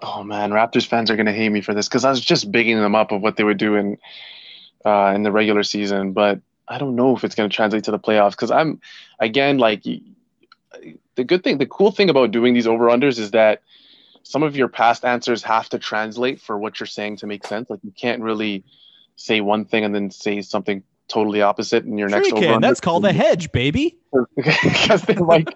Oh 0.00 0.22
man, 0.22 0.50
Raptors 0.52 0.86
fans 0.86 1.10
are 1.10 1.16
gonna 1.16 1.32
hate 1.32 1.50
me 1.50 1.60
for 1.60 1.74
this 1.74 1.88
because 1.88 2.06
I 2.06 2.10
was 2.10 2.20
just 2.20 2.50
bigging 2.50 2.78
them 2.80 2.94
up 2.94 3.12
of 3.12 3.20
what 3.20 3.36
they 3.36 3.44
would 3.44 3.58
do 3.58 3.74
in 3.74 3.98
uh, 4.84 5.12
in 5.14 5.22
the 5.22 5.32
regular 5.32 5.62
season. 5.62 6.12
But 6.12 6.40
I 6.68 6.78
don't 6.78 6.96
know 6.96 7.16
if 7.16 7.24
it's 7.24 7.34
going 7.34 7.48
to 7.48 7.54
translate 7.54 7.84
to 7.84 7.90
the 7.90 7.98
playoffs 7.98 8.32
because 8.32 8.50
I'm 8.50 8.80
again 9.18 9.58
like 9.58 9.82
the 9.82 11.24
good 11.24 11.44
thing, 11.44 11.58
the 11.58 11.66
cool 11.66 11.90
thing 11.90 12.10
about 12.10 12.30
doing 12.30 12.54
these 12.54 12.66
over 12.66 12.86
unders 12.86 13.18
is 13.18 13.32
that 13.32 13.62
some 14.22 14.42
of 14.42 14.56
your 14.56 14.68
past 14.68 15.04
answers 15.04 15.42
have 15.42 15.68
to 15.70 15.78
translate 15.78 16.40
for 16.40 16.56
what 16.56 16.78
you're 16.78 16.86
saying 16.86 17.16
to 17.16 17.26
make 17.26 17.46
sense. 17.46 17.68
Like 17.68 17.80
you 17.82 17.92
can't 17.92 18.22
really 18.22 18.64
say 19.16 19.40
one 19.40 19.64
thing 19.64 19.84
and 19.84 19.94
then 19.94 20.10
say 20.10 20.40
something 20.40 20.82
totally 21.08 21.42
opposite 21.42 21.84
in 21.84 21.98
your 21.98 22.08
Sure 22.08 22.18
next 22.18 22.30
you 22.30 22.36
over. 22.36 22.60
That's 22.60 22.80
called 22.80 23.04
a 23.04 23.12
hedge, 23.12 23.52
baby. 23.52 23.98
because 24.36 25.02
they 25.02 25.14
might 25.14 25.48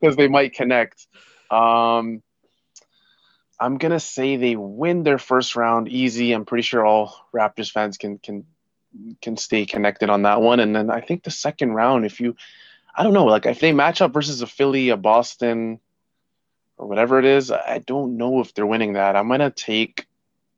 because 0.00 0.16
they 0.16 0.28
might 0.28 0.54
connect. 0.54 1.06
Um, 1.50 2.22
I'm 3.60 3.78
gonna 3.78 4.00
say 4.00 4.36
they 4.36 4.56
win 4.56 5.02
their 5.02 5.18
first 5.18 5.54
round 5.54 5.88
easy. 5.88 6.32
I'm 6.32 6.44
pretty 6.44 6.62
sure 6.62 6.84
all 6.84 7.14
Raptors 7.32 7.70
fans 7.70 7.96
can 7.96 8.18
can 8.18 8.44
can 9.20 9.36
stay 9.36 9.66
connected 9.66 10.10
on 10.10 10.22
that 10.22 10.40
one. 10.40 10.60
And 10.60 10.74
then 10.74 10.90
I 10.90 11.00
think 11.00 11.22
the 11.22 11.30
second 11.30 11.72
round, 11.72 12.04
if 12.04 12.20
you, 12.20 12.36
I 12.94 13.02
don't 13.02 13.14
know, 13.14 13.24
like 13.24 13.46
if 13.46 13.60
they 13.60 13.72
match 13.72 14.00
up 14.00 14.12
versus 14.12 14.42
a 14.42 14.46
Philly, 14.46 14.90
a 14.90 14.96
Boston, 14.96 15.80
or 16.76 16.88
whatever 16.88 17.18
it 17.18 17.24
is, 17.24 17.50
I 17.50 17.78
don't 17.78 18.16
know 18.16 18.40
if 18.40 18.54
they're 18.54 18.66
winning 18.66 18.94
that. 18.94 19.16
I'm 19.16 19.28
gonna 19.28 19.50
take 19.50 20.06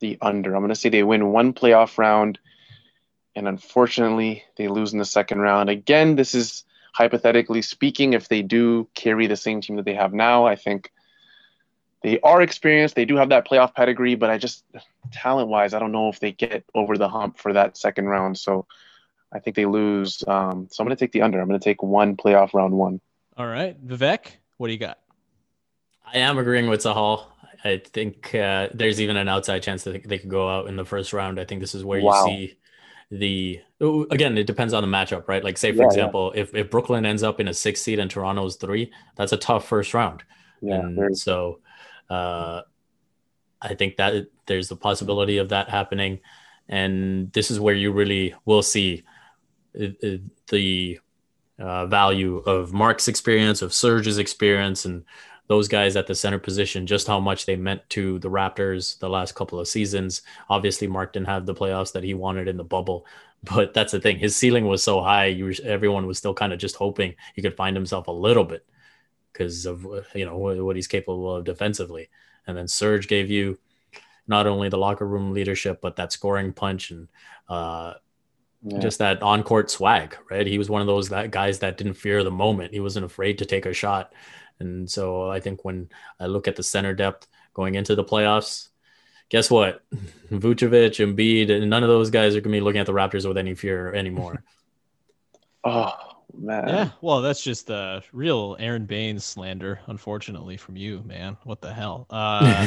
the 0.00 0.18
under. 0.20 0.54
I'm 0.54 0.62
gonna 0.62 0.74
say 0.74 0.88
they 0.88 1.02
win 1.02 1.32
one 1.32 1.52
playoff 1.52 1.98
round, 1.98 2.38
and 3.34 3.46
unfortunately 3.46 4.44
they 4.56 4.68
lose 4.68 4.92
in 4.92 4.98
the 4.98 5.04
second 5.04 5.40
round. 5.40 5.70
Again, 5.70 6.16
this 6.16 6.34
is 6.34 6.64
hypothetically 6.92 7.62
speaking. 7.62 8.12
If 8.12 8.28
they 8.28 8.42
do 8.42 8.88
carry 8.94 9.26
the 9.26 9.36
same 9.36 9.60
team 9.60 9.76
that 9.76 9.84
they 9.84 9.94
have 9.94 10.14
now, 10.14 10.46
I 10.46 10.56
think 10.56 10.90
they 12.04 12.20
are 12.20 12.42
experienced. 12.42 12.94
They 12.94 13.06
do 13.06 13.16
have 13.16 13.30
that 13.30 13.48
playoff 13.48 13.74
pedigree, 13.74 14.14
but 14.14 14.28
I 14.28 14.36
just 14.36 14.62
talent 15.10 15.48
wise, 15.48 15.72
I 15.72 15.78
don't 15.78 15.90
know 15.90 16.10
if 16.10 16.20
they 16.20 16.32
get 16.32 16.62
over 16.74 16.98
the 16.98 17.08
hump 17.08 17.38
for 17.38 17.54
that 17.54 17.78
second 17.78 18.04
round. 18.08 18.38
So 18.38 18.66
I 19.32 19.38
think 19.38 19.56
they 19.56 19.64
lose. 19.64 20.22
Um, 20.28 20.68
so 20.70 20.82
I'm 20.82 20.86
going 20.86 20.94
to 20.94 21.02
take 21.02 21.12
the 21.12 21.22
under. 21.22 21.40
I'm 21.40 21.48
going 21.48 21.58
to 21.58 21.64
take 21.64 21.82
one 21.82 22.14
playoff 22.14 22.52
round 22.52 22.74
one. 22.74 23.00
All 23.38 23.46
right, 23.46 23.74
Vivek, 23.84 24.26
what 24.58 24.66
do 24.66 24.74
you 24.74 24.78
got? 24.78 24.98
I 26.06 26.18
am 26.18 26.36
agreeing 26.36 26.68
with 26.68 26.82
Sahal. 26.82 27.24
I 27.64 27.78
think 27.78 28.34
uh, 28.34 28.68
there's 28.74 29.00
even 29.00 29.16
an 29.16 29.26
outside 29.26 29.62
chance 29.62 29.84
that 29.84 30.06
they 30.06 30.18
could 30.18 30.28
go 30.28 30.46
out 30.46 30.68
in 30.68 30.76
the 30.76 30.84
first 30.84 31.14
round. 31.14 31.40
I 31.40 31.46
think 31.46 31.62
this 31.62 31.74
is 31.74 31.84
where 31.84 31.98
Wow. 31.98 32.26
you 32.26 32.26
see 32.26 32.58
the 33.10 33.60
again. 34.10 34.36
It 34.36 34.46
depends 34.46 34.74
on 34.74 34.82
the 34.82 34.94
matchup, 34.94 35.26
right? 35.26 35.42
Like, 35.42 35.56
say 35.56 35.72
for 35.72 35.76
Yeah, 35.78 35.82
yeah. 35.84 35.86
example, 35.86 36.32
if 36.36 36.54
if 36.54 36.70
Brooklyn 36.70 37.06
ends 37.06 37.22
up 37.22 37.40
in 37.40 37.48
a 37.48 37.54
six 37.54 37.80
seed 37.80 37.98
and 37.98 38.10
Toronto's 38.10 38.56
three, 38.56 38.92
that's 39.16 39.32
a 39.32 39.38
tough 39.38 39.66
first 39.66 39.94
round. 39.94 40.22
Yeah, 40.60 40.80
and 40.80 41.16
so 41.16 41.60
uh, 42.14 42.62
I 43.60 43.74
think 43.74 43.96
that 43.96 44.28
there's 44.46 44.68
the 44.68 44.76
possibility 44.76 45.38
of 45.38 45.48
that 45.48 45.68
happening, 45.68 46.20
and 46.68 47.32
this 47.32 47.50
is 47.50 47.58
where 47.58 47.74
you 47.74 47.92
really 47.92 48.34
will 48.44 48.62
see 48.62 49.04
uh, 49.80 49.86
uh, 50.02 50.16
the 50.48 51.00
uh, 51.58 51.86
value 51.86 52.38
of 52.38 52.72
Mark's 52.72 53.08
experience, 53.08 53.62
of 53.62 53.72
Serge's 53.72 54.18
experience, 54.18 54.84
and 54.84 55.04
those 55.46 55.68
guys 55.68 55.96
at 55.96 56.06
the 56.06 56.14
center 56.14 56.38
position, 56.38 56.86
just 56.86 57.06
how 57.06 57.20
much 57.20 57.46
they 57.46 57.56
meant 57.56 57.82
to 57.90 58.18
the 58.20 58.30
Raptors 58.30 58.98
the 58.98 59.10
last 59.10 59.34
couple 59.34 59.60
of 59.60 59.68
seasons. 59.68 60.22
Obviously, 60.48 60.86
Mark 60.86 61.12
didn't 61.12 61.28
have 61.28 61.46
the 61.46 61.54
playoffs 61.54 61.92
that 61.92 62.04
he 62.04 62.14
wanted 62.14 62.48
in 62.48 62.56
the 62.56 62.64
bubble, 62.64 63.06
but 63.54 63.74
that's 63.74 63.92
the 63.92 64.00
thing. 64.00 64.18
His 64.18 64.36
ceiling 64.36 64.66
was 64.66 64.82
so 64.82 65.02
high, 65.02 65.26
you 65.26 65.46
were, 65.46 65.54
everyone 65.64 66.06
was 66.06 66.18
still 66.18 66.34
kind 66.34 66.52
of 66.52 66.58
just 66.58 66.76
hoping 66.76 67.14
he 67.34 67.42
could 67.42 67.56
find 67.56 67.76
himself 67.76 68.08
a 68.08 68.12
little 68.12 68.44
bit 68.44 68.64
because 69.34 69.66
of 69.66 69.84
you 70.14 70.24
know 70.24 70.38
what 70.38 70.56
what 70.64 70.76
he's 70.76 70.86
capable 70.86 71.36
of 71.36 71.44
defensively. 71.44 72.08
And 72.46 72.56
then 72.56 72.68
Serge 72.68 73.08
gave 73.08 73.30
you 73.30 73.58
not 74.26 74.46
only 74.46 74.68
the 74.70 74.78
locker 74.78 75.06
room 75.06 75.32
leadership, 75.32 75.80
but 75.82 75.96
that 75.96 76.12
scoring 76.12 76.52
punch 76.52 76.90
and 76.90 77.08
uh, 77.48 77.94
Yeah. 78.62 78.78
just 78.78 78.98
that 79.00 79.22
on 79.22 79.42
court 79.42 79.70
swag, 79.70 80.16
right? 80.30 80.46
He 80.46 80.56
was 80.56 80.70
one 80.70 80.80
of 80.80 80.86
those 80.86 81.10
that 81.10 81.30
guys 81.30 81.58
that 81.58 81.76
didn't 81.76 81.94
fear 81.94 82.24
the 82.24 82.30
moment. 82.30 82.72
He 82.72 82.80
wasn't 82.80 83.04
afraid 83.04 83.38
to 83.38 83.44
take 83.44 83.66
a 83.66 83.74
shot. 83.74 84.14
And 84.60 84.88
so 84.90 85.28
I 85.28 85.40
think 85.40 85.64
when 85.64 85.90
I 86.18 86.26
look 86.26 86.48
at 86.48 86.56
the 86.56 86.62
center 86.62 86.94
depth 86.94 87.26
going 87.52 87.74
into 87.74 87.94
the 87.94 88.04
playoffs, 88.04 88.68
guess 89.28 89.50
what? 89.50 89.82
Vucevic, 90.30 90.96
Embiid, 91.04 91.50
and 91.50 91.68
none 91.68 91.82
of 91.82 91.88
those 91.90 92.10
guys 92.10 92.34
are 92.34 92.40
going 92.40 92.52
to 92.52 92.58
be 92.58 92.64
looking 92.64 92.80
at 92.80 92.86
the 92.86 92.92
Raptors 92.92 93.26
with 93.28 93.36
any 93.36 93.54
fear 93.54 93.92
anymore. 93.92 94.42
oh 95.64 96.13
man. 96.36 96.68
Yeah, 96.68 96.90
well, 97.00 97.20
that's 97.20 97.42
just 97.42 97.66
the 97.66 98.02
real 98.12 98.56
Aron 98.58 98.86
Baynes 98.86 99.24
slander, 99.24 99.80
unfortunately, 99.86 100.56
from 100.56 100.76
you, 100.76 101.02
man. 101.06 101.36
What 101.44 101.60
the 101.60 101.72
hell? 101.72 102.06
Uh, 102.10 102.66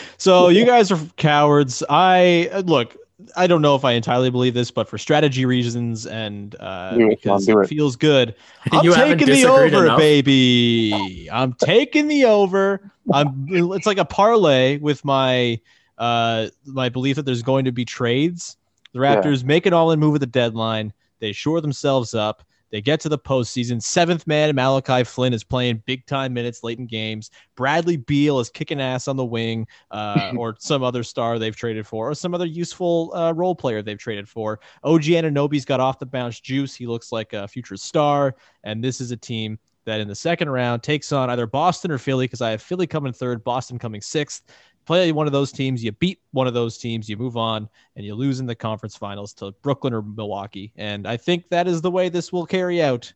so 0.18 0.48
you 0.48 0.64
guys 0.66 0.90
are 0.92 0.98
cowards. 1.16 1.82
I 1.88 2.48
uh, 2.52 2.60
look. 2.60 2.96
I 3.36 3.46
don't 3.46 3.62
know 3.62 3.76
if 3.76 3.84
I 3.84 3.92
entirely 3.92 4.28
believe 4.28 4.54
this, 4.54 4.70
but 4.72 4.88
for 4.88 4.98
strategy 4.98 5.46
reasons 5.46 6.04
and 6.04 6.54
uh, 6.58 6.94
Do 6.96 7.10
it, 7.10 7.20
because 7.22 7.48
it 7.48 7.56
it. 7.56 7.68
feels 7.68 7.94
good, 7.96 8.34
I'm 8.72 8.84
You 8.84 8.92
taking 8.94 9.28
the 9.28 9.46
over, 9.46 9.84
enough. 9.84 9.98
baby. 9.98 11.28
I'm 11.32 11.52
taking 11.54 12.08
the 12.08 12.24
over. 12.24 12.90
I'm. 13.12 13.46
It's 13.48 13.86
like 13.86 13.98
a 13.98 14.04
parlay 14.04 14.78
with 14.78 15.04
my 15.04 15.60
uh 15.96 16.48
my 16.66 16.88
belief 16.88 17.14
that 17.16 17.22
there's 17.24 17.42
going 17.42 17.64
to 17.66 17.72
be 17.72 17.84
trades. 17.84 18.56
The 18.92 19.00
Yeah. 19.00 19.16
Raptors 19.22 19.44
make 19.44 19.64
an 19.66 19.72
all-in 19.72 20.00
move 20.00 20.14
at 20.16 20.20
the 20.20 20.26
deadline. 20.26 20.92
They 21.24 21.32
shore 21.32 21.62
themselves 21.62 22.12
up. 22.12 22.44
They 22.70 22.82
get 22.82 23.00
to 23.00 23.08
the 23.08 23.18
postseason. 23.18 23.80
Seventh 23.80 24.26
man 24.26 24.54
Malachi 24.54 25.04
Flynn 25.04 25.32
is 25.32 25.42
playing 25.42 25.82
big 25.86 26.04
time 26.04 26.34
minutes 26.34 26.62
late 26.62 26.78
in 26.78 26.86
games. 26.86 27.30
Bradley 27.56 27.96
Beal 27.96 28.40
is 28.40 28.50
kicking 28.50 28.78
ass 28.78 29.08
on 29.08 29.16
the 29.16 29.24
wing, 29.24 29.66
uh, 29.90 30.32
or 30.36 30.54
some 30.58 30.82
other 30.82 31.02
star 31.02 31.38
they've 31.38 31.56
traded 31.56 31.86
for, 31.86 32.10
or 32.10 32.14
some 32.14 32.34
other 32.34 32.44
useful 32.44 33.10
uh, 33.14 33.32
role 33.32 33.54
player 33.54 33.80
they've 33.80 33.96
traded 33.96 34.28
for. 34.28 34.60
OG 34.82 35.04
Anunoby's 35.04 35.64
got 35.64 35.80
off 35.80 35.98
the 35.98 36.04
bounce 36.04 36.40
juice. 36.40 36.74
He 36.74 36.86
looks 36.86 37.10
like 37.10 37.32
a 37.32 37.48
future 37.48 37.78
star. 37.78 38.34
And 38.64 38.84
this 38.84 39.00
is 39.00 39.12
a 39.12 39.16
team 39.16 39.58
that 39.86 40.00
in 40.00 40.08
the 40.08 40.14
second 40.14 40.50
round 40.50 40.82
takes 40.82 41.10
on 41.10 41.30
either 41.30 41.46
Boston 41.46 41.90
or 41.90 41.96
Philly, 41.98 42.26
because 42.26 42.42
I 42.42 42.50
have 42.50 42.60
Philly 42.60 42.86
coming 42.86 43.14
third, 43.14 43.42
Boston 43.44 43.78
coming 43.78 44.02
sixth. 44.02 44.42
Play 44.86 45.12
one 45.12 45.26
of 45.26 45.32
those 45.32 45.50
teams, 45.50 45.82
you 45.82 45.92
beat 45.92 46.20
one 46.32 46.46
of 46.46 46.54
those 46.54 46.76
teams, 46.78 47.08
you 47.08 47.16
move 47.16 47.36
on, 47.36 47.68
and 47.96 48.04
you 48.04 48.14
lose 48.14 48.40
in 48.40 48.46
the 48.46 48.54
conference 48.54 48.96
finals 48.96 49.32
to 49.34 49.52
Brooklyn 49.62 49.94
or 49.94 50.02
Milwaukee. 50.02 50.72
And 50.76 51.06
I 51.06 51.16
think 51.16 51.48
that 51.48 51.66
is 51.66 51.80
the 51.80 51.90
way 51.90 52.08
this 52.08 52.32
will 52.32 52.46
carry 52.46 52.82
out. 52.82 53.12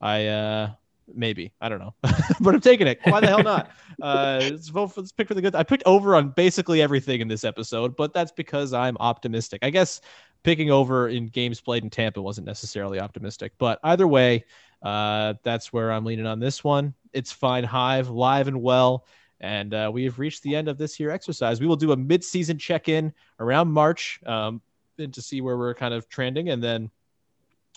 I 0.00 0.26
uh 0.26 0.70
maybe 1.14 1.52
I 1.60 1.68
don't 1.68 1.78
know, 1.78 1.94
but 2.40 2.54
I'm 2.54 2.60
taking 2.60 2.86
it. 2.86 3.00
Why 3.04 3.20
the 3.20 3.28
hell 3.28 3.42
not? 3.42 3.70
Uh, 4.02 4.38
let's 4.42 4.68
vote 4.68 4.88
for 4.88 5.00
let's 5.00 5.10
pick 5.10 5.26
for 5.26 5.32
the 5.32 5.40
good. 5.40 5.54
I 5.54 5.62
picked 5.62 5.84
over 5.86 6.16
on 6.16 6.28
basically 6.28 6.82
everything 6.82 7.22
in 7.22 7.28
this 7.28 7.44
episode, 7.44 7.96
but 7.96 8.12
that's 8.12 8.30
because 8.30 8.74
I'm 8.74 8.94
optimistic. 9.00 9.60
I 9.62 9.70
guess 9.70 10.02
picking 10.42 10.70
over 10.70 11.08
in 11.08 11.28
games 11.28 11.62
played 11.62 11.82
in 11.82 11.88
Tampa 11.88 12.20
wasn't 12.20 12.46
necessarily 12.46 13.00
optimistic, 13.00 13.52
but 13.56 13.78
either 13.84 14.06
way, 14.06 14.44
uh, 14.82 15.32
that's 15.44 15.72
where 15.72 15.90
I'm 15.90 16.04
leaning 16.04 16.26
on 16.26 16.40
this 16.40 16.62
one. 16.62 16.92
It's 17.14 17.32
fine, 17.32 17.64
Hive, 17.64 18.10
live 18.10 18.48
and 18.48 18.60
well. 18.60 19.06
And 19.40 19.74
uh, 19.74 19.90
we 19.92 20.04
have 20.04 20.18
reached 20.18 20.42
the 20.42 20.56
end 20.56 20.68
of 20.68 20.78
this 20.78 20.94
here 20.94 21.10
exercise. 21.10 21.60
We 21.60 21.66
will 21.66 21.76
do 21.76 21.92
a 21.92 21.96
mid-season 21.96 22.58
check-in 22.58 23.12
around 23.38 23.70
March 23.70 24.20
um, 24.24 24.62
to 24.98 25.22
see 25.22 25.40
where 25.40 25.58
we're 25.58 25.74
kind 25.74 25.92
of 25.92 26.08
trending, 26.08 26.48
and 26.48 26.62
then, 26.62 26.90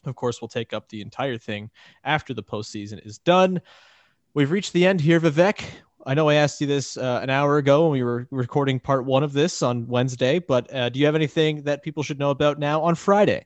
of 0.05 0.16
course, 0.16 0.41
we'll 0.41 0.47
take 0.47 0.72
up 0.72 0.88
the 0.88 1.01
entire 1.01 1.38
thing 1.38 1.70
after 2.03 2.34
the 2.34 2.43
postseason 2.43 3.05
is 3.05 3.18
done. 3.18 3.60
We've 4.34 4.51
reached 4.51 4.72
the 4.72 4.86
end 4.86 5.01
here, 5.01 5.20
Vivek. 5.20 5.64
I 6.05 6.14
know 6.14 6.30
I 6.30 6.36
asked 6.36 6.62
you 6.62 6.68
this 6.68 6.95
uh, 6.95 7.20
an 7.22 7.30
hour 7.30 7.57
ago 7.57 7.84
when 7.84 7.91
we 7.91 8.03
were 8.03 8.26
recording 8.32 8.80
part 8.80 9.03
one 9.03 9.22
of 9.22 9.34
this 9.34 9.62
on 9.62 9.86
Wednesday, 9.88 10.39
but 10.39 10.74
uh, 10.74 10.88
do 10.88 10.97
you 10.97 11.05
have 11.05 11.16
anything 11.16 11.64
that 11.64 11.84
people 11.84 12.03
should 12.03 12.20
know 12.20 12.30
about 12.30 12.57
now 12.57 12.82
on 12.84 12.95
Friday? 12.95 13.45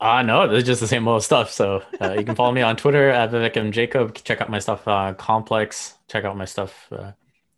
Uh 0.00 0.22
no, 0.22 0.42
it's 0.42 0.66
just 0.66 0.80
the 0.80 0.86
same 0.86 1.08
old 1.08 1.24
stuff. 1.24 1.50
So 1.50 1.82
uh, 2.00 2.12
you 2.12 2.24
can 2.24 2.36
follow 2.36 2.52
me 2.52 2.62
on 2.62 2.76
Twitter 2.76 3.10
at 3.10 3.30
Vivek 3.30 3.56
M. 3.56 3.72
Jacob. 3.72 4.14
Check 4.14 4.40
out 4.40 4.48
my 4.48 4.60
stuff 4.60 4.86
uh, 4.86 5.14
Complex. 5.14 5.94
Check 6.06 6.24
out 6.24 6.36
my 6.36 6.44
stuff 6.44 6.86
uh, 6.92 7.12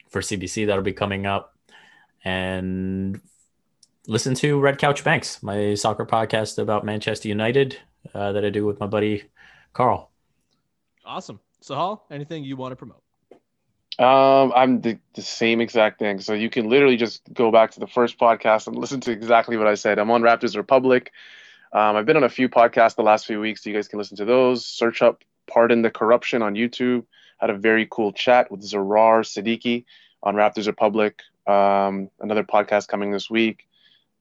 for 0.08 0.20
CBC 0.20 0.66
that'll 0.66 0.82
be 0.82 0.92
coming 0.92 1.26
up, 1.26 1.54
and 2.24 3.20
listen 4.06 4.34
to 4.36 4.58
Red 4.58 4.78
Couch 4.78 5.04
Banks, 5.04 5.42
my 5.42 5.74
soccer 5.74 6.06
podcast 6.06 6.58
about 6.58 6.84
Manchester 6.84 7.28
United 7.28 7.76
uh, 8.14 8.32
that 8.32 8.44
I 8.44 8.50
do 8.50 8.64
with 8.64 8.80
my 8.80 8.86
buddy 8.86 9.24
Carl. 9.72 10.10
Awesome. 11.04 11.40
Sahal, 11.62 12.00
anything 12.10 12.44
you 12.44 12.56
want 12.56 12.72
to 12.72 12.76
promote? 12.76 13.02
Um, 13.98 14.52
I'm 14.56 14.80
the, 14.80 14.98
the 15.14 15.22
same 15.22 15.60
exact 15.60 15.98
thing. 15.98 16.20
So 16.20 16.32
you 16.32 16.48
can 16.48 16.70
literally 16.70 16.96
just 16.96 17.22
go 17.34 17.50
back 17.50 17.72
to 17.72 17.80
the 17.80 17.86
first 17.86 18.18
podcast 18.18 18.66
and 18.66 18.76
listen 18.76 19.00
to 19.02 19.10
exactly 19.10 19.58
what 19.58 19.66
I 19.66 19.74
said. 19.74 19.98
I'm 19.98 20.10
on 20.10 20.22
Raptors 20.22 20.56
Republic. 20.56 21.12
Um, 21.72 21.96
I've 21.96 22.06
been 22.06 22.16
on 22.16 22.24
a 22.24 22.28
few 22.28 22.48
podcasts 22.48 22.96
the 22.96 23.02
last 23.02 23.26
few 23.26 23.40
weeks. 23.40 23.62
So 23.62 23.70
you 23.70 23.76
guys 23.76 23.88
can 23.88 23.98
listen 23.98 24.16
to 24.18 24.24
those. 24.24 24.66
Search 24.66 25.02
up 25.02 25.22
Pardon 25.46 25.82
the 25.82 25.90
Corruption 25.90 26.42
on 26.42 26.54
YouTube. 26.54 27.04
Had 27.38 27.50
a 27.50 27.56
very 27.56 27.86
cool 27.90 28.12
chat 28.12 28.50
with 28.50 28.62
Zarar 28.62 29.24
Siddiqui 29.24 29.84
on 30.22 30.34
Raptors 30.34 30.66
Republic. 30.66 31.20
Um, 31.46 32.10
another 32.20 32.44
podcast 32.44 32.88
coming 32.88 33.12
this 33.12 33.30
week. 33.30 33.66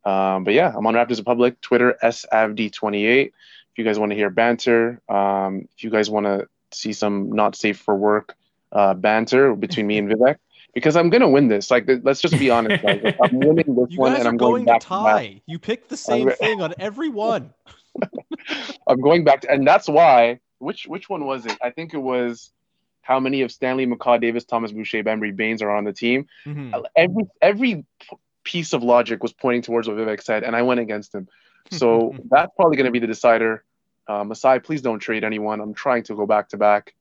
Um, 0.05 0.43
but 0.43 0.53
yeah, 0.53 0.73
I'm 0.75 0.85
on 0.87 0.93
Raptors 0.93 1.17
Republic, 1.17 1.59
Twitter, 1.61 1.97
SAVD28. 2.01 3.25
If 3.27 3.33
you 3.77 3.83
guys 3.83 3.99
want 3.99 4.11
to 4.11 4.15
hear 4.15 4.29
banter, 4.29 5.01
um, 5.09 5.67
if 5.75 5.83
you 5.83 5.89
guys 5.89 6.09
want 6.09 6.25
to 6.25 6.47
see 6.71 6.93
some 6.93 7.31
not 7.31 7.55
safe 7.55 7.79
for 7.79 7.95
work 7.95 8.35
uh, 8.71 8.93
banter 8.93 9.55
between 9.55 9.87
me 9.87 9.97
and 9.97 10.09
Vivek, 10.09 10.37
because 10.73 10.95
I'm 10.95 11.09
gonna 11.09 11.29
win 11.29 11.47
this. 11.47 11.71
Like, 11.71 11.89
let's 12.03 12.21
just 12.21 12.37
be 12.37 12.49
honest. 12.49 12.83
Like, 12.83 13.17
I'm 13.21 13.39
winning 13.39 13.75
this 13.75 13.91
You 13.91 13.99
one, 13.99 14.15
and 14.15 14.27
I'm 14.27 14.37
going, 14.37 14.65
going 14.65 14.65
to 14.65 14.71
back 14.73 14.81
to 14.81 14.87
tie. 14.87 15.41
You 15.45 15.59
picked 15.59 15.89
the 15.89 15.97
same 15.97 16.29
thing 16.31 16.61
on 16.61 16.73
every 16.79 17.09
one. 17.09 17.53
I'm 18.87 19.01
going 19.01 19.23
back 19.23 19.41
to, 19.41 19.51
and 19.51 19.67
that's 19.67 19.87
why. 19.87 20.39
Which 20.59 20.85
which 20.87 21.09
one 21.09 21.25
was 21.25 21.45
it? 21.45 21.57
I 21.61 21.69
think 21.69 21.93
it 21.93 21.99
was 21.99 22.51
how 23.01 23.19
many 23.19 23.41
of 23.41 23.51
Stanley 23.51 23.87
McCaw, 23.87 24.19
Davis, 24.19 24.43
Thomas 24.43 24.71
Boucher, 24.71 25.03
Bembry, 25.03 25.35
Baynes 25.35 25.61
are 25.61 25.71
on 25.71 25.83
the 25.85 25.93
team. 25.93 26.27
Mhm. 26.45 26.83
Every 26.95 27.23
every 27.41 27.85
piece 28.43 28.73
of 28.73 28.83
logic 28.83 29.23
was 29.23 29.31
pointing 29.33 29.61
towards 29.61 29.87
what 29.87 29.97
Vivek 29.97 30.21
said, 30.21 30.43
and 30.43 30.55
I 30.55 30.63
went 30.63 30.79
against 30.79 31.15
him. 31.15 31.27
So 31.71 32.13
that's 32.29 32.51
probably 32.55 32.77
going 32.77 32.85
to 32.85 32.91
be 32.91 32.99
the 32.99 33.07
decider. 33.07 33.63
Uh, 34.07 34.23
Masai, 34.23 34.59
please 34.59 34.81
don't 34.81 34.99
trade 34.99 35.23
anyone. 35.23 35.61
I'm 35.61 35.73
trying 35.73 36.03
to 36.03 36.15
go 36.15 36.25
back 36.25 36.49
to 36.49 36.57
back, 36.57 36.95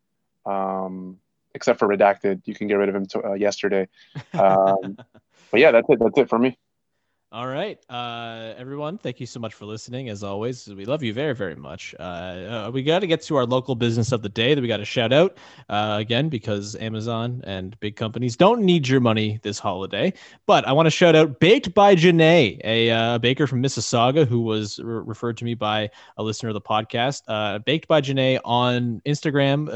um, 0.44 1.18
except 1.54 1.78
for 1.78 1.88
redacted. 1.88 2.42
You 2.44 2.54
can 2.54 2.68
get 2.68 2.74
rid 2.74 2.88
of 2.88 2.94
him 2.94 3.06
to, 3.06 3.30
uh, 3.30 3.32
yesterday. 3.34 3.88
Um, 4.34 4.96
but 5.50 5.60
yeah, 5.60 5.72
that's 5.72 5.88
it. 5.88 5.98
That's 5.98 6.18
it 6.18 6.28
for 6.28 6.38
me. 6.38 6.58
All 7.30 7.46
right, 7.46 7.78
uh, 7.90 8.54
everyone. 8.56 8.96
Thank 8.96 9.20
you 9.20 9.26
so 9.26 9.38
much 9.38 9.52
for 9.52 9.66
listening. 9.66 10.08
As 10.08 10.24
always, 10.24 10.66
we 10.66 10.86
love 10.86 11.02
you 11.02 11.12
very, 11.12 11.34
very 11.34 11.56
much. 11.56 11.94
Uh, 12.00 12.02
uh, 12.02 12.70
we 12.72 12.82
got 12.82 13.00
to 13.00 13.06
get 13.06 13.20
to 13.24 13.36
our 13.36 13.44
local 13.44 13.74
business 13.74 14.12
of 14.12 14.22
the 14.22 14.30
day 14.30 14.54
that 14.54 14.62
we 14.62 14.66
got 14.66 14.78
to 14.78 14.86
shout 14.86 15.12
out 15.12 15.36
uh, 15.68 15.96
again 16.00 16.30
because 16.30 16.74
Amazon 16.76 17.42
and 17.44 17.78
big 17.80 17.96
companies 17.96 18.34
don't 18.34 18.62
need 18.62 18.88
your 18.88 19.00
money 19.00 19.40
this 19.42 19.58
holiday. 19.58 20.14
But 20.46 20.66
I 20.66 20.72
want 20.72 20.86
to 20.86 20.90
shout 20.90 21.14
out 21.14 21.38
Baked 21.38 21.74
by 21.74 21.96
Jenaye, 21.96 22.62
a 22.64 22.90
uh, 22.90 23.18
baker 23.18 23.46
from 23.46 23.62
Mississauga 23.62 24.26
who 24.26 24.40
was 24.40 24.78
re- 24.78 25.02
referred 25.04 25.36
to 25.36 25.44
me 25.44 25.52
by 25.52 25.90
a 26.16 26.22
listener 26.22 26.48
of 26.48 26.54
the 26.54 26.62
podcast. 26.62 27.24
Uh, 27.28 27.58
Baked 27.58 27.88
by 27.88 28.00
Jenaye 28.00 28.40
on 28.42 29.02
Instagram. 29.04 29.68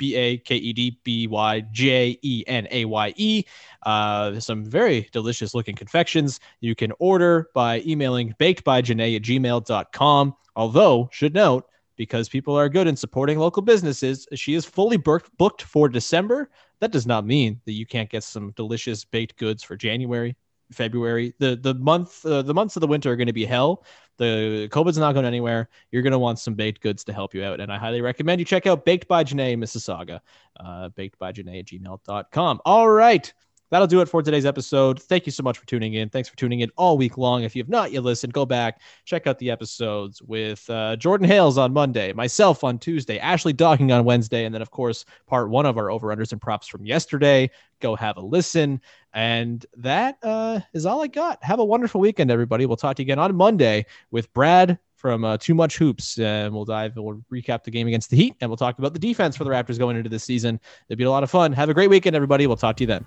B 0.00 0.16
A 0.16 0.38
K 0.38 0.56
E 0.56 0.72
D 0.72 0.98
B 1.04 1.26
Y 1.28 1.60
J 1.70 2.18
E 2.22 2.42
N 2.46 2.66
A 2.70 2.86
Y 2.86 3.14
E. 3.16 3.44
Uh, 3.84 4.40
some 4.40 4.64
very 4.64 5.08
delicious 5.12 5.54
looking 5.54 5.76
confections 5.76 6.40
you 6.60 6.74
can 6.74 6.92
order 6.98 7.50
by 7.54 7.82
emailing 7.86 8.34
bakedbyjenaye 8.40 9.16
at 9.16 9.22
gmail.com. 9.22 10.34
Although, 10.56 11.08
should 11.12 11.34
note, 11.34 11.66
because 11.96 12.30
people 12.30 12.56
are 12.56 12.70
good 12.70 12.86
in 12.86 12.96
supporting 12.96 13.38
local 13.38 13.62
businesses, 13.62 14.26
she 14.34 14.54
is 14.54 14.64
fully 14.64 14.96
booked 14.96 15.62
for 15.62 15.88
December. 15.88 16.50
That 16.80 16.92
does 16.92 17.06
not 17.06 17.26
mean 17.26 17.60
that 17.66 17.72
you 17.72 17.84
can't 17.84 18.08
get 18.08 18.24
some 18.24 18.52
delicious 18.52 19.04
baked 19.04 19.36
goods 19.36 19.62
for 19.62 19.76
January, 19.76 20.34
February. 20.72 21.34
The 21.38 21.56
the 21.56 21.74
month 21.74 22.24
uh, 22.24 22.42
the 22.42 22.54
months 22.54 22.76
of 22.76 22.80
the 22.80 22.86
winter 22.86 23.10
are 23.10 23.16
going 23.16 23.26
to 23.26 23.32
be 23.32 23.44
hell. 23.44 23.84
The 24.18 24.68
COVID's 24.70 24.98
not 24.98 25.12
going 25.12 25.24
anywhere. 25.24 25.68
You're 25.90 26.02
going 26.02 26.12
to 26.12 26.18
want 26.18 26.38
some 26.38 26.54
baked 26.54 26.82
goods 26.82 27.04
to 27.04 27.12
help 27.12 27.32
you 27.32 27.42
out. 27.42 27.58
And 27.58 27.72
I 27.72 27.78
highly 27.78 28.02
recommend 28.02 28.38
you 28.38 28.44
check 28.44 28.66
out 28.66 28.84
Baked 28.84 29.08
by 29.08 29.24
Jenaye 29.24 29.56
Mississauga, 29.56 30.20
uh, 30.58 30.90
bakedbyjenaye 30.90 31.60
at 31.60 31.66
gmail.com. 31.66 32.60
All 32.66 32.88
right. 32.88 33.32
That'll 33.70 33.86
do 33.86 34.00
it 34.00 34.08
for 34.08 34.22
today's 34.22 34.46
episode. 34.46 35.00
Thank 35.00 35.26
you 35.26 35.32
so 35.32 35.42
much 35.42 35.56
for 35.56 35.66
tuning 35.66 35.94
in. 35.94 36.08
Thanks 36.08 36.28
for 36.28 36.36
tuning 36.36 36.60
in 36.60 36.70
all 36.76 36.98
week 36.98 37.16
long. 37.16 37.44
If 37.44 37.54
you 37.54 37.62
have 37.62 37.68
not 37.68 37.92
yet 37.92 38.02
listened, 38.02 38.32
go 38.32 38.44
back, 38.44 38.80
check 39.04 39.26
out 39.28 39.38
the 39.38 39.50
episodes 39.50 40.20
with 40.22 40.68
uh, 40.68 40.96
Jordan 40.96 41.26
Hales 41.26 41.56
on 41.56 41.72
Monday, 41.72 42.12
myself 42.12 42.64
on 42.64 42.78
Tuesday, 42.78 43.18
Ashley 43.18 43.52
Docking 43.52 43.92
on 43.92 44.04
Wednesday, 44.04 44.44
and 44.44 44.54
then, 44.54 44.60
of 44.60 44.70
course, 44.70 45.04
part 45.26 45.50
one 45.50 45.66
of 45.66 45.78
our 45.78 45.90
over 45.90 46.08
unders 46.08 46.32
and 46.32 46.40
props 46.40 46.66
from 46.66 46.84
yesterday. 46.84 47.48
Go 47.80 47.94
have 47.94 48.16
a 48.16 48.20
listen. 48.20 48.80
And 49.14 49.64
that 49.76 50.18
uh, 50.22 50.60
is 50.72 50.84
all 50.84 51.02
I 51.02 51.06
got. 51.06 51.42
Have 51.42 51.60
a 51.60 51.64
wonderful 51.64 52.00
weekend, 52.00 52.30
everybody. 52.30 52.66
We'll 52.66 52.76
talk 52.76 52.96
to 52.96 53.02
you 53.02 53.06
again 53.06 53.18
on 53.18 53.34
Monday 53.34 53.86
with 54.10 54.32
Brad 54.32 54.78
from 54.96 55.24
uh, 55.24 55.36
Too 55.38 55.54
Much 55.54 55.78
Hoops. 55.78 56.18
And 56.18 56.52
we'll 56.52 56.64
dive, 56.64 56.94
we'll 56.96 57.22
recap 57.32 57.62
the 57.62 57.70
game 57.70 57.86
against 57.86 58.10
the 58.10 58.16
Heat, 58.16 58.34
and 58.40 58.50
we'll 58.50 58.56
talk 58.56 58.78
about 58.78 58.92
the 58.92 58.98
defense 58.98 59.36
for 59.36 59.44
the 59.44 59.50
Raptors 59.50 59.78
going 59.78 59.96
into 59.96 60.10
this 60.10 60.24
season. 60.24 60.60
It'll 60.88 60.98
be 60.98 61.04
a 61.04 61.10
lot 61.10 61.22
of 61.22 61.30
fun. 61.30 61.52
Have 61.52 61.68
a 61.68 61.74
great 61.74 61.88
weekend, 61.88 62.16
everybody. 62.16 62.46
We'll 62.46 62.56
talk 62.56 62.76
to 62.76 62.82
you 62.82 62.88
then. 62.88 63.06